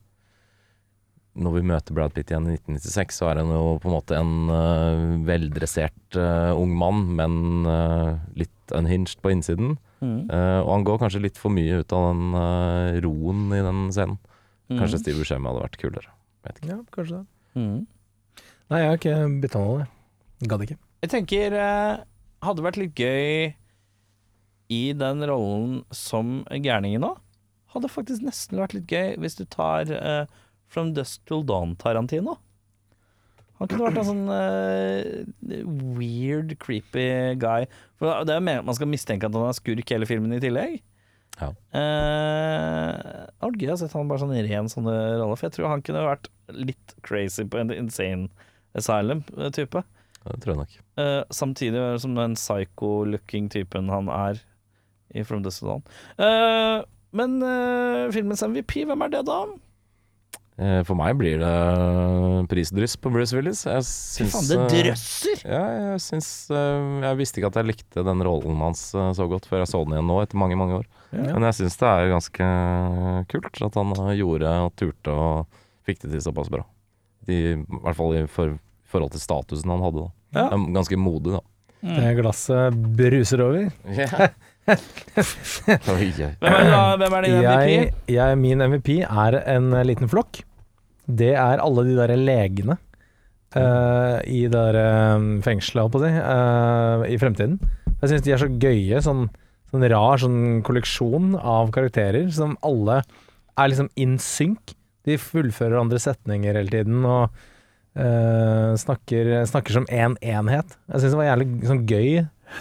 Når 1.36 1.56
vi 1.58 1.64
møter 1.68 1.96
Brad 1.98 2.14
Pitt 2.16 2.30
igjen 2.32 2.46
i 2.48 2.54
1996, 2.60 3.18
så 3.18 3.28
er 3.32 3.42
han 3.42 3.50
jo 3.52 3.74
på 3.84 3.90
en 3.90 3.96
måte 3.96 4.20
en 4.20 4.36
eh, 4.52 5.02
veldressert 5.28 6.20
eh, 6.20 6.52
ung 6.56 6.76
mann, 6.80 7.02
men 7.18 7.66
eh, 7.72 8.12
litt 8.44 8.76
unhinged 8.76 9.20
på 9.24 9.34
innsiden. 9.34 9.76
Mm. 10.04 10.30
Eh, 10.30 10.60
og 10.62 10.72
han 10.74 10.86
går 10.88 11.02
kanskje 11.04 11.24
litt 11.24 11.40
for 11.40 11.54
mye 11.56 11.82
ut 11.82 11.96
av 11.96 12.08
den 12.12 12.38
uh, 12.38 12.98
roen 13.06 13.46
i 13.56 13.62
den 13.66 13.86
scenen. 13.96 14.18
Mm. 14.70 14.80
Kanskje 14.80 15.02
Steve 15.02 15.22
Buscemi 15.22 15.50
hadde 15.50 15.64
vært 15.64 15.78
kulere. 15.82 16.16
Vet 16.46 16.60
ikke. 16.60 16.72
Ja, 16.72 16.80
kanskje 16.96 17.20
det. 17.20 17.26
Mm. 17.56 17.78
Nei, 18.72 18.82
jeg 18.82 18.90
har 18.90 19.00
ikke 19.00 19.18
bytta 19.44 19.62
noe. 19.62 19.86
Gadd 20.46 20.66
ikke. 20.66 20.80
Jeg 21.06 21.14
tenker 21.14 21.56
uh, 21.56 22.04
hadde 22.46 22.66
vært 22.66 22.82
litt 22.82 22.98
gøy 23.00 23.54
i 24.74 24.82
den 24.98 25.22
rollen 25.30 25.84
som 25.94 26.42
gærningen 26.50 27.04
nå. 27.06 27.14
Hadde 27.76 27.92
faktisk 27.92 28.24
nesten 28.26 28.62
vært 28.62 28.76
litt 28.78 28.90
gøy 28.92 29.16
hvis 29.22 29.38
du 29.38 29.44
tar 29.52 29.90
eh, 29.92 30.24
From 30.72 30.94
Dusk 30.96 31.26
Till 31.28 31.44
Dawn 31.46 31.76
Tarantino. 31.80 32.38
Han 33.60 33.70
kunne 33.72 33.88
vært 33.88 34.00
en 34.02 34.08
sånn 34.10 34.26
uh, 34.28 35.64
weird, 35.96 36.56
creepy 36.60 37.06
guy. 37.40 37.68
For 38.00 38.26
det 38.28 38.34
er 38.34 38.42
jo 38.42 38.46
meningen 38.46 38.66
at 38.66 38.70
man 38.70 38.78
skal 38.78 38.92
mistenke 38.92 39.30
at 39.30 39.38
han 39.38 39.48
er 39.48 39.58
skurk 39.58 39.94
hele 39.96 40.10
filmen 40.10 40.36
i 40.36 40.42
tillegg. 40.44 40.82
Ja. 41.40 41.50
Uh, 41.76 42.92
det 43.32 43.44
hadde 43.44 43.62
gøy 43.64 43.74
å 43.74 43.78
sette 43.80 43.98
han 44.00 44.12
bare 44.12 44.24
sånn 44.24 44.36
ren 44.48 44.72
sånne 44.72 44.96
roller, 45.22 45.36
for 45.40 45.48
jeg 45.48 45.56
tror 45.58 45.72
han 45.72 45.84
kunne 45.86 46.04
vært 46.08 46.30
litt 46.56 46.96
crazy 47.08 47.46
på 47.48 47.60
en 47.62 47.74
insane 47.76 48.28
asylum-type. 48.76 49.84
Det 50.26 50.40
tror 50.42 50.52
jeg 50.56 50.62
nok. 50.64 50.76
Uh, 50.98 51.22
samtidig 51.36 51.86
som 52.04 52.16
den 52.18 52.36
psycho-looking 52.40 53.48
typen 53.54 53.92
han 53.94 54.10
er 54.12 54.42
i 55.16 55.24
From 55.24 55.44
the 55.46 55.52
Sudan. 55.54 55.84
Eh, 56.18 56.82
Men 57.16 57.38
eh, 57.46 58.10
filmens 58.12 58.42
MVP, 58.44 58.82
hvem 58.90 59.06
er 59.06 59.12
det 59.14 59.22
da? 59.30 59.46
Eh, 60.56 60.82
For 60.88 60.96
meg 60.96 61.18
blir 61.20 61.42
det 61.42 61.56
prisdryss 62.52 62.96
på 63.02 63.12
Bruce 63.12 63.36
Willis. 63.36 63.66
Jeg 63.68 63.84
Fy 63.84 64.24
syns 64.24 64.36
faen, 64.36 64.46
det 64.48 64.60
eh, 64.60 64.68
drøsser! 64.72 65.42
Ja, 65.44 65.64
jeg 65.92 66.04
syns 66.06 66.30
eh, 66.56 66.86
Jeg 67.04 67.20
visste 67.20 67.42
ikke 67.42 67.50
at 67.52 67.60
jeg 67.60 67.70
likte 67.74 68.06
den 68.08 68.24
rollen 68.24 68.62
hans 68.64 68.86
så 68.96 69.28
godt 69.32 69.50
før 69.50 69.64
jeg 69.64 69.72
så 69.74 69.82
den 69.84 69.98
igjen 69.98 70.08
nå, 70.08 70.20
etter 70.24 70.40
mange, 70.40 70.60
mange 70.60 70.80
år. 70.80 70.88
Men 71.16 71.48
jeg 71.50 71.58
syns 71.60 71.76
det 71.80 71.90
er 71.92 72.14
ganske 72.14 72.48
kult 73.32 73.62
at 73.68 73.78
han 73.80 73.92
gjorde 74.18 74.54
og 74.66 74.72
turte 74.80 75.12
og 75.16 75.60
fikk 75.88 76.02
det 76.06 76.14
til 76.16 76.24
såpass 76.26 76.50
bra. 76.52 76.64
I, 77.28 77.42
i 77.56 77.82
hvert 77.84 77.98
fall 77.98 78.16
i 78.16 78.24
for, 78.30 78.56
forhold 78.92 79.14
til 79.16 79.24
statusen 79.24 79.72
han 79.76 79.84
hadde. 79.86 80.08
da 80.34 80.46
Ja. 80.46 80.50
Ganske 80.76 80.98
modig, 81.00 81.36
da. 81.38 81.44
Det 81.86 82.16
glasset 82.18 82.76
bruser 82.98 83.44
over. 83.46 83.68
Oi. 83.92 84.30
Hvem 86.42 86.56
er, 86.58 86.68
da, 86.72 86.82
hvem 87.00 87.16
er 87.18 87.26
din 87.26 87.38
MVP? 87.38 87.70
Jeg, 87.70 87.94
jeg, 88.16 88.38
min 88.42 88.64
MVP 88.66 88.92
er 89.06 89.40
en 89.44 89.72
eh, 89.78 89.86
liten 89.86 90.10
flokk. 90.12 90.42
Det 91.06 91.34
er 91.38 91.62
alle 91.62 91.86
de 91.86 91.96
der 92.00 92.16
legene 92.18 92.80
uh, 93.56 94.20
i 94.26 94.46
det 94.50 94.54
der 94.54 95.16
um, 95.16 95.28
fengselet, 95.46 95.84
holdt 95.84 95.94
på 95.94 96.02
å 96.02 96.06
si, 96.06 96.14
uh, 96.18 97.06
i 97.14 97.20
fremtiden. 97.22 97.60
Jeg 98.02 98.12
syns 98.12 98.26
de 98.26 98.34
er 98.34 98.42
så 98.42 98.50
gøye. 98.50 99.02
Sånn, 99.06 99.28
sånn 99.72 99.86
rar 99.94 100.22
sånn 100.22 100.40
kolleksjon 100.66 101.36
av 101.38 101.70
karakterer 101.76 102.32
som 102.34 102.58
alle 102.66 103.04
er 103.56 103.72
liksom 103.72 103.92
in 104.02 104.18
sync. 104.22 104.74
De 105.06 105.20
fullfører 105.22 105.78
andre 105.78 106.02
setninger 106.02 106.58
hele 106.58 106.74
tiden 106.74 107.06
og 107.06 107.30
uh, 108.02 108.74
snakker, 108.82 109.36
snakker 109.46 109.78
som 109.78 109.86
én 109.94 110.16
en 110.18 110.48
enhet. 110.48 110.78
Jeg 110.90 111.04
syns 111.04 111.14
det 111.14 111.22
var 111.22 111.30
jævlig 111.30 111.50
sånn 111.70 111.86
gøy. 111.86 112.10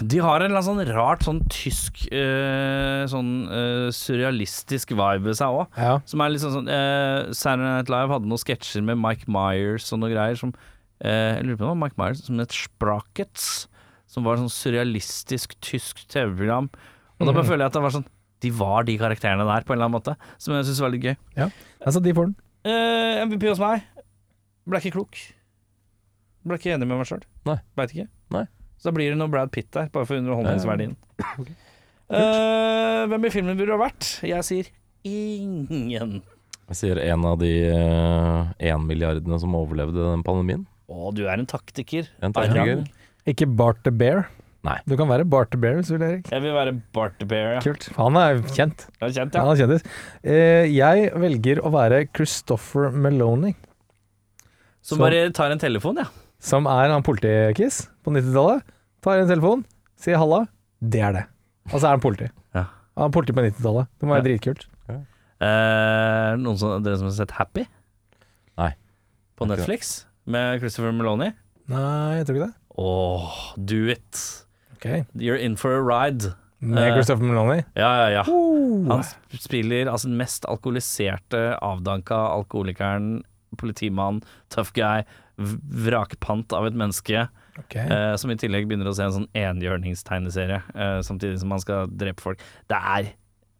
De 0.01 0.19
har 0.23 0.43
en 0.43 0.55
sånn 0.65 0.81
rart 0.89 1.23
sånn 1.27 1.41
tysk 1.51 2.05
eh, 2.09 3.05
Sånn 3.11 3.29
eh, 3.47 3.87
surrealistisk 3.95 4.95
vibe 4.95 5.29
ved 5.29 5.37
seg 5.39 5.55
òg. 5.55 5.77
Ja. 5.79 5.99
Som 6.09 6.23
er 6.23 6.33
litt 6.33 6.43
sånn 6.43 6.67
eh, 6.71 7.29
Saturday 7.31 7.77
Night 7.77 7.91
Live 7.93 8.11
hadde 8.13 8.31
noen 8.31 8.41
sketsjer 8.41 8.85
med 8.87 8.99
Mike 9.01 9.29
Myers 9.31 9.87
og 9.95 10.01
noe 10.01 10.11
greier 10.13 10.39
som 10.39 10.55
Jeg 11.03 11.45
lurer 11.45 11.59
på 11.61 11.71
om 11.71 11.81
Mike 11.85 11.99
Myers 12.01 12.25
som 12.25 12.41
het 12.41 12.55
Sprockets. 12.55 13.65
Som 14.09 14.27
var 14.27 14.39
sånn 14.39 14.51
surrealistisk 14.51 15.57
tysk 15.63 16.05
TV-program. 16.11 16.69
Og 17.19 17.27
da 17.27 17.33
bare 17.35 17.47
føler 17.47 17.65
jeg 17.65 17.73
at 17.73 17.77
det 17.77 17.83
var 17.83 17.95
sånn 17.95 18.07
De 18.43 18.51
var 18.55 18.85
de 18.87 18.95
karakterene 18.99 19.47
der, 19.47 19.65
på 19.65 19.73
en 19.73 19.79
eller 19.79 19.89
annen 19.89 19.97
måte. 19.99 20.15
Som 20.41 20.55
jeg 20.55 20.67
syns 20.69 20.81
var 20.83 20.93
litt 20.93 21.07
gøy. 21.07 21.15
Ja, 21.39 21.49
Altså, 21.85 22.01
de 22.01 22.13
får 22.17 22.31
den. 22.31 22.37
Uh, 22.65 23.21
MVP 23.29 23.43
hos 23.45 23.61
meg 23.61 23.83
ble 24.65 24.81
ikke 24.81 24.95
klok. 24.97 25.19
Ble 26.45 26.57
ikke 26.59 26.73
enig 26.75 26.87
med 26.89 26.97
meg 26.99 27.09
sjøl. 27.09 27.23
Veit 27.77 27.93
ikke. 27.93 28.07
Nei. 28.33 28.45
Så 28.77 28.89
da 28.89 28.95
blir 28.97 29.11
det 29.13 29.19
noe 29.19 29.31
Brad 29.31 29.51
Pitt 29.55 29.71
der, 29.75 29.89
bare 29.93 30.05
for 30.09 30.19
underholdningsverdien. 30.21 30.95
Eh, 32.05 33.03
hvem 33.09 33.23
i 33.25 33.29
filmen 33.33 33.57
burde 33.57 33.73
ha 33.73 33.79
vært? 33.81 34.05
Jeg 34.21 34.45
sier 34.45 34.67
ingen. 35.09 36.19
Jeg 36.69 36.77
sier 36.77 36.99
en 37.01 37.23
av 37.25 37.39
de 37.41 37.49
én 38.61 38.83
milliardene 38.85 39.39
som 39.41 39.55
overlevde 39.57 40.03
den 40.11 40.21
pandemien. 40.25 40.67
Å, 40.85 41.09
du 41.17 41.23
er 41.25 41.39
en 41.41 41.47
taktiker. 41.49 42.05
En 42.21 42.35
taktiker. 42.35 42.83
Ikke 43.25 43.47
Bart 43.49 43.81
the 43.87 43.89
Bear. 43.89 44.27
Nei. 44.65 44.77
Du 44.89 44.95
kan 44.97 45.09
være 45.09 45.25
Bart 45.29 45.51
the 45.53 45.59
Bear 45.61 45.77
hvis 45.77 45.89
du 45.91 45.95
vil, 45.95 46.05
Erik. 46.07 46.29
Jeg 46.33 46.41
vil 46.45 46.53
være 46.55 46.73
Bart 46.93 47.17
the 47.21 47.27
Bear, 47.29 47.55
ja. 47.57 47.61
Kult. 47.65 47.87
Han 47.99 48.17
er 48.21 48.41
kjent. 48.53 48.85
Er 48.97 49.13
kjent, 49.13 49.37
Han 49.37 49.51
er 49.51 49.59
kjendis. 49.61 49.85
Uh, 50.25 50.65
jeg 50.73 51.09
velger 51.25 51.61
å 51.65 51.73
være 51.73 52.03
Christopher 52.13 52.89
Meloni, 52.93 53.55
Som 54.85 54.99
Så- 54.99 55.01
bare 55.01 55.31
tar 55.33 55.49
en 55.53 55.61
telefon, 55.61 55.97
ja. 56.01 56.05
Som 56.45 56.67
er 56.69 56.93
en 56.93 57.03
politikiss 57.05 57.85
på 58.05 58.13
90-tallet. 58.13 58.61
Tar 59.05 59.21
en 59.23 59.29
telefon, 59.29 59.63
sier 60.01 60.17
halla. 60.21 60.43
Det 60.81 61.01
er 61.01 61.13
det. 61.17 61.25
Og 61.71 61.79
så 61.79 61.87
er 61.89 61.95
han 61.97 62.03
politi. 62.03 62.27
Ja. 62.55 62.67
Han 62.95 63.09
er 63.09 63.13
politi 63.15 63.33
på 63.35 63.43
90-tallet. 63.47 63.89
Det 63.99 64.07
må 64.09 64.15
være 64.15 64.27
dritkult. 64.29 64.67
Eh, 65.45 66.31
noen 66.39 66.57
som, 66.57 66.77
dere 66.85 66.95
som 66.99 67.09
har 67.09 67.15
sett 67.17 67.33
Happy? 67.35 67.65
Nei. 68.59 68.69
På. 69.35 69.47
Netflix? 69.49 70.05
Med 70.31 70.61
Christopher 70.61 70.93
Meloni? 70.95 71.27
Nei, 71.69 72.15
jeg 72.21 72.27
tror 72.29 72.37
ikke 72.39 72.47
det. 72.47 72.55
Åh, 72.81 73.35
do 73.71 73.81
it. 73.91 74.21
Ok. 74.77 74.87
You're 75.19 75.37
in 75.39 75.57
for 75.59 75.75
a 75.75 75.83
ride. 75.83 76.31
Med 76.63 76.87
Eh, 76.87 76.93
Christopher 76.95 77.27
Meloni. 77.27 77.59
Ja, 77.75 77.89
ja, 78.05 78.07
ja. 78.21 78.23
Han 78.25 79.03
sp- 79.03 79.41
spiller 79.43 79.91
altså 79.91 80.07
den 80.07 80.17
mest 80.17 80.47
alkoholiserte, 80.49 81.43
avdanka 81.61 82.15
alkoholikeren, 82.31 83.23
politimann, 83.59 84.21
tough 84.49 84.71
guy, 84.75 85.03
vrakpant 85.37 86.53
av 86.55 86.67
et 86.69 86.77
menneske, 86.77 87.27
Okay. 87.55 87.85
eh, 87.87 88.15
som 88.19 88.27
i 88.31 88.35
tillegg 88.35 88.65
begynner 88.67 88.89
å 88.89 88.95
se 88.97 89.05
en 89.05 89.13
sånn 89.15 89.29
enhjørningstegneserie, 89.39 90.57
eh, 90.75 90.97
samtidig 91.07 91.39
som 91.39 91.47
man 91.53 91.61
skal 91.63 91.87
drepe 91.87 92.19
folk. 92.19 92.41
Det 92.67 92.75
er 92.75 93.13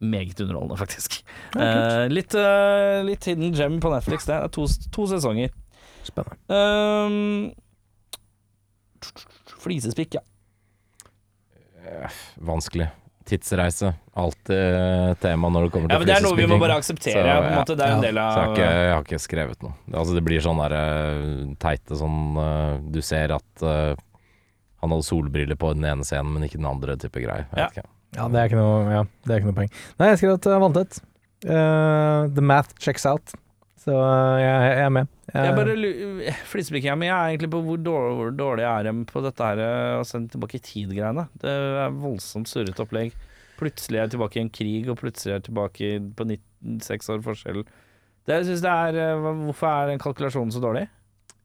meget 0.03 0.41
underholdende, 0.43 0.75
faktisk. 0.81 1.21
Eh, 1.55 2.07
litt, 2.11 2.35
eh, 2.35 2.99
litt 3.07 3.23
hidden 3.23 3.53
gem 3.55 3.79
på 3.79 3.91
Netflix. 3.93 4.25
Det 4.27 4.35
er 4.35 4.51
to, 4.51 4.67
to 4.91 5.07
sesonger. 5.07 5.49
Spennende. 6.03 6.35
Um, 6.51 7.53
flisespikk, 9.63 10.19
ja. 10.19 10.23
Vanskelig. 12.41 12.89
Tidsreise. 13.25 13.93
Alltid 14.15 15.17
tema 15.19 15.49
når 15.49 15.65
det 15.67 15.71
kommer 15.73 15.89
til 15.89 15.95
ja 15.95 15.99
men 15.99 16.07
det 16.07 16.15
er 16.15 16.23
noe 16.25 16.37
vi 16.37 16.45
må 16.47 16.59
bare 16.61 16.77
akseptere. 16.79 17.15
Så, 17.17 17.23
på 17.25 17.45
en 17.45 17.51
ja. 17.51 17.59
måte. 17.59 17.75
Det 17.75 17.85
er 17.85 17.93
en 17.95 18.03
Ja. 18.03 18.05
del 18.05 18.19
Så 18.19 18.25
jeg 18.25 18.45
har 18.45 18.51
ikke, 18.53 18.67
jeg 18.85 18.93
har 18.93 19.03
ikke 19.07 19.19
skrevet 19.23 19.63
noe. 19.65 19.73
Det- 19.85 19.95
Altså, 19.95 20.13
det 20.13 20.23
blir 20.23 20.41
sånn 20.45 20.61
der 20.61 20.75
eh, 20.77 21.55
teite 21.59 21.97
sånn 21.97 22.37
eh, 22.37 22.77
Du 22.91 23.01
ser 23.01 23.31
at 23.33 23.63
uh, 23.63 23.95
han 24.81 24.89
hadde 24.93 25.03
solbriller 25.07 25.55
på 25.57 25.73
den 25.73 25.83
ene 25.85 26.03
scenen, 26.05 26.33
men 26.33 26.43
ikke 26.43 26.59
den 26.61 26.69
andre 26.69 26.95
type 26.97 27.17
greier. 27.19 27.47
Ja. 27.57 27.69
Ja, 28.15 28.27
det 28.29 28.37
er 28.39 28.45
ikke 28.47 28.61
noe, 28.61 28.91
ja, 28.93 29.01
det 29.25 29.33
er 29.33 29.39
ikke 29.41 29.49
noe 29.49 29.57
poeng. 29.57 29.71
Nei, 29.99 30.07
jeg 30.13 30.17
skrev 30.21 30.33
at 30.37 30.45
jeg 30.45 30.61
vant 30.61 30.77
et. 30.77 30.99
Uh, 31.45 32.27
the 32.33 32.41
math 32.41 32.73
checks 32.79 33.05
out. 33.05 33.33
Så 33.85 33.93
eh, 33.93 34.39
jeg, 34.41 34.69
jeg 34.79 34.81
er 34.87 34.93
med. 34.95 35.11
Jeg, 35.29 35.45
Jeg 35.45 35.57
bare 35.59 35.75
men 36.97 37.09
jeg 37.11 37.15
er 37.15 37.31
egentlig 37.33 37.51
på 37.53 37.61
hvor 37.67 37.81
dårlig, 37.85 38.15
hvor 38.17 38.35
dårlig 38.39 38.65
er 38.65 38.89
på 39.11 39.21
dette 39.25 39.49
her 39.51 39.61
eh, 39.61 39.99
å 39.99 40.05
sende 40.09 40.33
tilbake 40.33 40.57
i 40.57 40.63
tid-greiene. 40.65 41.27
Det 41.41 41.53
er 41.53 41.97
voldsomt 42.01 42.49
surrete 42.49 42.81
opplegg. 42.81 43.13
Plutselig 43.59 43.99
er 43.99 44.07
jeg 44.07 44.15
tilbake 44.15 44.39
i 44.39 44.43
en 44.43 44.53
krig, 44.57 44.89
og 44.91 44.97
plutselig 44.99 45.35
er 45.35 45.37
jeg 45.37 45.47
tilbake 45.51 45.91
på 46.17 46.27
96 46.31 47.11
år 47.13 47.21
forskjell. 47.29 47.61
Det, 48.25 48.39
jeg 48.41 48.47
det 48.65 48.73
er, 48.73 48.99
eh, 49.03 49.27
hvorfor 49.45 49.69
er 49.69 49.93
den 49.93 50.01
kalkulasjonen 50.01 50.55
så 50.55 50.63
dårlig? 50.63 50.87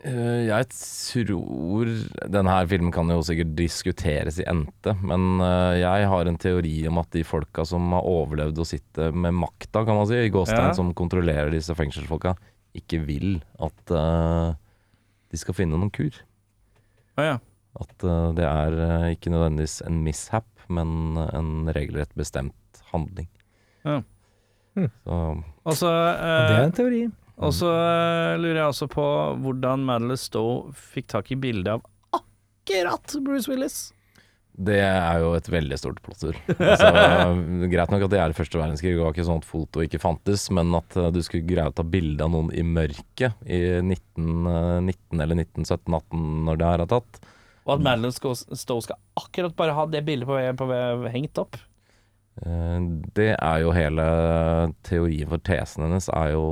Eh, 0.00 0.46
jeg 0.48 0.66
tror 0.72 1.88
Denne 2.32 2.52
her 2.54 2.68
filmen 2.70 2.92
kan 2.94 3.10
jo 3.12 3.18
sikkert 3.24 3.52
diskuteres 3.58 4.38
i 4.40 4.46
ente, 4.48 4.94
men 5.04 5.42
eh, 5.44 5.80
jeg 5.82 6.06
har 6.08 6.30
en 6.30 6.38
teori 6.40 6.72
om 6.88 7.00
at 7.02 7.10
de 7.12 7.24
folka 7.26 7.66
som 7.68 7.92
har 7.92 8.08
overlevd 8.08 8.62
å 8.62 8.68
sitte 8.68 9.10
med 9.12 9.36
makta, 9.36 9.84
kan 9.84 9.98
man 9.98 10.08
si, 10.08 10.16
i 10.24 10.32
gåstein, 10.32 10.70
Ja. 10.70 10.76
som 10.76 10.94
kontrollerer 10.96 11.52
disse 11.52 11.76
fengselsfolka, 11.76 12.32
ikke 12.76 13.00
vil 13.02 13.40
at 13.58 13.90
uh, 13.90 14.54
de 15.32 15.38
skal 15.40 15.56
finne 15.58 15.74
noen 15.74 15.90
kur. 15.90 16.14
Å 17.18 17.24
ja. 17.26 17.36
At 17.82 18.04
uh, 18.06 18.30
det 18.36 18.46
er 18.46 18.76
uh, 18.78 19.08
ikke 19.10 19.32
nødvendigvis 19.34 19.80
en 19.88 19.98
mishap, 20.06 20.46
men 20.70 21.18
en 21.18 21.66
regelrett 21.74 22.14
bestemt 22.14 22.84
handling. 22.92 23.26
Ja. 23.82 24.00
Hm. 24.78 24.86
Så 25.02 25.18
altså, 25.66 25.90
så 25.90 25.90
det 25.90 26.54
er 26.54 26.68
en 26.68 26.76
teori. 26.78 27.02
Og 27.40 27.54
så, 27.56 27.70
eh, 27.72 28.34
lurer 28.40 28.60
jeg 28.60 28.72
også 28.74 28.90
på 28.92 29.06
hvordan 29.44 29.86
Madeleine 29.88 30.18
Stowe 30.20 30.74
fikk 30.76 31.08
tak 31.14 31.30
i 31.32 31.38
bildet 31.40 31.72
av 31.78 32.20
akkurat 32.20 33.16
Bruce 33.24 33.50
Willis. 33.50 33.78
det 34.60 34.76
er 34.82 35.22
jo 35.22 35.30
et 35.38 35.48
veldig 35.48 35.78
stort 35.80 36.02
plotter. 36.04 36.36
Altså, 36.58 36.90
greit 37.72 37.92
nok 37.94 38.04
at 38.04 38.12
det 38.12 38.20
er 38.20 38.36
første 38.36 38.60
verdenskrig, 38.60 38.92
det 38.92 39.00
var 39.00 39.14
ikke 39.14 39.24
sånn 39.24 39.40
at 39.40 39.48
foto 39.48 39.80
ikke 39.86 40.02
fantes, 40.02 40.50
men 40.52 40.74
at 40.76 40.96
eh, 41.00 41.08
du 41.14 41.22
skulle 41.24 41.48
greie 41.48 41.70
å 41.70 41.74
ta 41.74 41.86
bilde 41.86 42.26
av 42.26 42.34
noen 42.34 42.52
i 42.52 42.64
mørket 42.66 43.40
i 43.48 43.60
1919 43.80 45.24
eller 45.24 45.40
1917-18 45.40 46.28
når 46.44 46.60
det 46.60 46.68
her 46.68 46.84
er 46.84 46.92
tatt. 46.92 47.22
Og 47.64 47.76
at 47.76 47.84
Madeleine 47.86 48.12
Stowe 48.12 48.84
skal 48.84 49.00
akkurat 49.20 49.56
bare 49.56 49.76
ha 49.76 49.86
det 49.88 50.04
bildet 50.04 50.28
på, 50.28 50.36
på, 50.60 51.08
hengt 51.12 51.40
opp. 51.40 51.56
Eh, 52.44 52.78
Det 53.16 53.32
er 53.36 53.64
jo 53.64 53.72
hele 53.76 54.04
teorien 54.86 55.30
for 55.30 55.40
tesen 55.46 55.88
hennes 55.88 56.08
er 56.12 56.34
jo 56.36 56.44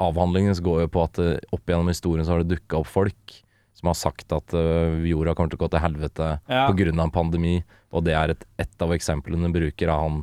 Avhandlingen 0.00 0.54
går 0.64 0.82
jo 0.86 0.88
på 0.96 1.04
at 1.04 1.18
eh, 1.22 1.36
opp 1.52 1.66
gjennom 1.68 1.88
historien 1.92 2.24
så 2.26 2.34
har 2.36 2.42
det 2.44 2.56
dukka 2.56 2.80
opp 2.80 2.88
folk 2.90 3.38
som 3.80 3.88
har 3.88 3.96
sagt 3.96 4.32
at 4.36 4.52
eh, 4.56 4.98
jorda 5.08 5.32
kommer 5.36 5.52
til 5.52 5.60
å 5.60 5.64
gå 5.64 5.70
til 5.72 5.80
helvete 5.84 6.26
Ja. 6.50 6.66
av 6.68 6.80
en 6.80 7.10
pandemi, 7.14 7.62
og 7.92 8.04
det 8.04 8.12
er 8.16 8.30
et, 8.34 8.44
et 8.60 8.82
av 8.84 8.92
eksemplene 8.92 9.48
bruker 9.52 9.88
av 9.88 10.02
han 10.04 10.18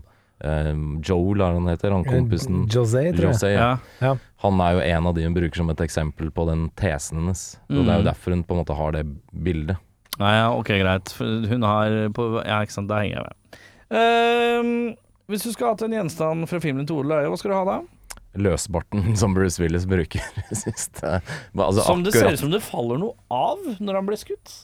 eh, 0.46 0.74
Joel, 1.02 1.42
er 1.42 1.56
han 1.58 1.68
heter, 1.72 1.92
han 1.96 2.06
kompisen 2.06 2.68
José, 2.70 3.08
tror 3.16 3.32
jeg. 3.32 3.34
José. 3.34 3.54
Ja. 3.56 3.72
Ja. 4.02 4.16
Han 4.46 4.62
er 4.62 4.74
jo 4.78 4.84
en 4.86 5.08
av 5.10 5.16
de 5.18 5.24
hun 5.26 5.34
bruker 5.34 5.58
som 5.64 5.70
et 5.74 5.82
eksempel 5.82 6.30
på 6.30 6.46
den 6.50 6.68
tesen 6.78 7.24
hennes. 7.24 7.58
Og 7.72 7.82
det 7.82 7.90
er 7.90 7.98
jo 7.98 8.06
Mm. 8.06 8.10
derfor 8.12 8.32
hun 8.36 8.44
på 8.46 8.54
en 8.54 8.62
måte 8.64 8.78
har 8.78 8.92
det 8.94 9.06
bildet. 9.34 9.78
Ja, 10.20 10.52
ok, 10.54 10.68
greit. 10.82 11.12
Hun 11.18 11.62
har 11.66 11.90
på 12.14 12.44
Ja, 12.46 12.62
ikke 12.62 12.74
sant, 12.78 12.88
der 12.90 13.02
henger 13.02 13.18
jeg 13.18 13.26
med. 13.26 13.58
Uh, 13.98 14.96
hvis 15.30 15.44
du 15.44 15.52
skulle 15.52 15.74
hatt 15.74 15.82
en 15.86 15.94
gjenstand 15.98 16.48
fra 16.50 16.60
filmen 16.64 16.86
Tore 16.88 17.08
Løye, 17.10 17.28
hva 17.32 17.38
skal 17.40 17.52
du 17.52 17.58
ha 17.58 17.66
da? 17.68 17.78
Løsbarten 18.40 19.14
som 19.22 19.36
Bruce 19.38 19.62
Willis 19.62 19.88
bruker 19.90 20.24
sist. 20.64 21.04
Altså, 21.04 21.84
som 21.84 22.06
det 22.06 22.16
ser 22.16 22.34
ut 22.34 22.42
som 22.42 22.54
det 22.54 22.64
faller 22.66 23.02
noe 23.02 23.16
av 23.34 23.62
når 23.80 24.02
han 24.02 24.10
ble 24.10 24.20
skutt. 24.20 24.56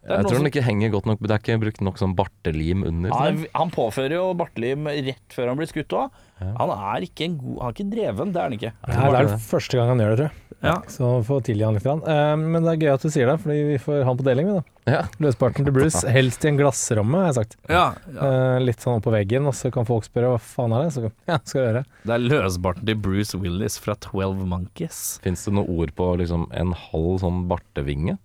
Jeg 0.00 0.24
tror 0.24 0.38
den 0.38 0.48
ikke 0.48 0.64
henger 0.64 0.92
godt 0.94 1.06
nok 1.10 1.18
Det 1.20 1.34
er 1.34 1.40
ikke 1.42 1.60
brukt 1.60 1.82
nok 1.84 1.98
sånn 2.00 2.14
bartelim 2.16 2.84
under. 2.88 3.12
Han, 3.12 3.42
han 3.52 3.72
påfører 3.74 4.16
jo 4.16 4.28
bartelim 4.38 4.88
rett 4.88 5.34
før 5.34 5.52
han 5.52 5.60
blir 5.60 5.68
skutt 5.68 5.92
òg. 5.96 6.20
Han 6.40 6.72
er 6.72 7.04
ikke 7.04 7.26
en 7.26 7.34
god 7.36 7.58
Han 7.60 7.66
er 7.68 7.74
ikke 7.74 7.90
dreven, 7.92 8.30
det 8.32 8.40
er 8.40 8.46
han 8.48 8.56
ikke. 8.56 8.70
Nei, 8.88 9.10
det 9.12 9.20
er 9.20 9.34
første 9.44 9.76
gang 9.76 9.92
han 9.92 10.00
gjør 10.00 10.14
det, 10.14 10.16
tror 10.22 10.30
jeg. 10.30 10.46
Ja. 10.60 10.74
Så 10.92 11.10
få 11.24 11.38
tilgi 11.44 11.64
han 11.64 11.76
litt. 11.76 11.86
Eh, 11.88 12.32
men 12.36 12.64
det 12.64 12.74
er 12.74 12.82
gøy 12.82 12.90
at 12.92 13.04
du 13.04 13.12
sier 13.12 13.30
det, 13.30 13.36
fordi 13.40 13.60
vi 13.64 13.76
får 13.80 14.02
han 14.04 14.18
på 14.18 14.26
deling, 14.26 14.48
vi 14.50 14.56
da. 14.58 14.64
Ja. 14.90 15.02
Løsparten 15.22 15.68
til 15.68 15.76
Bruce, 15.76 16.02
helst 16.16 16.44
i 16.44 16.50
en 16.50 16.60
glassramme, 16.60 17.20
har 17.22 17.30
jeg 17.30 17.36
sagt. 17.38 17.56
Ja, 17.70 17.84
ja. 18.16 18.30
litt 18.60 18.84
sånn 18.84 19.00
oppå 19.00 19.12
veggen, 19.14 19.48
og 19.48 19.56
så 19.56 19.72
kan 19.72 19.88
folk 19.88 20.04
spørre 20.08 20.34
hva 20.34 20.40
faen 20.40 20.76
er 20.76 20.86
det? 20.86 20.94
Så 20.96 21.04
ja, 21.08 21.38
skal 21.38 21.60
jeg 21.62 21.68
gjøre. 21.68 21.84
Det 22.04 22.16
er 22.16 22.26
løsbarten 22.26 22.88
til 22.88 23.00
Bruce 23.08 23.40
Willis 23.40 23.80
fra 23.80 23.96
Twelve 24.00 24.48
Monkeys. 24.48 25.04
Fins 25.24 25.46
det 25.48 25.56
noe 25.56 25.68
ord 25.80 25.94
på 25.96 26.10
liksom 26.20 26.48
en 26.56 26.76
halv 26.88 27.22
sånn 27.24 27.46
bartevinge? 27.52 28.18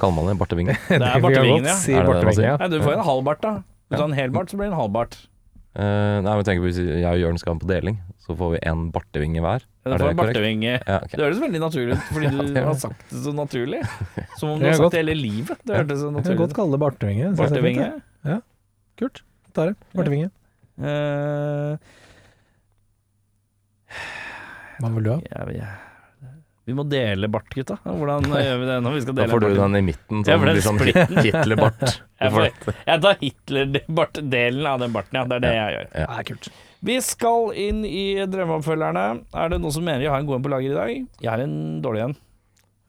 Kaller 0.00 0.14
man 0.18 0.28
det 0.32 0.36
bartevinge? 0.40 0.74
Det 0.88 0.98
er 1.00 1.22
bartevingen, 1.24 1.64
ja. 1.70 1.76
Er 1.76 2.04
det 2.04 2.18
det 2.20 2.26
man 2.28 2.36
sier? 2.36 2.58
Nei, 2.60 2.68
du 2.72 2.78
får 2.84 2.92
en 2.98 3.06
halv 3.08 3.24
bart, 3.28 3.40
da. 3.44 3.54
Hvis 3.86 3.96
du 3.98 4.02
har 4.02 4.10
en 4.10 4.18
hel 4.18 4.30
bart, 4.34 4.50
så 4.52 4.58
blir 4.60 4.68
det 4.68 4.74
en 4.74 4.80
halv 4.80 4.92
bart. 4.96 5.16
Eh, 5.76 6.18
nei, 6.24 6.32
men 6.38 6.44
tenk 6.48 6.62
på 6.62 6.68
Hvis 6.70 6.78
jeg 6.80 7.04
og 7.04 7.18
Jørn 7.20 7.36
skal 7.38 7.52
ha 7.52 7.58
på 7.60 7.68
deling, 7.68 7.98
så 8.24 8.32
får 8.38 8.54
vi 8.54 8.60
en 8.70 8.86
bartevinge 8.94 9.42
hver. 9.44 9.64
Du 9.84 9.90
Er 9.92 9.98
får 10.00 10.06
det 10.08 10.14
en 10.14 10.20
bartevinge. 10.22 10.72
Ja, 10.88 10.96
ok. 11.04 11.12
Det 11.12 11.20
høres 11.26 11.42
veldig 11.44 11.60
naturlig 11.62 11.92
ut, 11.98 12.06
fordi 12.16 12.30
du 12.56 12.60
har 12.64 12.78
sagt 12.80 13.04
det 13.12 13.20
så 13.26 13.34
naturlig. 13.36 13.82
Som 14.40 14.54
om 14.54 14.62
du 14.62 14.66
har 14.66 14.78
sagt 14.80 14.96
det 14.96 15.02
hele 15.04 15.14
livet. 15.20 15.60
Det 15.68 15.76
hørtes 15.76 16.00
så 16.00 16.08
Jeg 16.08 16.14
kan 16.14 16.18
naturlig 16.22 16.40
godt 16.40 16.54
ut. 16.54 16.56
kalle 16.60 16.76
det 16.78 16.82
bartevinge. 16.86 17.28
Synes 17.28 17.38
jeg 17.38 17.44
er 17.44 17.68
fint, 17.68 17.82
Bartevinge. 17.84 17.88
ja. 18.32 18.38
Kult. 18.98 19.22
Tar 19.56 19.70
det. 19.72 19.76
Bartevinge. 19.96 20.30
Eh, 20.80 21.76
Hva 24.80 24.90
vil 24.96 25.06
du 25.06 25.10
ha? 25.14 25.18
jeg, 25.24 25.56
jeg, 25.60 25.68
vi 26.66 26.74
må 26.74 26.82
dele 26.90 27.28
bart, 27.30 27.46
gutta. 27.54 27.76
Hvordan 27.86 28.24
gjør 28.42 28.56
vi 28.58 28.66
det 28.66 28.76
når 28.82 28.94
vi 28.96 29.02
skal 29.04 29.14
dele? 29.14 29.26
Da 29.28 29.34
får 29.36 29.44
du 29.44 29.58
den 29.60 29.78
i 29.78 29.82
midten, 29.86 30.24
så 30.26 30.34
den 30.34 30.42
blir 30.42 30.64
sånn 30.64 30.80
Hitler-bart. 30.82 31.84
Jeg, 32.18 32.52
jeg 32.88 33.02
tar 33.04 33.20
Hitler-delen 33.20 34.66
av 34.66 34.82
den 34.82 34.96
barten, 34.96 35.20
ja. 35.20 35.22
Det 35.30 35.38
er 35.38 35.44
det 35.46 35.52
jeg 35.54 35.76
gjør. 35.76 35.88
Ja. 35.92 36.08
Ja, 36.10 36.24
kult. 36.32 36.50
Vi 36.90 36.98
skal 37.06 37.48
inn 37.62 37.80
i 37.86 38.04
drømmeoppfølgerne. 38.34 39.06
Er 39.38 39.54
det 39.54 39.62
noen 39.62 39.74
som 39.78 39.86
mener 39.86 40.04
jeg 40.04 40.12
har 40.12 40.22
en 40.22 40.28
god 40.28 40.40
en 40.40 40.46
på 40.46 40.52
lager 40.52 40.74
i 40.74 40.76
dag? 40.76 40.92
Jeg 41.22 41.30
har 41.30 41.46
en 41.46 41.56
dårlig 41.86 42.04
en. 42.08 42.16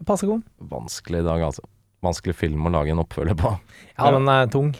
Passe 0.10 0.30
god. 0.30 0.44
Vanskelig 0.74 1.22
i 1.22 1.28
dag, 1.30 1.48
altså. 1.48 1.66
Vanskelig 2.06 2.38
film 2.38 2.66
å 2.70 2.74
lage 2.74 2.94
en 2.94 3.02
oppfølger 3.02 3.38
på. 3.38 3.56
Ja, 3.96 4.12
den 4.14 4.30
er 4.30 4.50
tung. 4.54 4.74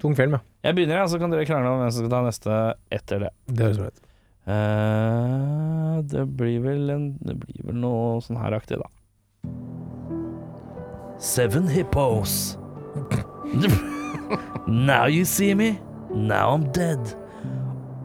Tung 0.00 0.16
film, 0.16 0.36
ja. 0.36 0.44
Jeg 0.64 0.76
begynner, 0.76 1.00
ja, 1.00 1.08
så 1.08 1.20
kan 1.20 1.32
dere 1.32 1.46
krangle 1.48 1.72
om 1.72 1.80
hvem 1.84 1.92
som 1.92 2.04
skal 2.04 2.12
ta 2.12 2.20
neste 2.24 2.60
etter 2.92 3.26
det. 3.26 3.30
Det 3.48 3.68
høres 3.68 3.80
bra 3.80 3.92
ut. 3.92 4.06
Eh, 4.50 5.96
det 6.10 6.24
blir 6.38 6.62
vel 6.64 6.90
en 6.90 7.04
Det 7.20 7.36
blir 7.38 7.66
vel 7.68 7.76
noe 7.82 8.18
sånn 8.24 8.40
her 8.40 8.56
aktig, 8.56 8.80
da. 8.80 8.88
Seven 11.20 11.68
hippos. 11.68 12.56
now 14.66 15.06
you 15.06 15.24
see 15.24 15.54
me, 15.54 15.78
now 16.10 16.54
I'm 16.54 16.70
dead. 16.72 17.14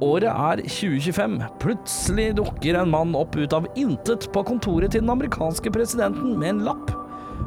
Året 0.04 0.28
er 0.28 0.62
2025. 0.68 1.38
Plutselig 1.64 2.34
dukker 2.36 2.76
en 2.82 2.92
mann 2.92 3.16
opp 3.16 3.38
ut 3.40 3.56
av 3.56 3.70
intet 3.80 4.28
på 4.36 4.44
kontoret 4.44 4.92
til 4.92 5.06
den 5.06 5.14
amerikanske 5.14 5.72
presidenten 5.72 6.36
med 6.42 6.58
en 6.58 6.66
lapp. 6.68 6.92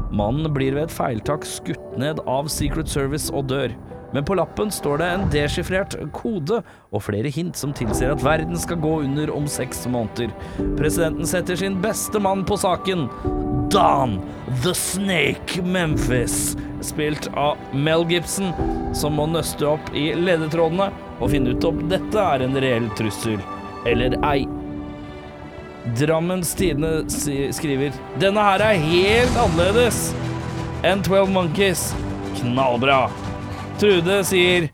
Mannen 0.08 0.48
blir 0.54 0.72
ved 0.72 0.88
et 0.88 0.94
feiltak 0.94 1.44
skutt 1.44 1.98
ned 2.00 2.22
av 2.24 2.48
Secret 2.48 2.88
Service 2.88 3.28
og 3.28 3.50
dør. 3.52 3.76
Men 4.12 4.24
på 4.24 4.34
lappen 4.38 4.70
står 4.72 4.98
det 4.98 5.08
en 5.12 5.26
deschiffrert 5.32 5.96
kode 6.16 6.62
og 6.88 7.02
flere 7.04 7.28
hint 7.32 7.58
som 7.60 7.74
tilsier 7.76 8.14
at 8.14 8.24
verden 8.24 8.56
skal 8.58 8.80
gå 8.80 8.94
under 9.04 9.32
om 9.34 9.48
seks 9.50 9.84
måneder. 9.90 10.32
Presidenten 10.78 11.28
setter 11.28 11.58
sin 11.60 11.76
beste 11.82 12.20
mann 12.22 12.44
på 12.48 12.56
saken. 12.60 13.08
Don 13.68 14.18
The 14.64 14.72
Snake 14.74 15.62
Memphis, 15.62 16.56
spilt 16.80 17.28
av 17.36 17.60
Mel 17.72 18.06
Gibson, 18.08 18.54
som 18.96 19.18
må 19.18 19.28
nøste 19.28 19.68
opp 19.74 19.92
i 19.92 20.08
ledetrådene 20.16 20.88
og 21.18 21.34
finne 21.34 21.52
ut 21.52 21.68
om 21.68 21.84
dette 21.90 22.22
er 22.22 22.46
en 22.46 22.56
reell 22.62 22.88
trussel 22.96 23.36
eller 23.88 24.16
ei. 24.24 24.46
Drammens 25.98 26.54
Tidende 26.56 27.04
skriver 27.54 27.94
Denne 28.20 28.44
her 28.44 28.64
er 28.64 28.82
helt 28.88 29.40
annerledes 29.40 30.08
enn 30.86 31.02
12 31.04 31.32
Monkeys. 31.32 31.88
Knallbra. 32.38 33.06
Trude 33.78 34.24
sier 34.24 34.72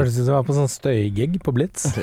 hørtes 0.00 0.18
ut 0.18 0.24
som 0.24 0.32
jeg 0.32 0.38
var 0.40 0.48
på 0.50 0.56
sånn 0.58 0.70
støygig 0.72 1.40
på 1.46 1.52
Blitz. 1.56 1.86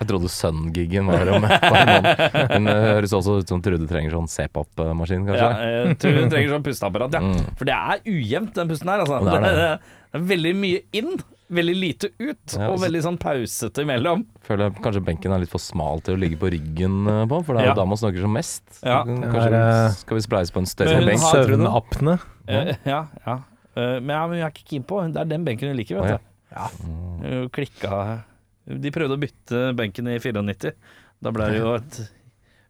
Jeg 0.00 0.08
trodde 0.08 0.30
Sun-giggen 0.32 1.10
var 1.12 1.28
om 1.28 1.44
et 1.44 1.60
par 1.60 1.74
måneder. 1.84 2.20
Men 2.54 2.68
det 2.70 2.74
høres 2.86 3.12
også 3.12 3.34
ut 3.42 3.50
som 3.52 3.60
Trude 3.60 3.84
trenger 3.84 4.14
sånn 4.14 4.30
C-pop-maskin, 4.32 5.26
Ja, 5.28 5.34
kanskje. 5.34 5.66
jeg 5.90 5.98
tror 6.00 6.14
hun 6.16 6.30
trenger 6.32 6.54
sånn 6.54 6.64
pusteapparat, 6.64 7.16
ja. 7.18 7.20
Mm. 7.20 7.50
For 7.58 7.68
det 7.68 7.74
er 7.76 8.00
ujevnt, 8.08 8.54
den 8.56 8.70
pusten 8.70 8.88
her. 8.88 9.02
Altså. 9.04 9.18
Det 9.26 9.34
er 9.34 9.44
det. 9.44 9.50
Det, 9.58 9.66
er, 9.66 9.98
det 10.14 10.22
er 10.22 10.24
veldig 10.30 10.52
mye 10.62 10.80
inn, 11.02 11.10
veldig 11.52 11.74
lite 11.82 12.10
ut, 12.16 12.54
Ja, 12.56 12.70
og 12.70 12.80
veldig 12.80 13.02
sånn 13.10 13.18
pausete 13.20 13.84
imellom. 13.84 14.24
Føler 14.48 14.70
jeg 14.70 14.80
kanskje 14.88 15.04
benken 15.10 15.36
er 15.36 15.44
litt 15.44 15.52
for 15.52 15.60
smal 15.66 16.00
til 16.08 16.16
å 16.16 16.22
ligge 16.24 16.40
på 16.40 16.48
ryggen 16.56 16.96
eh, 17.04 17.20
på, 17.34 17.42
for 17.44 17.60
det 17.60 17.66
er 17.66 17.70
Ja. 17.74 17.76
da 17.82 17.86
man 17.92 18.00
snakker 18.00 18.24
som 18.24 18.32
mest. 18.40 18.64
Ja. 18.80 19.02
Kanskje 19.04 19.44
er, 19.52 19.58
eh, 19.60 20.00
skal 20.00 20.16
vi 20.16 20.24
spleise 20.30 20.56
på 20.56 20.64
en 20.64 20.70
større 20.72 20.96
hun 20.96 21.12
benk? 21.12 21.28
Trude? 21.28 21.44
Søvnapne. 21.60 22.16
Eh, 22.48 22.72
ja, 22.88 23.02
ja. 23.28 23.36
Eh, 23.76 24.00
men, 24.00 24.16
ja, 24.16 24.24
men 24.26 24.40
hun 24.40 24.46
er 24.48 24.50
ikke 24.50 24.64
keen 24.72 24.82
på 24.88 25.04
Det 25.12 25.20
er 25.20 25.28
den 25.36 25.44
benken 25.44 25.68
hun 25.74 25.76
liker, 25.76 26.00
ja. 26.00 26.08
vet 26.16 26.24
du. 26.24 26.29
Hun 26.50 27.48
klikka 27.54 28.22
De 28.66 28.90
prøvde 28.94 29.16
å 29.16 29.20
bytte 29.20 29.60
benken 29.78 30.08
i 30.10 30.18
94. 30.18 30.72
Da 31.20 31.32
ble 31.34 31.50
det 31.52 31.60
jo 31.60 31.74
et 31.76 32.00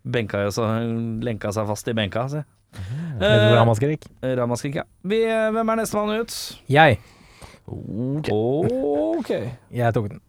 Benka 0.00 0.40
jo 0.46 0.52
så 0.54 0.64
lenka 1.20 1.50
seg 1.52 1.66
fast 1.68 1.88
i 1.92 1.92
benka, 1.92 2.22
si. 2.32 2.40
Mm. 2.72 3.20
Eh, 3.20 3.46
ramaskrik. 3.58 4.06
Ramaskrik, 4.22 4.78
ja. 4.80 4.84
Vi, 5.04 5.18
eh, 5.28 5.50
hvem 5.52 5.72
er 5.74 5.76
nestemann 5.82 6.22
ut? 6.22 6.36
Jeg. 6.72 7.00
Ok. 7.68 9.30
Jeg 9.70 9.94
tok 9.94 10.08
den. 10.08 10.22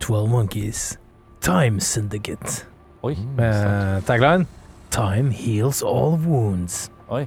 Twelve 0.00 0.28
Monkeys. 0.28 0.98
Time 1.40 1.80
Syndicate. 1.80 2.66
Oi. 3.02 3.14
Med 3.36 4.02
tagline 4.06 4.46
Time 4.90 5.30
heals 5.30 5.82
all 5.82 6.18
wounds. 6.18 6.90
Oi. 7.10 7.26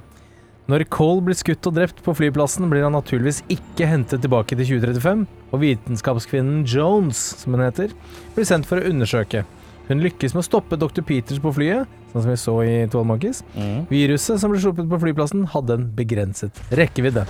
Når 0.66 0.82
Cole 0.90 1.22
blir 1.22 1.36
skutt 1.38 1.66
og 1.70 1.76
drept 1.76 2.00
på 2.02 2.12
flyplassen, 2.18 2.66
blir 2.66 2.82
han 2.82 2.96
naturligvis 2.96 3.44
ikke 3.54 3.86
hentet 3.86 4.24
tilbake 4.24 4.56
til 4.58 4.66
2035, 4.80 5.20
og 5.54 5.60
vitenskapskvinnen 5.62 6.64
Jones, 6.66 7.20
som 7.38 7.54
hun 7.54 7.62
heter, 7.62 7.92
blir 8.34 8.48
sendt 8.48 8.66
for 8.66 8.82
å 8.82 8.88
undersøke. 8.90 9.44
Hun 9.86 10.02
lykkes 10.02 10.34
med 10.34 10.42
å 10.42 10.48
stoppe 10.48 10.78
Dr. 10.82 11.04
Peters 11.06 11.38
på 11.38 11.52
flyet, 11.54 11.86
sånn 12.10 12.24
som 12.24 12.32
vi 12.32 12.38
så 12.42 12.56
i 12.66 12.72
Twelve 12.90 13.06
Monkeys. 13.06 13.44
Mm. 13.54 13.84
Viruset 13.92 14.42
som 14.42 14.50
ble 14.50 14.58
sluppet 14.64 14.90
på 14.90 14.98
flyplassen, 15.04 15.46
hadde 15.52 15.78
en 15.78 15.86
begrenset 15.94 16.58
rekkevidde. 16.74 17.22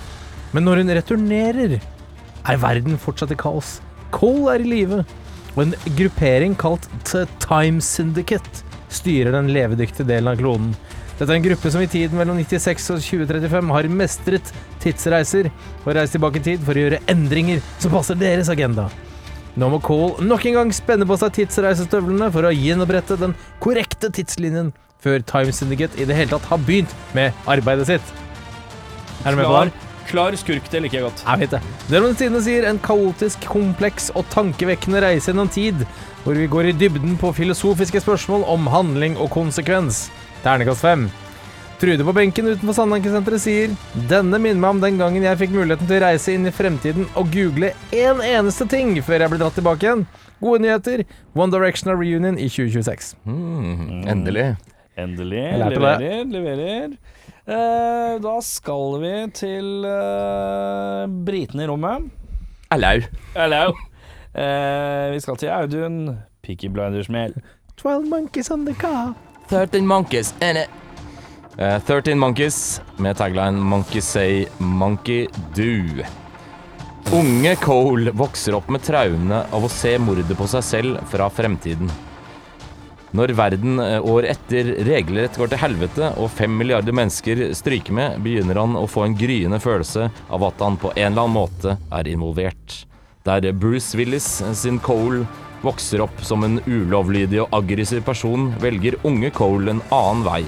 Men 0.57 0.65
når 0.65 0.81
hun 0.81 0.95
returnerer, 0.97 1.77
er 1.77 2.61
verden 2.63 2.97
fortsatt 2.97 3.35
i 3.35 3.37
kaos. 3.37 3.75
Cole 4.15 4.55
er 4.55 4.65
i 4.65 4.71
live, 4.71 5.03
og 5.53 5.67
en 5.67 5.77
gruppering 5.99 6.57
kalt 6.57 6.89
The 7.05 7.27
Time 7.43 7.85
Syndicate 7.85 8.65
styrer 8.89 9.35
den 9.35 9.53
levedyktige 9.53 10.09
delen 10.09 10.33
av 10.33 10.41
kloden. 10.41 10.73
Dette 11.17 11.33
er 11.33 11.39
en 11.39 11.45
gruppe 11.47 11.71
som 11.73 11.81
i 11.81 11.89
tiden 11.89 12.19
mellom 12.19 12.37
96 12.37 12.91
og 12.93 12.99
2035 13.01 13.73
har 13.73 13.87
mestret 13.89 14.51
tidsreiser 14.83 15.49
og 15.49 15.95
reist 15.97 16.13
tilbake 16.13 16.37
i 16.37 16.45
tid 16.51 16.65
for 16.65 16.77
å 16.77 16.83
gjøre 16.83 16.99
endringer 17.09 17.63
som 17.81 17.95
passer 17.95 18.19
deres 18.19 18.51
agenda. 18.53 18.85
Nå 19.57 19.71
må 19.73 19.79
Cole 19.81 20.21
nok 20.21 20.45
en 20.45 20.59
gang 20.59 20.75
spenne 20.77 21.07
på 21.09 21.17
seg 21.17 21.33
tidsreisestøvlene 21.39 22.29
for 22.35 22.45
å 22.45 22.53
gjenopprette 22.53 23.17
den 23.17 23.33
korrekte 23.63 24.11
tidslinjen 24.13 24.69
før 25.01 25.25
Time 25.25 25.53
Syndicate 25.53 25.97
i 25.97 26.05
det 26.05 26.17
hele 26.19 26.35
tatt 26.35 26.45
har 26.51 26.61
begynt 26.61 26.93
med 27.17 27.33
arbeidet 27.49 27.89
sitt. 27.89 28.15
Er 29.25 29.33
du 29.33 29.41
med 29.41 29.49
på 29.49 29.59
det? 29.65 29.83
klar 30.07 30.35
skurk, 30.39 30.69
det 30.71 30.79
liker 30.85 31.01
jeg 31.01 31.03
godt. 31.03 31.23
Jeg 31.25 31.41
vet 31.41 31.55
det. 31.57 31.59
Dermed 31.89 32.19
siden 32.19 32.43
sier 32.45 32.67
en 32.69 32.79
kaotisk, 32.79 33.43
kompleks 33.49 34.07
og 34.15 34.23
tankevekkende 34.31 35.01
reise 35.03 35.33
gjennom 35.33 35.49
tid, 35.51 35.83
hvor 36.23 36.37
vi 36.39 36.47
går 36.47 36.69
i 36.69 36.75
dybden 36.77 37.17
på 37.19 37.33
filosofiske 37.35 37.99
spørsmål 38.05 38.45
om 38.47 38.69
handling 38.71 39.17
og 39.19 39.33
konsekvens. 39.35 40.05
Ternekast 40.43 40.83
fem. 40.85 41.07
Trude 41.77 42.05
på 42.07 42.13
benken 42.17 42.47
utenfor 42.49 42.73
Sandankesenteret 42.73 43.41
sier 43.43 43.73
Denne 44.09 44.39
minner 44.41 44.57
meg 44.57 44.71
om 44.71 44.79
den 44.81 44.95
gangen 44.97 45.25
jeg 45.27 45.37
fikk 45.43 45.51
muligheten 45.53 45.85
til 45.85 45.99
å 45.99 46.05
reise 46.07 46.33
inn 46.33 46.49
i 46.49 46.53
fremtiden 46.53 47.05
og 47.19 47.29
google 47.29 47.69
én 47.93 48.23
eneste 48.25 48.65
ting 48.71 48.95
før 49.05 49.21
jeg 49.21 49.33
ble 49.33 49.39
dratt 49.43 49.57
tilbake 49.59 49.85
igjen. 49.85 50.07
Gode 50.41 50.63
nyheter. 50.65 51.03
One 51.37 51.53
Direction 51.53 51.91
of 51.93 52.01
Reunion 52.01 52.39
i 52.41 52.49
2026. 52.49 53.11
Mm, 53.29 54.07
endelig. 54.09 54.47
Endelig. 54.97 55.43
Leverer, 55.61 56.25
leverer. 56.25 56.97
Eh, 57.47 58.15
da 58.25 58.33
skal 58.43 58.97
vi 59.03 59.13
til 59.37 59.85
eh, 59.85 61.03
britene 61.29 61.63
i 61.63 61.69
rommet. 61.69 62.09
Allau. 62.73 62.97
Hello. 63.37 63.61
Eh, 64.33 65.05
vi 65.13 65.21
skal 65.23 65.37
til 65.37 65.53
Audun 65.53 66.01
Peaky 66.41 66.73
Blinders-mel. 66.73 67.37
Twelve 67.77 68.09
monkeys 68.09 68.49
on 68.51 68.65
the 68.65 68.73
car. 68.73 69.13
13 69.49 69.87
monkeys 69.87 70.33
in 70.41 70.57
it. 70.57 70.69
Eh, 71.57 71.79
13 71.79 72.19
monkeys 72.19 72.81
med 72.97 73.17
tagline 73.17 73.59
'Monkey 73.59 74.01
say, 74.01 74.47
monkey 74.57 75.27
do'. 75.55 76.05
Unge 77.13 77.55
Cole 77.55 78.11
vokser 78.11 78.55
opp 78.55 78.69
med 78.69 78.83
traumene 78.83 79.45
av 79.51 79.63
å 79.63 79.69
se 79.71 79.97
mordet 79.97 80.37
på 80.37 80.47
seg 80.47 80.63
selv 80.63 80.99
fra 81.07 81.29
fremtiden. 81.29 81.89
Når 83.15 83.31
verden 83.39 83.79
eh, 83.79 84.03
år 84.03 84.27
etter 84.27 84.73
regelrett 84.83 85.39
går 85.39 85.53
til 85.53 85.61
helvete 85.61 86.11
og 86.19 86.29
fem 86.35 86.51
milliarder 86.59 86.91
mennesker 86.91 87.53
stryker 87.55 87.95
med, 87.95 88.19
begynner 88.21 88.59
han 88.59 88.75
å 88.75 88.83
få 88.91 89.05
en 89.07 89.15
gryende 89.15 89.61
følelse 89.63 90.09
av 90.27 90.43
at 90.43 90.59
han 90.59 90.75
på 90.75 90.91
en 90.97 91.13
eller 91.13 91.23
annen 91.23 91.37
måte 91.39 91.77
er 91.89 92.11
involvert. 92.11 92.83
Der 93.23 93.51
Bruce 93.51 93.97
Willis 93.97 94.27
sin 94.53 94.79
Cole 94.83 95.23
vokser 95.61 96.01
opp 96.05 96.21
som 96.25 96.43
en 96.45 96.59
ulovlydig 96.65 97.41
og 97.43 97.53
aggressiv 97.57 98.03
person, 98.05 98.51
velger 98.61 98.99
unge 99.07 99.31
Cole 99.35 99.73
en 99.73 99.83
annen 99.93 100.23
vei. 100.27 100.41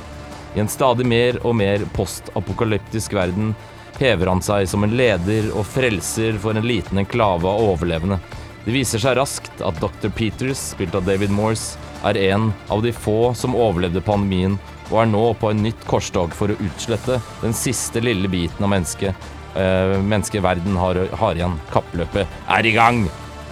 I 0.55 0.63
en 0.63 0.71
stadig 0.71 1.05
mer 1.05 1.37
og 1.45 1.55
mer 1.59 1.85
postapokalyptisk 1.93 3.13
verden 3.17 3.53
hever 3.99 4.31
han 4.31 4.41
seg 4.43 4.67
som 4.69 4.85
en 4.85 4.95
leder 4.97 5.49
og 5.53 5.67
frelser 5.67 6.37
for 6.41 6.57
en 6.57 6.67
liten 6.67 7.01
enklave 7.01 7.49
av 7.49 7.65
overlevende. 7.73 8.19
Det 8.65 8.75
viser 8.75 9.01
seg 9.01 9.17
raskt 9.17 9.63
at 9.65 9.79
Dr. 9.81 10.11
Peters, 10.13 10.61
spilt 10.73 10.95
av 10.97 11.05
David 11.07 11.31
Morse, 11.33 11.79
er 12.05 12.19
en 12.29 12.51
av 12.71 12.83
de 12.83 12.93
få 12.95 13.33
som 13.35 13.57
overlevde 13.57 14.03
pandemien, 14.05 14.57
og 14.89 15.01
er 15.03 15.09
nå 15.11 15.23
på 15.39 15.51
en 15.51 15.63
nytt 15.63 15.83
korstog 15.89 16.33
for 16.35 16.51
å 16.51 16.59
utslette 16.65 17.19
den 17.43 17.55
siste 17.55 18.01
lille 18.03 18.29
biten 18.31 18.65
av 18.65 18.73
mennesket 18.73 19.29
eh, 19.55 19.95
menneskeverden 20.01 20.77
har, 20.79 21.01
har 21.21 21.39
igjen. 21.39 21.57
Kappløpet 21.73 22.39
er 22.57 22.69
i 22.69 22.75
gang! 22.75 23.03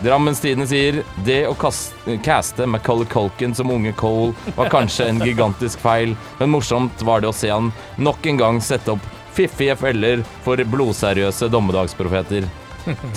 Drammens 0.04 0.40
Tidende 0.44 0.68
sier 0.70 1.00
det 1.26 1.40
å 1.50 1.56
caste 1.58 2.68
Macaulay 2.70 3.08
Culkin 3.10 3.56
som 3.58 3.72
unge 3.74 3.96
Cole 3.98 4.36
var 4.56 4.70
kanskje 4.70 5.08
en 5.10 5.22
gigantisk 5.26 5.82
feil, 5.82 6.14
men 6.38 6.52
morsomt 6.54 7.02
var 7.02 7.24
det 7.24 7.32
å 7.32 7.36
se 7.36 7.50
han 7.50 7.72
nok 7.98 8.30
en 8.30 8.38
gang 8.38 8.62
sette 8.62 8.94
opp 8.94 9.08
fiffige 9.34 9.76
feller 9.78 10.22
for 10.46 10.62
blodseriøse 10.70 11.50
dommedagsprofeter. 11.54 12.46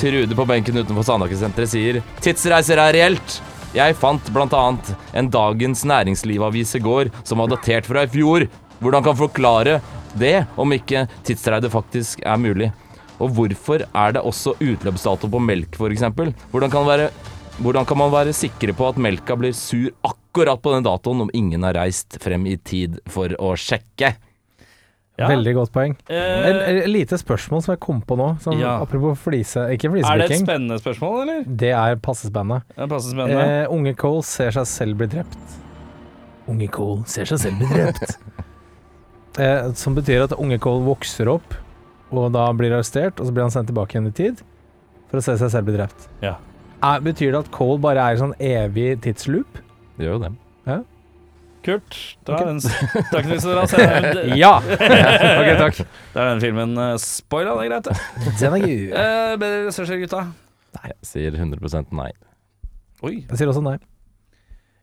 Trude 0.00 0.36
på 0.36 0.48
benken 0.48 0.80
utenfor 0.80 1.04
Sandaker-senteret 1.06 1.70
sier 1.70 2.00
tidsreiser 2.24 2.80
er 2.80 2.96
reelt. 2.96 3.38
Jeg 3.76 3.94
fant 4.00 4.32
annet 4.34 4.92
en 5.14 5.30
Dagens 5.30 5.84
Næringsliv-avis 5.86 6.74
i 6.74 6.82
går 6.82 7.12
som 7.22 7.38
var 7.38 7.52
datert 7.52 7.86
fra 7.86 8.02
i 8.02 8.10
fjor. 8.10 8.48
Hvordan 8.80 9.04
kan 9.04 9.20
forklare 9.20 9.80
det, 10.16 10.46
om 10.56 10.72
ikke 10.72 11.04
tidsreide 11.28 11.70
faktisk 11.70 12.24
er 12.24 12.40
mulig? 12.40 12.72
Og 13.20 13.34
hvorfor 13.36 13.84
er 13.86 14.12
det 14.16 14.22
også 14.24 14.54
utløpsdato 14.60 15.28
på 15.30 15.40
melk, 15.44 15.76
f.eks.? 15.76 16.02
Hvordan, 16.52 16.70
kan 16.72 16.86
være- 16.88 17.10
hvordan 17.60 17.86
kan 17.86 17.98
man 17.98 18.10
være 18.14 18.32
sikre 18.32 18.72
på 18.76 18.88
at 18.88 18.96
melka 18.96 19.36
blir 19.36 19.52
sur 19.52 19.90
akkurat 20.04 20.60
på 20.62 20.72
den 20.74 20.84
datoen 20.86 21.20
om 21.26 21.30
ingen 21.34 21.62
har 21.62 21.74
reist 21.76 22.16
frem 22.22 22.46
i 22.46 22.56
tid 22.56 22.98
for 23.08 23.28
å 23.38 23.52
sjekke? 23.58 24.14
Ja. 25.20 25.26
Veldig 25.28 25.52
godt 25.52 25.72
poeng. 25.74 25.92
Eh, 26.08 26.46
Et 26.48 26.84
et 26.84 26.88
lite 26.88 27.18
spørsmål 27.20 27.60
som 27.62 27.74
jeg 27.74 27.80
kom 27.84 27.98
på 28.00 28.16
nå, 28.16 28.40
Som, 28.40 28.56
Ja. 28.58 28.78
apropos 28.80 29.18
flise 29.20 29.66
Ikke 29.76 29.90
er 29.92 30.16
det 30.16 30.30
et 30.30 30.40
spennende 30.40 30.78
spørsmål, 30.80 31.20
eller? 31.22 31.42
Det 31.44 31.72
er 31.76 31.96
passe 31.96 32.30
spennende. 32.30 32.62
Spennende. 32.78 33.64
Eh, 33.64 33.66
unge 33.68 33.94
Cole 33.96 34.22
ser 34.22 34.50
seg 34.50 34.64
selv 34.66 34.96
bli 34.96 35.06
drept. 35.08 35.36
Unge 36.48 36.68
Cole 36.72 37.04
ser 37.04 37.24
seg 37.28 37.38
selv 37.38 37.58
bli 37.58 37.66
drept. 37.68 38.16
eh, 39.38 39.72
som 39.74 39.94
betyr 39.94 40.24
at 40.24 40.32
unge 40.38 40.58
Cole 40.58 40.86
vokser 40.88 41.28
opp, 41.28 41.52
og 42.10 42.30
da 42.34 42.48
blir 42.56 42.74
arrestert, 42.74 43.20
og 43.20 43.28
så 43.28 43.34
blir 43.34 43.46
han 43.46 43.54
sendt 43.54 43.70
tilbake 43.70 43.96
igjen 43.96 44.10
i 44.10 44.14
tid 44.16 44.44
for 45.10 45.20
å 45.20 45.24
se 45.24 45.36
seg 45.40 45.52
selv 45.52 45.70
bli 45.70 45.78
drept. 45.78 46.06
Ja. 46.24 46.36
Er, 46.80 47.02
betyr 47.04 47.34
det 47.34 47.42
at 47.44 47.50
Cole 47.54 47.80
bare 47.82 48.02
er 48.02 48.16
i 48.16 48.20
sånn 48.20 48.36
evig 48.38 48.94
tidsloop? 49.04 49.60
Det 49.98 50.06
gjør 50.06 50.16
jo 50.18 50.22
det. 50.28 50.34
Kult. 51.60 51.96
Da 52.24 52.34
okay. 52.34 52.44
er 52.44 52.48
den, 52.48 52.60
takk 53.10 53.26
for 53.28 53.58
at 53.60 53.68
du 53.68 53.74
ser 53.74 54.20
Ja! 54.42 54.54
ok, 55.40 55.50
takk. 55.60 55.80
Da 56.14 56.22
er 56.22 56.30
den 56.32 56.44
filmen 56.44 56.72
uh, 56.78 56.94
spoila, 57.00 57.56
det 57.58 57.66
er 57.66 57.72
greit, 57.74 57.90
det. 57.90 58.30
Den 58.40 58.56
er 58.56 58.64
gøy. 58.64 58.86
Eh, 58.88 59.32
bedre 59.42 59.66
ressurser, 59.66 60.00
gutta. 60.00 60.22
Jeg 60.80 60.96
sier 61.04 61.36
100 61.36 61.82
nei. 61.98 62.08
Oi. 63.04 63.12
Jeg 63.26 63.40
sier 63.40 63.52
også 63.52 63.64
nei. 63.64 63.76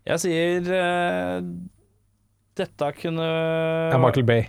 Jeg 0.07 0.21
sier 0.23 0.69
uh, 0.69 1.39
Dette 2.57 2.91
kunne 3.01 3.25
Ja, 3.25 3.97
Michael 4.01 4.27
Bay. 4.27 4.45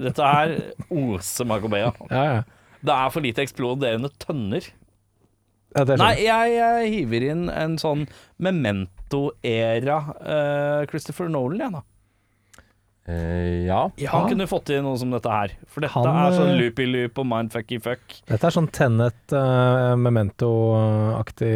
Dette 0.00 0.24
er 0.24 0.54
ose 0.90 1.44
Macobea. 1.48 1.92
Ja. 2.10 2.24
Ja. 2.24 2.42
Det 2.80 2.94
er 2.96 3.10
for 3.12 3.20
lite 3.24 3.42
eksploderende 3.44 4.08
tønner. 4.22 4.64
ja 5.76 5.84
det 5.84 5.94
er 5.94 6.00
Nei, 6.00 6.14
jeg, 6.24 6.54
jeg 6.56 6.92
hiver 6.94 7.26
inn 7.28 7.42
en 7.52 7.76
sånn 7.78 8.06
Memento-era 8.40 9.98
eh, 10.24 10.86
Christopher 10.90 11.28
Nolan, 11.28 11.60
jeg, 11.60 11.74
da. 11.76 11.82
Eh, 13.08 13.64
ja. 13.66 13.88
Han 14.12 14.28
kunne 14.28 14.46
fått 14.46 14.66
til 14.68 14.82
noe 14.84 14.96
som 15.00 15.10
dette 15.10 15.30
her. 15.32 15.54
For 15.66 15.80
dette 15.82 15.94
Han, 15.96 16.06
er 16.06 16.34
sånn 16.36 16.50
eh, 16.52 16.58
loopy-loop 16.60 17.18
og 17.18 17.26
mindfucky-fuck. 17.26 18.20
Dette 18.28 18.46
er 18.46 18.54
sånn 18.54 18.68
Tenet, 18.70 19.32
uh, 19.34 19.96
Memento-aktig 19.98 21.52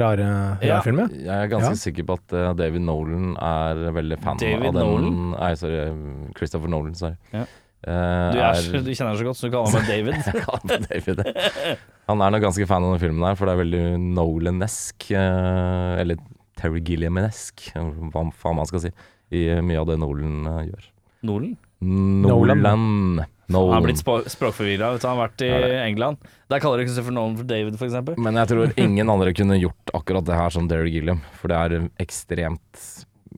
rare, 0.00 0.26
Ja. 0.62 0.74
rare 0.74 0.82
film, 0.82 0.98
ja. 0.98 1.08
Jeg 1.12 1.28
er 1.44 1.48
ganske 1.52 1.74
Ja. 1.76 1.82
sikker 1.84 2.04
på 2.08 2.14
at 2.18 2.32
eh, 2.32 2.52
David 2.54 2.82
Nolan 2.82 3.36
er 3.36 3.92
veldig 3.92 4.18
fan 4.22 4.36
David 4.38 4.66
av 4.66 4.74
den 4.74 4.86
Nolan? 4.86 5.30
Nei, 5.38 5.54
sorry. 5.54 6.32
Christopher 6.34 6.68
Nolan, 6.68 6.94
sorry. 6.94 7.16
Ja. 7.32 7.44
Eh, 7.86 8.32
Du, 8.32 8.38
er, 8.40 8.54
så- 8.54 8.82
du 8.84 8.90
kjenner 8.90 9.14
ham 9.14 9.16
så 9.16 9.24
godt, 9.24 9.36
så 9.36 9.46
du 9.46 9.50
kaller 9.50 9.72
meg 9.72 9.86
David. 10.88 11.16
David. 11.16 11.78
Han 12.08 12.20
er 12.22 12.30
nok 12.30 12.42
ganske 12.42 12.66
fan 12.66 12.82
av 12.82 12.98
den 12.98 13.08
filmen 13.08 13.24
her, 13.28 13.34
for 13.36 13.46
det 13.46 13.54
er 13.54 13.64
veldig 13.64 14.14
Nolan-esk. 14.16 15.10
eh, 15.12 16.00
eller 16.00 16.16
Terry 16.56 16.80
Gilliam-esk, 16.80 17.70
hva 17.76 18.32
faen 18.34 18.56
man 18.56 18.66
skal 18.66 18.80
si, 18.80 18.90
i 19.30 19.42
mye 19.64 19.80
av 19.80 19.86
det 19.90 19.98
Nolan 20.00 20.46
eh, 20.46 20.60
gjør. 20.70 20.86
Nolan? 21.28 21.56
Nolan. 21.80 23.24
Han 23.48 23.72
har 23.72 23.82
blitt 23.86 24.00
språkforvirra. 24.32 24.90
Han 25.00 25.18
har 25.18 25.28
vært 25.28 25.42
i 25.46 25.48
Ja. 25.48 25.84
England. 25.86 26.18
Der 26.50 26.60
kaller 26.60 26.78
de 26.82 26.84
Christopher 26.88 27.12
Nolan 27.16 27.36
for 27.38 27.44
David, 27.48 27.78
for 27.80 27.86
eksempel. 27.88 28.16
Men 28.20 28.34
jeg 28.40 28.48
tror 28.52 28.72
ingen 28.86 29.08
andre 29.10 29.32
kunne 29.36 29.56
gjort 29.60 29.92
akkurat 29.96 30.24
det 30.28 30.34
her 30.36 30.50
som 30.50 30.68
Derry 30.68 30.90
Gilliam, 30.92 31.20
for 31.40 31.48
det 31.48 31.56
er 31.56 31.88
ekstremt 32.02 32.82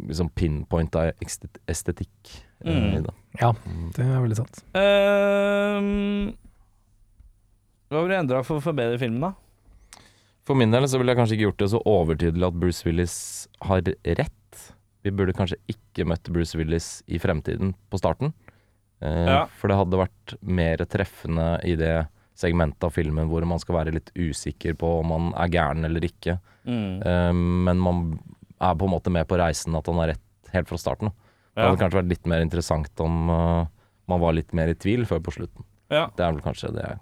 liksom 0.07 0.30
pinpointa 0.34 1.11
estetikk 1.20 2.11
eh, 2.64 2.70
Mm. 2.70 2.95
i 2.97 3.01
det. 3.07 3.12
Ja, 3.41 3.53
det 3.97 4.05
er 4.05 4.20
veldig 4.20 4.36
sant. 4.36 4.59
Um, 4.74 6.32
hva 7.91 8.03
vil 8.03 8.11
du 8.12 8.16
endre 8.18 8.43
for 8.45 8.59
å 8.61 8.64
forbedre 8.64 8.99
filmen, 9.01 9.20
da? 9.30 9.32
For 10.45 10.59
min 10.59 10.70
del 10.74 10.84
så 10.91 10.99
ville 11.01 11.12
jeg 11.14 11.20
kanskje 11.20 11.36
ikke 11.38 11.47
gjort 11.49 11.62
det 11.62 11.68
så 11.72 11.80
overtydelig 11.88 12.47
at 12.49 12.59
Bruce 12.61 12.84
Willis 12.86 13.14
har 13.64 13.80
rett. 13.86 14.36
Vi 15.05 15.11
burde 15.11 15.32
kanskje 15.36 15.57
ikke 15.70 16.05
møtt 16.07 16.28
Bruce 16.32 16.57
Willis 16.59 17.03
i 17.09 17.18
fremtiden 17.18 17.74
på 17.90 17.98
starten. 18.01 18.32
Eh, 19.01 19.26
Ja. 19.26 19.46
For 19.57 19.68
det 19.68 19.76
hadde 19.78 19.96
vært 20.03 20.34
mer 20.42 20.76
treffende 20.84 21.64
i 21.64 21.74
det 21.76 22.09
segmentet 22.36 22.84
av 22.84 22.92
filmen 22.92 23.28
hvor 23.28 23.44
man 23.48 23.59
skal 23.61 23.76
være 23.76 23.92
litt 23.94 24.11
usikker 24.16 24.74
på 24.80 25.01
om 25.01 25.07
man 25.09 25.32
er 25.36 25.48
gæren 25.48 25.84
eller 25.84 26.01
ikke. 26.05 26.38
Mm. 26.66 27.03
Eh, 27.05 27.32
men 27.32 27.78
man 27.80 28.18
er 28.61 28.74
på 28.76 28.84
en 28.84 28.92
måte 28.92 29.11
med 29.12 29.26
på 29.28 29.38
reisen 29.40 29.74
at 29.76 29.86
han 29.86 30.01
er 30.05 30.12
rett 30.14 30.53
helt 30.53 30.68
fra 30.68 30.76
starten. 30.78 31.09
da. 31.09 31.12
Det 31.55 31.62
Ja. 31.64 31.68
hadde 31.70 31.80
kanskje 31.80 32.01
vært 32.03 32.09
litt 32.09 32.26
mer 32.26 32.40
interessant 32.42 33.01
om 33.01 33.28
uh, 33.30 33.66
man 34.09 34.20
var 34.20 34.32
litt 34.32 34.53
mer 34.53 34.68
i 34.68 34.74
tvil 34.74 35.05
før 35.07 35.18
på 35.20 35.32
slutten. 35.32 35.64
Ja. 35.90 36.07
Det 36.16 36.20
er 36.24 36.32
vel 36.32 36.40
kanskje 36.42 36.72
det 36.74 36.82
jeg 36.84 36.98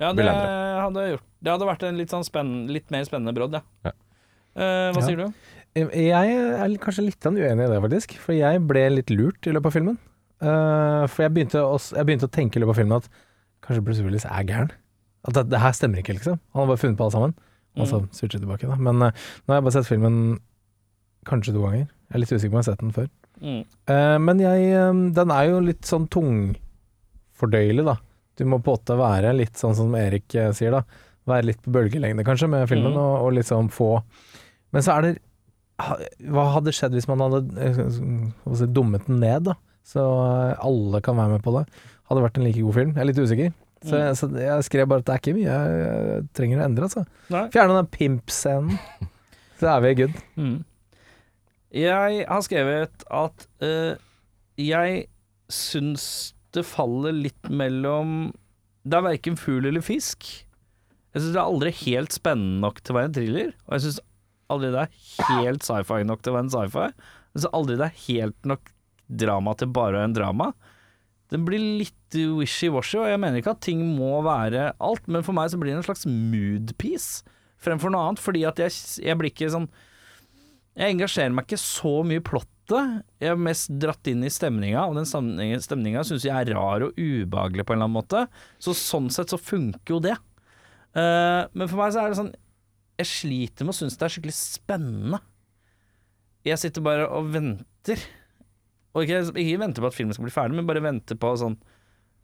Ja, 0.00 0.12
det 0.12 0.24
Vil 0.24 0.32
hadde, 0.32 1.02
gjort, 1.12 1.22
det 1.42 1.50
hadde 1.52 1.66
vært 1.68 1.82
en 1.88 1.96
litt, 1.98 2.08
sånn 2.10 2.24
spenn, 2.24 2.66
litt 2.68 2.90
mer 2.90 3.04
spennende 3.04 3.34
brodd, 3.34 3.52
ja. 3.52 3.60
Ja. 3.84 3.92
Eh, 4.56 4.92
hva 4.92 4.96
Ja. 4.96 5.06
sier 5.06 5.16
du? 5.16 5.32
Jeg 5.74 6.34
er 6.38 6.74
kanskje 6.82 7.08
litt 7.08 7.26
uenig 7.26 7.64
i 7.66 7.70
det, 7.70 7.78
faktisk. 7.82 8.12
For 8.22 8.36
jeg 8.36 8.60
ble 8.68 8.84
litt 8.94 9.10
lurt 9.10 9.46
i 9.48 9.54
løpet 9.54 9.72
av 9.72 9.74
filmen. 9.74 9.96
Uh, 10.44 11.02
for 11.10 11.24
jeg 11.24 11.32
begynte, 11.34 11.62
å, 11.62 11.78
jeg 11.78 12.06
begynte 12.06 12.28
å 12.28 12.34
tenke 12.34 12.58
i 12.58 12.62
løpet 12.62 12.74
av 12.76 12.78
filmen 12.78 13.00
at 13.00 13.08
kanskje 13.64 13.82
Bruce 13.86 14.04
Willis 14.04 14.26
er 14.28 14.46
gæren. 14.46 14.70
At 15.24 15.34
det, 15.38 15.46
det 15.50 15.62
her 15.62 15.74
stemmer 15.74 16.02
ikke, 16.02 16.14
liksom. 16.18 16.38
Han 16.54 16.62
har 16.62 16.70
bare 16.70 16.82
funnet 16.82 17.00
på 17.00 17.08
alt 17.08 17.16
sammen. 17.16 17.34
Og 17.74 17.88
så 17.90 17.98
Mm. 17.98 18.08
switcher 18.14 18.38
tilbake, 18.38 18.68
da. 18.70 18.76
Men 18.78 19.02
uh, 19.02 19.10
nå 19.10 19.50
har 19.50 19.58
jeg 19.58 19.66
bare 19.66 19.74
sett 19.74 19.90
filmen 19.90 20.18
kanskje 21.26 21.56
to 21.56 21.64
ganger. 21.64 21.88
Jeg 21.88 22.14
er 22.14 22.22
litt 22.22 22.34
usikker 22.36 22.52
på 22.52 22.54
om 22.54 22.60
jeg 22.60 22.68
har 22.68 22.70
sett 22.70 22.84
den 22.84 22.94
før. 22.94 23.10
Mm. 23.42 23.60
Uh, 23.90 24.18
men 24.22 24.42
jeg 24.44 25.14
Den 25.16 25.34
er 25.34 25.48
jo 25.50 25.58
litt 25.64 25.82
sånn 25.90 26.06
tungfordøyelig, 26.14 27.88
da. 27.90 27.96
Du 28.38 28.44
må 28.46 28.60
på 28.62 28.70
en 28.70 28.78
måte 28.78 28.98
være 29.00 29.34
litt 29.34 29.58
sånn 29.58 29.74
som 29.74 29.94
Erik 29.98 30.30
sier, 30.54 30.70
da. 30.70 30.84
Være 31.26 31.50
litt 31.50 31.62
på 31.64 31.72
bølgelengde, 31.74 32.22
kanskje, 32.26 32.46
med 32.52 32.68
filmen, 32.70 32.94
mm. 32.94 33.00
og, 33.00 33.26
og 33.26 33.38
liksom 33.40 33.70
få 33.74 33.96
Men 34.74 34.82
så 34.84 34.98
er 34.98 35.02
det 35.02 35.12
Hva 35.78 36.44
hadde 36.54 36.72
skjedd 36.74 36.94
hvis 36.94 37.08
man 37.10 37.22
hadde 37.24 37.40
eh, 37.58 37.78
si, 38.54 38.66
dummet 38.70 39.08
den 39.08 39.18
ned, 39.22 39.48
da? 39.50 39.56
Så 39.84 40.00
eh, 40.00 40.54
alle 40.64 41.00
kan 41.04 41.18
være 41.18 41.34
med 41.34 41.42
på 41.44 41.54
det. 41.58 41.64
Hadde 42.08 42.22
vært 42.24 42.38
en 42.38 42.46
like 42.46 42.62
god 42.62 42.76
film. 42.78 42.92
Jeg 42.94 43.02
er 43.04 43.10
litt 43.10 43.22
usikker. 43.24 43.54
Så, 43.84 43.98
Mm. 43.98 44.14
så 44.16 44.26
jeg 44.40 44.64
skrev 44.64 44.86
bare 44.88 45.02
at 45.02 45.08
det 45.10 45.12
er 45.12 45.18
ikke 45.20 45.34
mye 45.36 45.54
jeg, 45.58 46.20
trenger 46.32 46.60
å 46.62 46.64
endre, 46.64 46.86
altså. 46.86 47.02
Fjerne 47.52 47.74
den 47.76 47.88
pimp-scenen. 47.92 48.78
Så 49.60 49.68
er 49.68 49.82
vi 49.84 49.90
good. 49.98 50.14
Mm. 50.40 50.54
Jeg 51.74 52.24
har 52.30 52.40
skrevet 52.46 53.04
at 53.12 53.44
uh, 53.60 53.92
jeg 54.56 55.04
syns 55.52 56.06
det 56.54 56.64
faller 56.64 57.12
litt 57.12 57.50
mellom 57.50 58.30
Det 58.86 58.96
er 58.98 59.04
verken 59.08 59.36
fugl 59.40 59.66
eller 59.68 59.84
fisk. 59.84 60.24
Jeg 61.14 61.20
syns 61.22 61.34
det 61.34 61.40
er 61.42 61.44
aldri 61.44 61.74
helt 61.84 62.14
spennende 62.16 62.62
nok 62.64 62.80
til 62.80 62.94
å 62.94 62.98
være 62.98 63.10
en 63.10 63.16
thriller. 63.18 63.52
Og 63.66 63.76
jeg 63.76 63.84
syns 63.88 64.00
aldri 64.52 64.72
det 64.74 64.84
er 64.84 65.28
helt 65.30 65.66
sci-fi 65.66 66.02
nok 66.06 66.22
til 66.22 66.32
å 66.32 66.36
være 66.38 66.46
en 66.48 66.54
sci-fi. 66.54 66.86
Men 67.34 67.44
så 67.44 67.50
aldri 67.56 67.78
det 67.80 67.88
er 67.88 68.02
helt 68.06 68.48
nok 68.48 68.72
drama 69.24 69.54
til 69.58 69.72
bare 69.74 69.96
å 69.96 70.00
være 70.00 70.10
en 70.10 70.16
drama. 70.16 70.50
Den 71.32 71.46
blir 71.46 71.62
litt 71.80 72.14
wishy-washy, 72.14 72.98
og 73.00 73.08
jeg 73.10 73.20
mener 73.20 73.40
ikke 73.40 73.54
at 73.56 73.64
ting 73.64 73.80
må 73.96 74.18
være 74.26 74.72
alt, 74.84 75.06
men 75.10 75.24
for 75.26 75.36
meg 75.36 75.50
så 75.50 75.58
blir 75.58 75.72
det 75.72 75.80
en 75.80 75.86
slags 75.88 76.06
mood-piece 76.06 77.24
fremfor 77.64 77.92
noe 77.92 78.10
annet, 78.10 78.22
fordi 78.22 78.44
at 78.48 78.60
jeg, 78.60 78.74
jeg 79.02 79.18
blir 79.18 79.32
ikke 79.32 79.52
sånn 79.52 79.70
Jeg 80.74 80.96
engasjerer 80.96 81.34
meg 81.34 81.46
ikke 81.46 81.60
så 81.62 82.00
mye 82.02 82.18
i 82.18 82.24
plottet. 82.24 83.02
Jeg 83.22 83.30
er 83.30 83.38
mest 83.38 83.68
dratt 83.78 84.08
inn 84.10 84.24
i 84.26 84.32
stemninga, 84.32 84.88
og 84.88 84.98
den 84.98 85.06
stemninga 85.62 86.02
syns 86.06 86.26
jeg 86.26 86.34
er 86.34 86.50
rar 86.56 86.82
og 86.82 86.98
ubehagelig 86.98 87.62
på 87.62 87.74
en 87.74 87.78
eller 87.78 87.86
annen 87.86 87.98
måte. 88.00 88.24
Så 88.58 88.74
sånn 88.74 89.06
sett 89.14 89.30
så 89.30 89.38
funker 89.38 89.94
jo 89.94 90.00
det. 90.02 90.16
Uh, 90.94 91.46
men 91.54 91.70
for 91.70 91.78
meg 91.78 91.94
så 91.94 92.02
er 92.02 92.10
det 92.10 92.18
sånn 92.18 92.34
Jeg 93.00 93.10
sliter 93.10 93.66
med 93.66 93.74
å 93.74 93.78
synes 93.78 93.96
det 93.98 94.06
er 94.06 94.14
skikkelig 94.14 94.36
spennende. 94.36 95.20
Jeg 96.46 96.60
sitter 96.60 96.84
bare 96.84 97.06
og 97.10 97.30
venter. 97.34 98.02
Og 98.94 99.04
ikke, 99.04 99.22
ikke 99.40 99.60
venter 99.64 99.82
på 99.82 99.90
at 99.90 99.96
filmen 99.96 100.14
skal 100.14 100.28
bli 100.28 100.34
ferdig, 100.34 100.58
men 100.58 100.68
bare 100.68 100.84
venter 100.84 101.18
på 101.18 101.32
sånn 101.40 101.56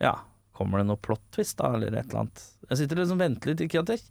Ja, 0.02 0.14
kommer 0.54 0.80
det 0.80 0.86
noe 0.90 1.00
plot 1.02 1.22
twist, 1.34 1.56
da, 1.58 1.72
eller 1.74 1.94
et 1.94 2.10
eller 2.10 2.24
annet. 2.24 2.42
Jeg 2.68 2.82
sitter 2.82 3.00
og 3.00 3.04
liksom 3.04 3.22
venter 3.22 3.50
litt. 3.50 3.64
Ikke 3.66 3.82
at 3.82 3.94
jeg 3.94 4.04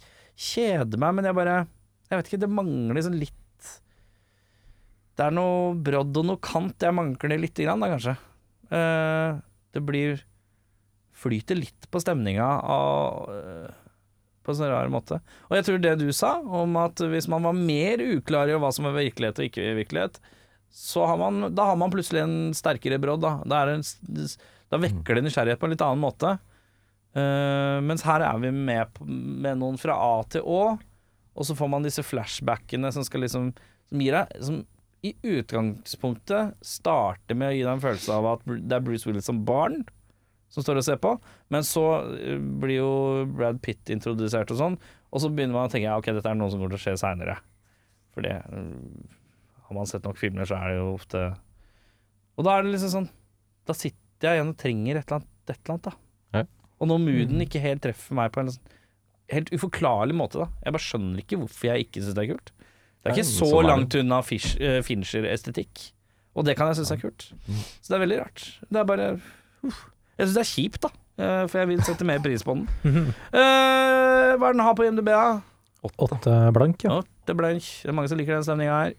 kjeder 0.50 1.00
meg, 1.02 1.16
men 1.16 1.30
jeg 1.30 1.38
bare 1.38 1.60
Jeg 2.10 2.18
vet 2.18 2.32
ikke, 2.32 2.42
det 2.44 2.52
mangler 2.52 3.06
sånn 3.06 3.20
litt 3.22 3.70
Det 5.16 5.28
er 5.28 5.36
noe 5.36 5.78
brodd 5.80 6.20
og 6.20 6.28
noe 6.28 6.42
kant 6.44 6.84
jeg 6.84 6.96
mangler 6.96 7.40
lite 7.40 7.64
grann, 7.64 7.84
da, 7.84 7.94
kanskje. 7.94 8.18
Uh, 8.70 9.40
det 9.76 9.82
blir 9.86 10.20
Flyter 11.20 11.58
litt 11.60 11.88
på 11.92 12.00
stemninga 12.00 12.46
av 12.64 13.32
eh, 13.34 13.72
på 14.50 14.56
en 14.56 14.60
sånn 14.60 14.72
rar 14.74 14.92
måte. 14.92 15.22
Og 15.48 15.56
jeg 15.60 15.68
tror 15.68 15.80
det 15.84 15.96
du 16.02 16.10
sa, 16.16 16.34
om 16.42 16.76
at 16.82 17.02
hvis 17.14 17.30
man 17.32 17.46
var 17.46 17.58
mer 17.58 18.02
uklar 18.02 18.50
i 18.50 18.58
hva 18.58 18.74
som 18.74 18.90
er 18.90 18.98
virkelighet 18.98 19.40
og 19.40 19.50
ikke 19.50 19.78
virkelighet, 19.84 20.20
så 20.74 21.06
har 21.10 21.18
man, 21.22 21.52
da 21.56 21.70
har 21.72 21.78
man 21.80 21.94
plutselig 21.94 22.24
en 22.24 22.38
sterkere 22.58 23.00
brodd. 23.02 23.24
Da, 23.26 23.40
da, 23.46 23.64
en, 23.74 23.86
da 24.70 24.82
vekker 24.82 25.18
det 25.18 25.26
nysgjerrighet 25.26 25.62
på 25.62 25.70
en 25.70 25.74
litt 25.74 25.86
annen 25.86 26.04
måte. 26.04 26.36
Uh, 27.18 27.80
mens 27.86 28.06
her 28.06 28.22
er 28.22 28.42
vi 28.42 28.52
med, 28.54 29.00
med 29.06 29.58
noen 29.58 29.80
fra 29.82 29.96
A 29.98 30.20
til 30.30 30.46
Å, 30.46 30.76
og 31.34 31.48
så 31.48 31.56
får 31.58 31.72
man 31.74 31.86
disse 31.86 32.04
flashbackene 32.06 32.92
som 32.94 33.02
skal 33.06 33.24
liksom 33.26 33.48
Som 33.90 34.04
gir 34.04 34.14
deg 34.14 34.44
Som 34.46 34.60
i 35.02 35.16
utgangspunktet 35.24 36.60
starter 36.62 37.38
med 37.40 37.50
å 37.50 37.56
gi 37.56 37.64
deg 37.64 37.72
en 37.72 37.82
følelse 37.82 38.14
av 38.14 38.28
at 38.34 38.46
det 38.46 38.76
er 38.76 38.84
Bruce 38.84 39.08
Willis 39.08 39.30
som 39.30 39.40
barn 39.48 39.80
som 40.50 40.64
står 40.66 40.80
og 40.82 40.86
ser 40.88 40.98
på, 41.02 41.12
men 41.54 41.66
så 41.68 41.84
eh, 42.18 42.40
blir 42.62 42.80
jo 42.80 42.92
Brad 43.38 43.60
Pitt 43.66 43.92
introdusert 43.94 44.50
og 44.56 44.58
sånn, 44.60 44.78
og 45.14 45.22
så 45.24 45.30
begynner 45.30 45.56
man 45.58 45.70
å 45.70 45.72
tenke 45.74 45.88
ja, 45.88 45.98
ok, 46.00 46.10
dette 46.18 46.30
er 46.32 46.38
noe 46.38 46.50
som 46.50 46.60
kommer 46.62 46.74
til 46.76 46.80
å 46.82 46.86
skje 46.88 46.96
seinere. 47.02 47.36
For 48.16 48.26
det 48.26 48.36
eh, 48.40 49.14
Har 49.70 49.78
man 49.78 49.86
sett 49.90 50.06
nok 50.08 50.18
filmer, 50.18 50.50
så 50.50 50.58
er 50.58 50.72
det 50.74 50.78
jo 50.80 50.88
ofte 50.96 51.20
Og 52.40 52.46
da 52.48 52.56
er 52.58 52.64
det 52.66 52.72
liksom 52.74 52.90
sånn 52.90 53.10
Da 53.70 53.76
sitter 53.78 54.26
jeg 54.32 54.40
igjen 54.40 54.50
og 54.56 54.58
trenger 54.58 54.98
et 54.98 55.06
eller 55.06 55.20
annet, 55.20 55.30
et 55.54 55.60
eller 55.60 55.76
annet 55.76 55.86
da. 55.86 55.94
Ja. 56.40 56.42
Og 56.82 56.90
når 56.90 57.04
mooden 57.06 57.44
ikke 57.46 57.62
helt 57.62 57.84
treffer 57.86 58.18
meg 58.18 58.34
på 58.34 58.42
en 58.42 58.50
sånn 58.56 58.76
helt 59.30 59.52
uforklarlig 59.54 60.16
måte, 60.18 60.40
da. 60.42 60.48
Jeg 60.66 60.74
bare 60.74 60.82
skjønner 60.88 61.22
ikke 61.22 61.38
hvorfor 61.44 61.68
jeg 61.70 61.84
ikke 61.86 62.02
syns 62.02 62.16
det 62.18 62.24
er 62.24 62.32
kult. 62.32 62.48
Det 62.58 63.12
er 63.12 63.14
ikke 63.14 63.28
så 63.30 63.50
langt 63.62 63.94
unna 64.00 64.18
Fish- 64.26 64.56
eh, 64.58 64.80
Fincher-estetikk. 64.84 65.84
Og 66.34 66.48
det 66.48 66.56
kan 66.58 66.72
jeg 66.72 66.80
synes 66.80 66.92
er 66.96 67.02
kult. 67.04 67.28
Så 67.46 67.92
det 67.92 68.00
er 68.00 68.02
veldig 68.08 68.18
rart. 68.24 68.48
Det 68.66 68.82
er 68.82 68.88
bare 68.90 69.06
uff. 69.70 69.84
Jeg 70.20 70.28
syns 70.28 70.36
det 70.36 70.44
er 70.44 70.50
kjipt, 70.52 70.82
da. 70.84 70.92
eh, 71.24 71.44
For 71.48 71.62
jeg 71.64 71.70
vil 71.72 71.82
sette 71.88 72.06
mer 72.08 72.20
pris 72.24 72.44
på 72.46 72.58
den. 72.60 72.68
uh, 73.32 74.36
hva 74.38 74.50
er 74.50 74.56
den 74.58 74.64
har 74.66 74.76
på 74.78 74.86
IMDb? 74.88 75.10
da? 75.16 75.42
Åtte 76.04 76.34
blank, 76.56 76.84
ja. 76.84 77.00
Åtte 77.00 77.36
blank. 77.40 77.64
Det 77.64 77.88
er 77.88 77.96
mange 77.96 78.12
som 78.12 78.20
liker 78.20 78.36
den 78.36 78.44
stemninga 78.44 78.80
her. 78.84 78.96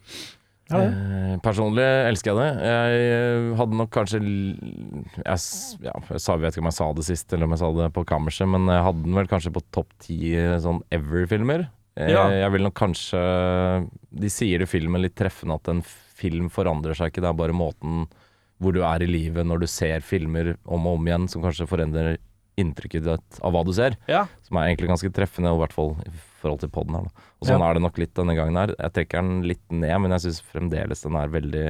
Ja. 0.70 0.78
Eh, 0.86 1.32
personlig 1.42 1.82
elsker 2.08 2.30
jeg 2.30 2.38
det. 2.38 2.70
Jeg 2.70 3.56
hadde 3.58 3.74
nok 3.80 3.90
kanskje 3.90 4.20
Jeg, 4.22 5.40
ja, 5.82 5.94
jeg 6.14 6.20
sa, 6.22 6.36
vet 6.38 6.54
ikke 6.54 6.62
om 6.62 6.68
jeg 6.70 6.76
sa 6.78 6.86
det 6.94 7.04
sist, 7.08 7.32
eller 7.34 7.48
om 7.48 7.56
jeg 7.56 7.62
sa 7.64 7.70
det 7.74 7.88
på 7.96 8.04
kammerset, 8.06 8.46
men 8.48 8.70
jeg 8.70 8.84
hadde 8.86 9.02
den 9.08 9.18
vel 9.18 9.28
kanskje 9.32 9.52
på 9.56 9.64
topp 9.74 9.90
ti 10.06 10.18
eh, 10.38 10.54
sånn 10.62 10.78
ever-filmer. 10.94 11.66
Eh, 11.98 12.12
Ja. 12.14 12.28
Jeg 12.46 12.52
vil 12.54 12.62
nok 12.68 12.76
kanskje 12.78 13.18
De 14.14 14.30
sier 14.30 14.62
i 14.62 14.68
filmen 14.70 15.02
litt 15.02 15.16
treffende 15.18 15.58
at 15.58 15.68
en 15.72 15.82
film 15.84 16.46
forandrer 16.54 16.94
seg 16.96 17.10
ikke, 17.10 17.24
det 17.26 17.28
er 17.32 17.38
bare 17.42 17.56
måten 17.56 18.04
hvor 18.60 18.76
du 18.76 18.82
er 18.84 19.02
i 19.02 19.08
livet 19.08 19.46
når 19.48 19.62
du 19.62 19.68
ser 19.70 20.04
filmer 20.04 20.54
om 20.68 20.86
og 20.86 20.98
om 20.98 21.08
igjen, 21.08 21.28
som 21.32 21.42
kanskje 21.44 21.68
forandrer 21.68 22.18
inntrykket 22.60 23.06
ditt 23.06 23.40
av 23.46 23.54
hva 23.54 23.62
du 23.64 23.72
ser. 23.72 23.96
Ja. 24.10 24.26
Som 24.44 24.58
er 24.60 24.68
egentlig 24.68 24.90
ganske 24.90 25.10
treffende, 25.16 25.52
og 25.52 25.60
i 25.60 25.62
hvert 25.64 25.76
fall 25.76 25.94
i 26.04 26.12
forhold 26.42 26.60
til 26.60 26.72
podden 26.72 26.98
her. 26.98 27.06
Da. 27.08 27.28
Og 27.40 27.48
sånn 27.48 27.62
Ja. 27.62 27.70
er 27.70 27.74
det 27.74 27.82
nok 27.86 27.98
litt 27.98 28.14
denne 28.14 28.36
gangen 28.36 28.58
her. 28.60 28.74
Jeg 28.76 28.92
trekker 28.92 29.22
den 29.22 29.42
litt 29.48 29.64
ned, 29.72 29.96
men 30.00 30.10
jeg 30.12 30.26
syns 30.26 30.42
fremdeles 30.44 31.02
den 31.02 31.16
er 31.16 31.28
veldig 31.28 31.66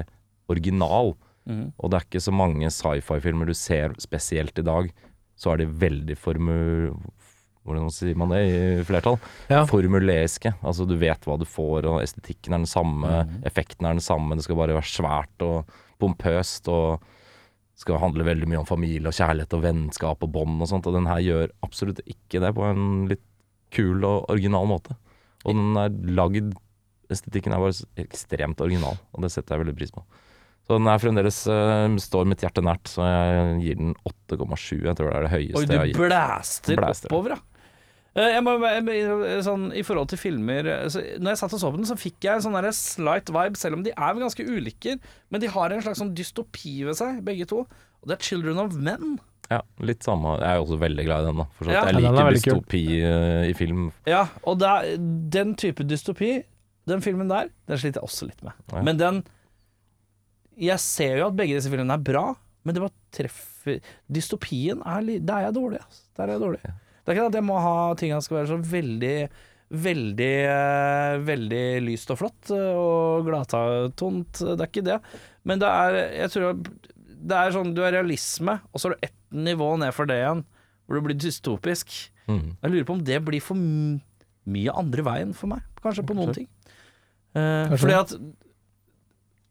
original. 0.51 1.15
Mm. 1.47 1.73
Og 1.79 1.91
det 1.91 1.97
er 2.01 2.07
ikke 2.07 2.27
så 2.27 2.35
mange 2.35 2.67
sci-fi-filmer 2.67 3.47
du 3.47 3.55
ser, 3.55 3.95
spesielt 3.99 4.59
i 4.59 4.67
dag, 4.67 4.91
så 5.37 5.55
er 5.55 5.63
de 5.63 5.67
veldig 5.67 6.17
formu... 6.19 6.91
Hvordan 7.61 7.91
sier 7.93 8.17
man 8.17 8.31
det 8.33 8.39
i 8.49 8.85
flertall? 8.89 9.19
Ja. 9.51 9.67
Formuleiske. 9.69 10.55
Altså 10.65 10.87
du 10.89 10.97
vet 10.97 11.21
hva 11.29 11.37
du 11.39 11.45
får, 11.45 11.85
og 11.87 12.01
estetikken 12.01 12.55
er 12.55 12.63
den 12.65 12.67
samme, 12.67 13.27
mm. 13.29 13.43
effekten 13.45 13.85
er 13.85 13.99
den 13.99 14.01
samme, 14.01 14.35
det 14.35 14.47
skal 14.47 14.57
bare 14.57 14.75
være 14.79 14.89
svært 14.89 15.45
og 15.45 15.69
pompøst 16.01 16.69
og 16.73 17.05
skal 17.81 18.01
handle 18.03 18.27
veldig 18.27 18.49
mye 18.51 18.61
om 18.61 18.69
familie 18.69 19.09
og 19.09 19.17
kjærlighet 19.17 19.55
og 19.57 19.63
vennskap 19.65 20.25
og 20.27 20.33
bånd 20.35 20.61
og 20.61 20.69
sånt, 20.69 20.89
og 20.89 20.97
den 20.99 21.09
her 21.09 21.23
gjør 21.25 21.53
absolutt 21.65 22.03
ikke 22.05 22.43
det 22.45 22.53
på 22.57 22.67
en 22.69 23.07
litt 23.09 23.25
kul 23.73 24.05
og 24.05 24.29
original 24.33 24.69
måte. 24.69 24.97
Og 25.47 25.57
den 25.57 25.79
er 25.81 25.95
lagd 26.19 26.53
Estetikken 27.11 27.51
er 27.51 27.59
bare 27.59 27.75
ekstremt 27.99 28.61
original, 28.63 28.95
og 29.11 29.25
det 29.25 29.33
setter 29.35 29.57
jeg 29.57 29.65
veldig 29.65 29.73
pris 29.81 29.91
på. 29.91 30.05
Så 30.69 30.77
den 30.77 30.87
er 30.87 31.01
fremdeles 31.03 31.39
uh, 31.51 31.97
står 31.99 32.29
mitt 32.31 32.45
hjerte 32.45 32.63
nært, 32.63 32.87
så 32.87 33.03
jeg 33.03 33.57
gir 33.65 33.81
den 33.81 33.97
8,7. 34.07 34.77
Jeg 34.85 34.95
tror 34.95 35.09
det 35.09 35.17
er 35.17 35.25
det 35.27 35.33
høyeste 35.33 35.59
Oi, 35.59 35.65
jeg 35.65 35.81
har 35.81 35.89
gitt. 35.91 35.99
blæster 35.99 36.79
Blæster. 36.79 37.11
oppover, 37.11 37.35
ja. 37.35 37.41
Eh, 38.17 38.33
Jeg 38.35 38.43
må, 38.43 38.57
jeg, 38.59 38.85
jeg- 38.91 39.45
sånn, 39.47 39.69
I 39.77 39.83
forhold 39.87 40.09
til 40.11 40.19
filmer 40.19 40.67
eh, 40.67 40.89
så, 40.91 40.99
Når 41.23 41.31
jeg 41.31 41.39
satt 41.39 41.53
og 41.55 41.61
så 41.63 41.71
på 41.71 41.77
den, 41.79 41.87
så 41.87 41.97
fikk 41.99 42.27
jeg 42.27 42.35
en 42.35 42.43
sånn 42.43 42.73
slight 42.75 43.31
vibe, 43.31 43.57
selv 43.57 43.79
om 43.79 43.83
de 43.87 43.93
er 43.95 44.15
ganske 44.19 44.47
ulike. 44.47 44.99
Men 45.31 45.41
de 45.41 45.47
har 45.47 45.71
en 45.71 45.83
slags 45.83 46.01
sånn 46.03 46.15
dystopi 46.15 46.85
ved 46.85 46.99
seg, 46.99 47.23
begge 47.25 47.47
to. 47.47 47.67
Og 48.01 48.09
det 48.09 48.17
er 48.19 48.23
'Children 48.25 48.59
of 48.59 48.73
Men'. 48.75 49.19
Ja, 49.51 49.63
litt 49.81 50.03
samme. 50.07 50.39
Jeg 50.39 50.47
er 50.47 50.61
også 50.63 50.79
veldig 50.79 51.05
glad 51.05 51.25
i 51.25 51.27
den, 51.27 51.37
da. 51.37 51.45
For. 51.59 51.65
Ja. 51.67 51.85
jeg 51.85 52.03
Ja, 52.03 52.11
er 52.11 52.31
liker 52.31 52.35
dystopi 52.35 52.83
uh, 53.03 53.49
i 53.51 53.53
film. 53.53 53.93
Ja, 54.07 54.29
og 54.47 54.61
det 54.61 54.69
er, 54.69 54.97
den 54.97 55.57
type 55.57 55.83
dystopi, 55.83 56.45
den 56.87 57.01
filmen 57.03 57.29
der, 57.29 57.51
den 57.67 57.77
sliter 57.79 57.99
jeg 58.01 58.07
også 58.07 58.27
litt 58.29 58.43
med. 58.47 58.53
Ja. 58.73 58.83
Men 58.83 58.97
den 58.97 59.25
Jeg 60.61 60.79
ser 60.79 61.17
jo 61.19 61.27
at 61.29 61.37
begge 61.37 61.55
disse 61.57 61.71
filmene 61.71 61.95
er 61.95 62.03
bra, 62.05 62.35
men 62.65 62.75
det 62.75 62.83
bare 62.83 62.93
treffer 63.17 63.81
Dystopien 64.13 64.83
er 64.85 65.01
Der 65.25 65.35
er 65.35 65.47
jeg 65.49 65.55
dårlig, 65.55 65.81
altså. 65.81 66.03
Der 66.17 66.25
er 66.25 66.33
jeg 66.37 66.41
dårlig. 66.41 66.61
Det 67.11 67.17
er 67.17 67.25
ikke 67.25 67.31
at 67.33 67.39
jeg 67.41 67.47
må 67.49 67.59
ha 67.59 67.79
tingene 67.99 68.23
skal 68.23 68.41
være 68.41 68.53
så 68.53 68.61
veldig 68.71 69.15
Veldig, 69.71 70.35
eh, 70.51 71.17
veldig 71.23 71.65
lyst 71.87 72.11
og 72.11 72.17
flott 72.19 72.51
eh, 72.51 72.75
og 72.75 73.29
gladtont. 73.29 74.41
Det 74.41 74.57
er 74.57 74.67
ikke 74.67 74.83
det. 74.83 74.97
Men 75.47 75.61
det 75.63 75.69
er 75.71 75.99
Jeg 76.25 76.33
tror 76.35 76.57
det 77.21 77.37
er 77.37 77.55
sånn 77.55 77.75
Du 77.77 77.83
har 77.85 77.95
realisme, 77.95 78.57
og 78.73 78.81
så 78.81 78.89
har 78.89 78.97
du 78.97 79.07
ett 79.07 79.19
nivå 79.31 79.69
ned 79.79 79.95
for 79.95 80.11
det 80.11 80.17
igjen, 80.19 80.43
hvor 80.87 80.99
det 80.99 81.05
blir 81.07 81.19
dystopisk. 81.23 81.93
Mm. 82.27 82.57
Jeg 82.57 82.73
lurer 82.73 82.89
på 82.89 82.97
om 82.97 83.05
det 83.07 83.21
blir 83.23 83.45
for 83.45 83.63
mye 84.51 84.75
andre 84.75 85.05
veien 85.07 85.35
for 85.39 85.53
meg, 85.53 85.63
kanskje 85.85 86.07
på 86.09 86.17
noen 86.19 86.35
ting. 86.35 86.49
Uh, 87.31 87.71
fordi 87.79 87.95
at 87.95 88.17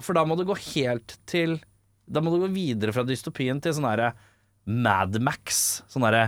For 0.03 0.17
da 0.17 0.25
må 0.27 0.35
du 0.35 0.41
gå 0.43 0.55
helt 0.75 1.13
til 1.23 1.53
Da 2.03 2.19
må 2.19 2.33
du 2.33 2.41
gå 2.41 2.49
videre 2.51 2.91
fra 2.91 3.05
dystopien 3.07 3.61
til 3.63 3.71
sånn 3.77 3.87
herre 3.87 4.09
Mad 4.67 5.15
Max. 5.23 5.79
Sånn 5.87 6.03
herre 6.03 6.25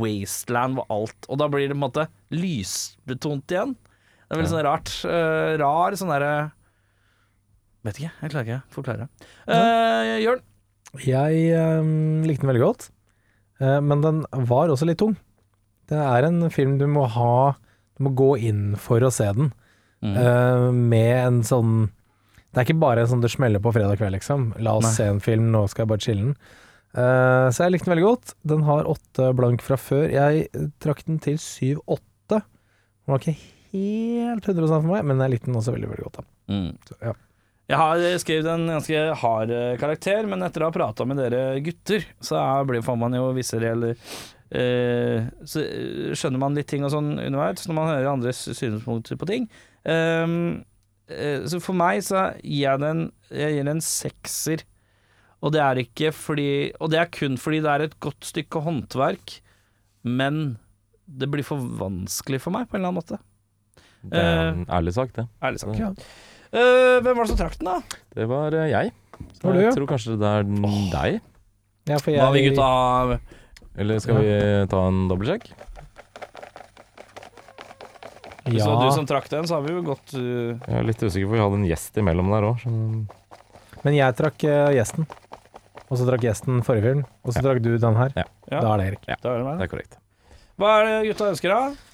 Wasteland 0.00 0.78
var 0.80 0.86
alt 0.92 1.28
Og 1.30 1.38
da 1.40 1.48
blir 1.52 1.66
det 1.66 1.74
på 1.74 1.78
en 1.78 1.84
måte 1.86 2.06
lysbetont 2.34 3.54
igjen. 3.54 3.74
Det 4.26 4.34
er 4.34 4.40
veldig 4.40 4.52
sånn 4.52 4.66
rart. 4.66 4.92
Uh, 5.06 5.54
rar 5.62 5.96
sånn 5.98 6.10
derre 6.10 6.32
Vet 7.86 8.00
ikke, 8.00 8.10
jeg 8.18 8.32
klarer 8.32 8.46
ikke 8.48 8.58
å 8.58 8.74
forklare. 8.74 9.04
Uh, 9.46 10.16
Jørn? 10.18 10.40
Jeg 11.06 11.42
ehm, 11.54 12.24
likte 12.26 12.42
den 12.42 12.50
veldig 12.50 12.62
godt, 12.64 12.88
uh, 13.60 13.78
men 13.84 14.02
den 14.02 14.18
var 14.48 14.72
også 14.72 14.88
litt 14.88 14.98
tung. 15.02 15.14
Det 15.86 15.98
er 16.02 16.26
en 16.26 16.40
film 16.50 16.78
du 16.80 16.86
må 16.90 17.04
ha 17.14 17.54
Du 17.94 18.02
må 18.08 18.10
gå 18.18 18.32
inn 18.48 18.74
for 18.80 19.04
å 19.06 19.12
se 19.14 19.28
den, 19.38 19.52
Mm. 20.04 20.12
uh, 20.12 20.72
med 20.76 21.14
en 21.16 21.38
sånn 21.40 21.70
Det 22.52 22.58
er 22.60 22.66
ikke 22.66 22.82
bare 22.82 23.00
en 23.00 23.08
sånn 23.08 23.22
du 23.24 23.30
smeller 23.32 23.62
på 23.64 23.72
fredag 23.72 23.96
kveld, 23.96 24.12
liksom. 24.12 24.42
La 24.60 24.74
oss 24.76 24.84
Nei. 24.84 24.92
se 24.92 25.06
en 25.08 25.22
film, 25.24 25.46
nå 25.54 25.62
skal 25.72 25.86
jeg 25.86 25.88
bare 25.88 26.04
chille 26.04 26.22
den. 26.26 26.34
Eh, 26.96 27.48
så 27.52 27.66
jeg 27.66 27.74
likte 27.74 27.88
den 27.90 27.96
veldig 27.96 28.06
godt. 28.06 28.34
Den 28.48 28.64
har 28.66 28.88
åtte 28.88 29.28
blank 29.36 29.64
fra 29.64 29.78
før. 29.80 30.08
Jeg 30.12 30.48
trakk 30.82 31.04
den 31.08 31.20
til 31.22 31.38
syv-åtte. 31.42 32.40
Den 32.40 33.12
var 33.12 33.22
ikke 33.22 33.36
helt 33.36 34.48
100% 34.48 34.80
for 34.80 34.90
meg, 34.94 35.06
men 35.06 35.20
jeg 35.22 35.34
likte 35.34 35.50
den 35.50 35.60
også 35.60 35.76
veldig, 35.76 35.92
veldig 35.92 36.08
godt. 36.08 36.28
Mm. 36.52 36.70
Så, 36.88 36.98
ja. 37.02 37.16
Jeg 37.66 37.78
har 37.80 38.04
skrevet 38.22 38.48
en 38.52 38.68
ganske 38.70 39.02
hard 39.22 39.50
eh, 39.50 39.74
karakter, 39.80 40.26
men 40.30 40.44
etter 40.46 40.62
å 40.62 40.68
ha 40.68 40.74
prata 40.74 41.06
med 41.08 41.18
dere 41.18 41.58
gutter, 41.66 42.04
så 42.22 42.38
får 42.86 42.98
man 43.00 43.16
jo 43.18 43.32
visse 43.34 43.58
reelle 43.58 43.96
uh, 43.96 45.26
Så 45.42 45.64
eh, 45.64 46.12
skjønner 46.14 46.38
man 46.44 46.54
litt 46.54 46.68
ting 46.70 46.86
og 46.86 46.92
sånn 46.94 47.16
underveis 47.18 47.66
når 47.66 47.78
man 47.80 47.90
hører 47.90 48.12
andres 48.12 48.44
synspunkter 48.54 49.18
på 49.18 49.26
ting. 49.32 49.48
Ehm, 49.82 50.62
uh, 51.10 51.42
så 51.50 51.58
for 51.62 51.74
meg 51.78 52.04
så 52.06 52.28
gir 52.38 52.68
jeg 52.68 52.82
den 52.84 53.02
Jeg 53.34 53.58
gir 53.58 53.72
en 53.74 53.82
sekser. 53.82 54.62
Og 55.44 55.52
det 55.52 55.60
er 55.62 55.80
ikke 55.82 56.12
fordi 56.16 56.72
Og 56.80 56.90
det 56.92 57.00
er 57.00 57.10
kun 57.12 57.36
fordi 57.40 57.60
det 57.64 57.72
er 57.72 57.84
et 57.86 57.98
godt 58.00 58.24
stykke 58.24 58.62
håndverk, 58.64 59.40
men 60.06 60.58
det 61.06 61.28
blir 61.30 61.46
for 61.46 61.60
vanskelig 61.78 62.40
for 62.42 62.54
meg 62.54 62.66
på 62.66 62.76
en 62.76 62.80
eller 62.80 62.90
annen 62.90 62.98
måte. 62.98 63.18
Det 64.06 64.22
er 64.22 64.48
en 64.52 64.64
ærlig 64.70 64.94
sagt, 64.96 65.14
det. 65.18 65.26
Ærlig 65.42 65.62
sagt. 65.62 65.78
Ja. 65.78 65.92
Uh, 66.50 67.02
hvem 67.02 67.12
var 67.14 67.26
det 67.26 67.30
som 67.32 67.38
trakk 67.38 67.56
den, 67.58 67.68
da? 67.68 68.00
Det 68.14 68.26
var 68.30 68.54
uh, 68.54 68.66
jeg. 68.70 68.92
Så 69.38 69.48
Var 69.48 69.60
jeg 69.60 69.74
tror 69.76 69.88
kanskje 69.90 70.16
det 70.20 70.30
er 70.30 70.46
deg. 70.92 71.20
Ja, 71.86 71.98
for 72.02 72.10
Hva 72.10 72.26
har 72.26 72.34
vi 72.34 72.42
jeg, 72.42 72.54
gutta 72.54 73.18
Eller 73.78 74.00
skal 74.02 74.18
vi 74.18 74.32
ta 74.70 74.82
en 74.90 75.06
dobbeltsjekk? 75.10 75.50
Ja. 78.46 78.62
Så 78.62 78.74
du 78.78 78.88
som 78.94 79.06
trakk 79.10 79.26
den, 79.30 79.46
så 79.48 79.58
har 79.58 79.66
vi 79.66 79.74
jo 79.74 79.82
gått 79.86 80.14
uh, 80.14 80.54
Jeg 80.54 80.78
er 80.78 80.86
litt 80.86 81.02
usikker, 81.02 81.26
for 81.26 81.34
vi 81.34 81.42
hadde 81.42 81.60
en 81.60 81.68
gjest 81.70 82.02
imellom 82.02 82.30
der 82.34 82.46
òg. 82.52 82.66
men 83.82 83.96
jeg 83.96 84.18
trakk 84.18 84.44
eh, 84.46 84.74
gjesten. 84.78 85.06
Og 85.86 86.00
så 86.00 86.06
drakk 86.08 86.24
gjesten 86.26 86.62
forrige 86.66 86.88
film, 86.90 87.02
og 87.22 87.34
så 87.36 87.42
drakk 87.46 87.60
du 87.62 87.72
den 87.78 87.98
her. 88.00 88.14
Ja. 88.18 88.24
Ja. 88.50 88.60
Da 88.62 88.72
er 88.74 88.80
det 88.82 88.86
Erik. 88.92 89.04
Da 89.22 89.34
er 89.34 89.42
det 89.42 89.44
meg. 89.46 89.58
Det 89.60 89.68
er 89.68 89.74
korrekt. 89.76 90.00
Hva 90.56 90.72
er 90.80 90.88
det 90.88 90.96
gutta 91.12 91.28
ønsker, 91.34 91.52
da? 91.52 91.92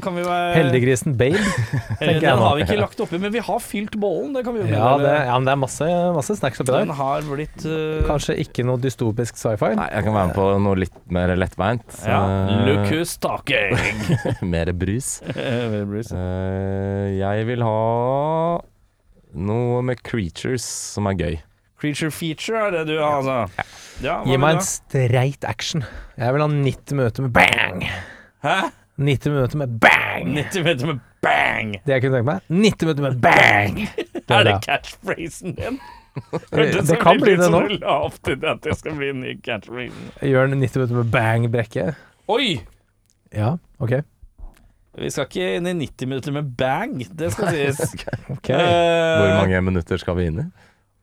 Kan 0.00 0.14
vi 0.14 0.22
være 0.22 0.52
Heldiggrisen 0.54 1.16
Babe. 1.18 1.40
Eh, 1.42 1.98
tenker 1.98 2.22
jeg 2.22 2.22
Den 2.22 2.38
har 2.44 2.52
vi 2.54 2.62
ikke 2.62 2.76
lagt 2.78 3.00
oppi, 3.02 3.18
men 3.18 3.32
vi 3.34 3.40
har 3.42 3.58
fylt 3.60 3.96
bollen. 3.98 4.30
Det 4.36 4.44
kan 4.46 4.54
vi 4.54 4.60
jo 4.62 4.68
Ja, 4.70 4.92
det, 5.02 5.10
ja, 5.26 5.32
men 5.34 5.48
det 5.48 5.52
er 5.56 5.58
masse, 5.58 5.88
masse 6.14 6.36
snacks 6.38 6.62
oppi 6.62 6.70
Den 6.70 6.92
der. 6.92 6.98
har 7.00 7.26
blitt 7.26 7.66
uh, 7.66 8.04
Kanskje 8.06 8.36
ikke 8.44 8.62
noe 8.68 8.78
dystopisk 8.80 9.40
sci-fi. 9.40 9.72
Nei, 9.80 9.88
jeg 9.90 10.06
kan 10.06 10.14
være 10.14 10.30
med 10.30 10.38
på 10.38 10.46
noe 10.68 10.78
litt 10.84 11.00
mer 11.12 11.34
lettbeint. 11.34 11.98
Ja. 12.06 12.20
Eh, 12.46 12.62
Look 12.68 12.86
who's 12.92 13.16
talking. 13.18 13.74
mer 14.54 14.70
brus. 14.72 15.16
Eh, 16.16 17.18
jeg 17.18 17.46
vil 17.50 17.62
ha 17.66 17.76
noe 19.36 19.82
med 19.84 20.00
creatures 20.06 20.64
som 20.94 21.10
er 21.10 21.18
gøy. 21.18 21.36
Creature 21.80 22.10
feature 22.10 22.56
er 22.66 22.70
det 22.72 22.86
du 22.88 22.94
har, 23.02 23.18
altså. 23.20 23.64
Ja, 24.04 24.14
Gi 24.24 24.36
meg 24.40 24.56
en 24.58 24.64
streit 24.64 25.44
action. 25.48 25.84
Jeg 26.16 26.32
vil 26.32 26.44
ha 26.44 26.48
90 26.52 26.96
minutter 26.96 27.26
med 27.26 27.32
bang! 27.36 27.84
Hæ? 28.44 28.56
90 28.96 29.32
minutter 29.34 29.60
med 29.60 29.74
bang! 29.80 30.30
90 30.38 30.64
minutter 30.64 30.86
med 30.86 31.00
bang! 31.22 31.74
Det 31.84 31.92
jeg 31.96 32.02
kunne 32.04 32.16
tenke 32.16 32.30
meg. 32.30 32.40
90 32.48 32.88
minutter 32.88 33.06
med 33.10 33.20
bang! 33.20 33.80
Er 34.36 34.42
det 34.48 34.56
catchphrasen 34.64 35.54
din? 35.54 35.78
Det 36.88 36.96
kan 37.02 37.20
bli 37.20 37.34
det 37.36 37.50
nå. 37.52 37.60
Lavt 37.76 38.28
i 38.32 38.34
det 38.40 38.48
at 38.48 38.62
det 38.64 38.74
skal 38.78 38.94
bli 38.96 39.10
en 39.12 39.20
ny 39.20 39.34
catchphrase. 39.44 40.06
Gjør 40.24 40.48
den 40.48 40.62
90 40.64 40.80
minutter 40.80 40.96
med 41.02 41.10
bang 41.12 41.44
brekke. 41.52 41.90
Oi! 42.32 42.54
Ja, 43.36 43.52
OK. 43.78 43.98
Vi 44.96 45.10
skal 45.12 45.28
ikke 45.28 45.50
inn 45.58 45.68
i 45.68 45.74
90 45.76 46.08
minutter 46.08 46.32
med 46.32 46.48
bang, 46.56 46.96
det 47.20 47.28
skal 47.34 47.52
sies. 47.52 47.82
okay. 48.38 48.56
Eh, 48.56 49.20
Hvor 49.20 49.34
mange 49.42 49.60
minutter 49.68 50.00
skal 50.00 50.16
vi 50.16 50.30
inn 50.30 50.40
i? 50.40 50.46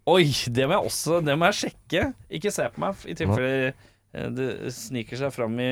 Oi, 0.10 0.26
det 0.51 0.66
må 0.68 0.76
jeg 0.76 0.89
også 0.89 1.20
Det 1.24 1.36
må 1.39 1.47
jeg 1.51 1.60
sjekke. 1.62 2.08
Ikke 2.39 2.51
se 2.51 2.66
på 2.74 2.84
meg, 2.84 3.04
i 3.08 3.16
tilfelle 3.18 3.51
eh, 3.72 4.30
det 4.36 4.47
sniker 4.76 5.20
seg 5.20 5.32
fram 5.34 5.56
i, 5.64 5.72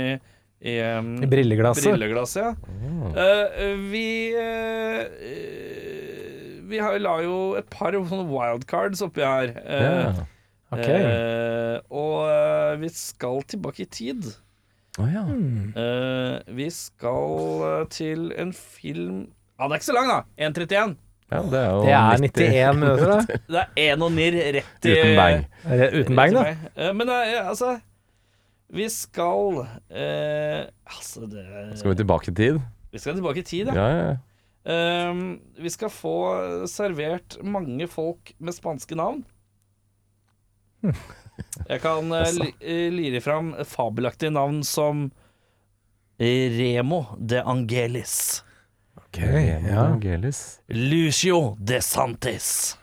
i, 0.64 0.78
um, 0.98 1.14
I 1.22 1.30
brilleglasset. 1.30 1.90
brilleglasset. 1.90 2.62
Ja. 2.82 3.12
Eh, 3.26 3.74
vi 3.92 4.06
eh, 4.40 5.02
eh, 5.30 6.62
Vi 6.72 6.80
har, 6.80 6.96
la 7.04 7.18
jo 7.26 7.42
et 7.60 7.68
par 7.74 7.94
sånne 7.94 8.30
wildcards 8.32 9.04
oppi 9.04 9.26
her. 9.26 9.52
Uh, 9.66 9.84
yeah. 9.84 10.24
Ok. 10.72 10.88
eh, 10.88 11.78
og 11.92 12.80
vi 12.80 12.90
skal 12.96 13.44
tilbake 13.52 13.84
i 13.84 13.90
tid. 13.92 14.32
Oh, 15.00 15.08
ja. 15.12 15.26
mm. 15.28 15.76
Vi 16.56 16.66
skal 16.72 17.86
til 17.92 18.32
en 18.36 18.52
film 18.52 19.22
Ja, 19.56 19.68
den 19.68 19.76
er 19.76 19.80
ikke 19.80 19.88
så 19.88 19.96
lang, 19.96 20.10
da. 20.12 20.18
1.31. 20.50 20.96
ja. 21.32 21.42
Det 21.52 21.60
er 21.62 21.70
jo 21.72 21.84
Det 21.86 21.94
er 21.98 22.26
90 22.26 22.48
91 22.48 22.80
minutter, 22.82 23.12
da. 23.12 23.38
Det 23.54 23.62
er 23.62 23.94
én 23.96 24.04
og 24.06 24.12
nirr 24.16 24.40
rett 24.58 24.90
i 24.90 24.96
Uten 24.98 25.16
bang. 25.20 25.46
Uten 25.96 26.20
bang, 26.20 26.36
da. 26.36 26.44
Eh, 26.76 26.92
Men 26.98 27.14
eh, 27.14 27.38
altså 27.42 27.76
Vi 28.72 28.90
skal 28.92 29.62
eh, 29.90 30.66
Altså, 30.92 31.28
det 31.32 31.46
Skal 31.80 31.94
vi 31.94 32.02
tilbake 32.04 32.32
i 32.32 32.36
tid? 32.36 32.60
Vi 32.92 33.00
skal 33.00 33.16
tilbake 33.16 33.40
i 33.40 33.48
tid, 33.48 33.72
ja. 33.72 33.76
Ja, 33.78 33.88
ja. 33.96 34.04
ja. 34.12 34.20
Ehm, 34.62 35.40
vi 35.58 35.70
skal 35.74 35.90
få 35.90 36.16
servert 36.70 37.40
mange 37.42 37.88
folk 37.90 38.34
med 38.38 38.54
spanske 38.54 38.98
navn. 39.00 39.24
Jeg 41.72 41.82
kan 41.82 42.12
eh, 42.14 42.92
lire 42.94 43.22
fram 43.24 43.56
fabelaktige 43.66 44.34
navn 44.34 44.62
som 44.68 45.08
Remo 46.22 47.04
de 47.18 47.42
Angelis. 47.42 48.44
Ok, 49.12 49.20
ja. 49.68 49.82
Angelis. 49.84 50.59
Lucio 50.72 51.57
de 51.59 51.82
Santis. 51.84 52.78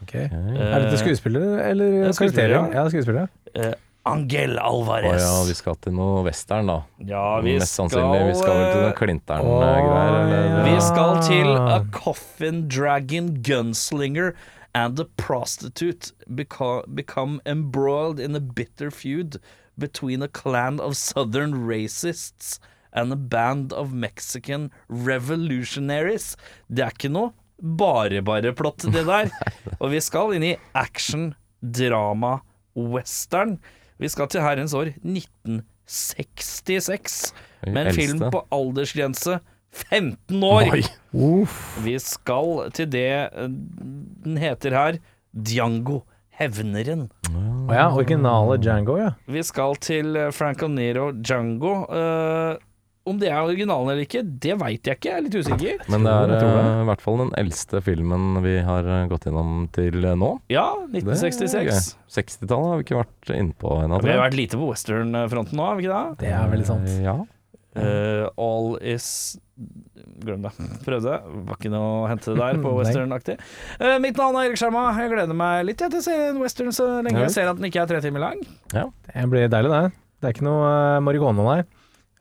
Ok. 0.00 0.14
Er 0.14 0.80
dette 0.80 0.96
skuespillere 1.02 1.58
eller 1.68 1.98
er 2.08 2.14
karakterer? 2.16 2.70
Ja, 2.72 2.86
skuespillere. 2.88 3.28
Eh, 3.52 3.74
Angel 4.08 4.54
Å 4.56 4.62
Alvarez. 4.70 5.20
ja, 5.20 5.42
vi 5.44 5.54
skal 5.58 5.76
til 5.84 5.92
noe 5.92 6.22
western, 6.24 6.70
da. 6.70 6.78
Ja, 7.04 7.40
vi 7.44 7.58
Mest 7.58 7.74
skal 7.74 7.90
sannsynlig. 7.90 8.22
Vi 8.30 8.38
skal 8.38 8.56
vel 8.56 8.70
til 8.72 8.80
noe 8.86 8.94
Klintern-greier, 8.96 10.16
Oh, 10.16 10.30
ja. 10.32 10.62
Vi 10.64 10.80
skal 10.86 11.20
til. 11.26 11.50
A 11.58 11.82
Coffin 11.92 12.62
Dragon 12.68 13.28
Gunslinger 13.42 14.32
and 14.74 14.98
a 14.98 15.04
prostitute 15.18 16.12
become 16.94 17.40
embroiled 17.44 18.18
in 18.20 18.34
a 18.34 18.40
bitter 18.40 18.90
feud 18.90 19.36
between 19.76 20.22
a 20.22 20.28
clan 20.28 20.80
of 20.80 20.96
southern 20.96 21.66
racists 21.68 22.58
and 22.92 23.12
a 23.12 23.16
band 23.16 23.72
of 23.72 23.92
Mexican 23.92 24.70
revolutionaries. 24.88 26.36
Det 26.68 26.84
er 26.84 26.90
ikke 26.94 27.08
noe 27.12 27.32
bare-bare-plott, 27.58 28.86
det 28.94 29.06
der. 29.08 29.30
Og 29.82 29.90
vi 29.94 30.00
skal 30.04 30.34
inn 30.36 30.44
i 30.52 30.56
action, 30.78 31.34
drama, 31.60 32.38
western. 32.78 33.58
Vi 33.98 34.08
skal 34.12 34.26
til 34.30 34.40
herrens 34.44 34.74
år 34.78 34.86
1966, 35.02 37.32
med 37.66 37.86
en 37.88 37.94
film 37.96 38.20
på 38.30 38.38
aldersgrense 38.54 39.40
15 39.74 40.42
år. 40.44 40.78
Vi 41.84 41.98
skal 42.02 42.70
til 42.76 42.88
det 42.92 43.08
eh, 43.26 43.48
den 44.24 44.36
heter 44.40 44.70
her 44.76 44.98
Django 45.32 46.02
Hevneren. 46.38 47.08
Å 47.68 47.74
ja, 47.74 47.88
originale 47.90 48.58
Django, 48.62 48.96
ja. 49.00 49.10
Vi 49.26 49.42
skal 49.46 49.76
til 49.82 50.16
eh, 50.16 50.30
Franco 50.34 50.68
Nero 50.70 51.10
Django. 51.12 51.72
Eh, 51.90 52.56
om 53.08 53.18
det 53.20 53.30
er 53.30 53.38
originalen 53.40 53.92
eller 53.92 54.04
ikke, 54.04 54.22
det 54.44 54.54
veit 54.60 54.88
jeg 54.88 54.98
ikke. 54.98 55.08
Jeg 55.10 55.18
er 55.18 55.24
litt 55.26 55.38
usikker. 55.38 55.80
Men 55.92 56.04
det 56.06 56.12
er 56.14 56.34
Jeg 56.34 56.42
tror 56.42 56.52
det. 56.58 56.66
eh, 56.66 56.82
i 56.82 56.88
hvert 56.90 57.04
fall 57.06 57.18
den 57.22 57.32
eldste 57.42 57.82
filmen 57.86 58.28
vi 58.44 58.54
har 58.68 58.90
eh, 58.96 59.06
gått 59.10 59.26
gjennom 59.28 59.56
til 59.74 59.98
eh, 60.04 60.18
nå. 60.18 60.30
Ja, 60.52 60.66
er 60.84 61.00
1966. 61.02 61.90
60-tallet 62.18 62.70
har 62.72 62.82
vi 62.82 62.86
ikke 62.88 63.00
vært 63.00 63.34
innpå 63.38 63.74
ennå. 63.84 64.02
Vi 64.04 64.12
har 64.14 64.22
vært 64.26 64.38
lite 64.38 64.60
på 64.60 64.70
westernfronten 64.70 65.58
nå, 65.58 65.66
har 65.70 65.80
vi 65.80 65.86
ikke 65.88 65.98
det? 65.98 66.22
Det 66.26 66.32
er 66.36 66.54
veldig 66.54 66.68
sant. 66.68 66.94
Ja. 67.04 67.18
Uh, 67.78 68.26
all 68.40 68.72
is 68.82 69.38
Glem 70.24 70.42
det. 70.42 70.50
Prøvde. 70.86 71.14
Var 71.46 71.58
ikke 71.58 71.70
noe 71.70 71.86
å 72.00 72.06
hente 72.10 72.34
der 72.34 72.58
på 72.62 72.72
westernaktig. 72.80 73.36
Uh, 73.78 73.96
mitt 74.02 74.18
navn 74.18 74.38
er 74.38 74.48
Erik 74.48 74.58
Skjerma. 74.58 74.88
Jeg 74.98 75.12
gleder 75.12 75.36
meg 75.38 75.64
litt 75.68 75.78
til 75.82 75.98
å 75.98 76.02
se 76.02 76.14
en 76.30 76.38
western 76.42 76.74
så 76.74 76.86
lenge 77.02 77.18
Ja. 77.20 77.26
jeg 77.26 77.34
ser 77.36 77.50
at 77.50 77.58
den 77.58 77.68
ikke 77.68 77.82
er 77.84 77.90
tre 77.90 78.00
timer 78.02 78.22
lang. 78.24 78.42
Det 78.72 79.26
blir 79.30 79.50
deilig, 79.50 79.70
det. 79.74 79.98
Det 80.18 80.30
er 80.30 80.34
ikke 80.34 80.46
noe 80.48 80.70
uh, 80.70 81.00
marihuana, 81.06 81.44
nei. 81.46 81.58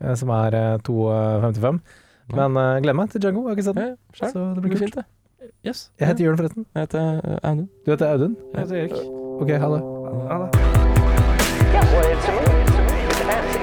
Eh, 0.02 0.16
Som 0.16 0.30
er 0.30 0.58
uh, 0.58 0.80
2,55. 0.88 1.80
Men 2.36 2.58
uh, 2.58 2.78
gleder 2.84 2.94
meg 2.94 3.10
til 3.10 3.22
Django. 3.24 3.46
Jeg 3.48 3.48
har 3.48 3.56
ikke 3.56 3.68
sett 3.70 3.80
den. 3.80 3.96
Ja. 4.22 4.30
Så 4.34 4.40
det 4.56 4.62
blir 4.62 4.72
kult. 4.76 4.84
fint, 4.84 4.96
det. 4.96 5.06
Yes. 5.68 5.92
Jeg 6.00 6.08
heter 6.08 6.24
Jørn, 6.26 6.38
forresten. 6.38 6.66
Jeg 6.76 6.82
heter 6.82 7.22
eh, 7.24 7.50
Audun. 7.50 7.70
Du 7.86 7.92
heter 7.92 8.08
Audun? 8.12 8.38
Jeg 8.54 8.62
heter 8.62 8.76
Erik. 8.76 8.92
Ok, 9.42 9.50
ha 9.50 9.68
det. 9.74 9.82
Ha 10.32 10.36
det. 10.42 10.50
Yeah, 11.74 11.86
well, 11.94 12.08
it's 12.14 12.28
a 12.28 12.34
movie. 12.38 12.64
It's 12.64 12.78
a 12.78 12.86
movie. 12.88 13.08
It's 13.12 13.22
a 13.22 13.28
fantasy. 13.32 13.60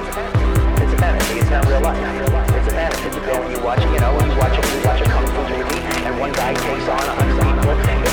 It's 0.83 0.93
a 0.93 0.97
fantasy. 1.03 1.33
It's 1.41 1.51
not 1.55 1.63
real 1.69 1.81
life. 1.87 1.99
It's 2.57 2.67
a 2.67 2.75
fantasy. 2.79 3.07
You 3.15 3.21
go 3.27 3.33
and 3.43 3.51
you 3.53 3.59
watch, 3.67 3.81
you 3.93 3.99
know, 4.03 4.13
you 4.27 4.35
watch 4.41 4.55
a, 4.59 4.61
you 4.73 4.81
watch 4.87 5.01
a 5.01 5.07
kung 5.13 5.27
fu 5.33 5.41
movie, 5.51 5.81
and 6.07 6.13
one 6.19 6.33
guy 6.39 6.53
takes 6.53 6.87
on 6.93 7.03
a 7.11 7.13
hundred 7.17 7.37
people 7.45 8.04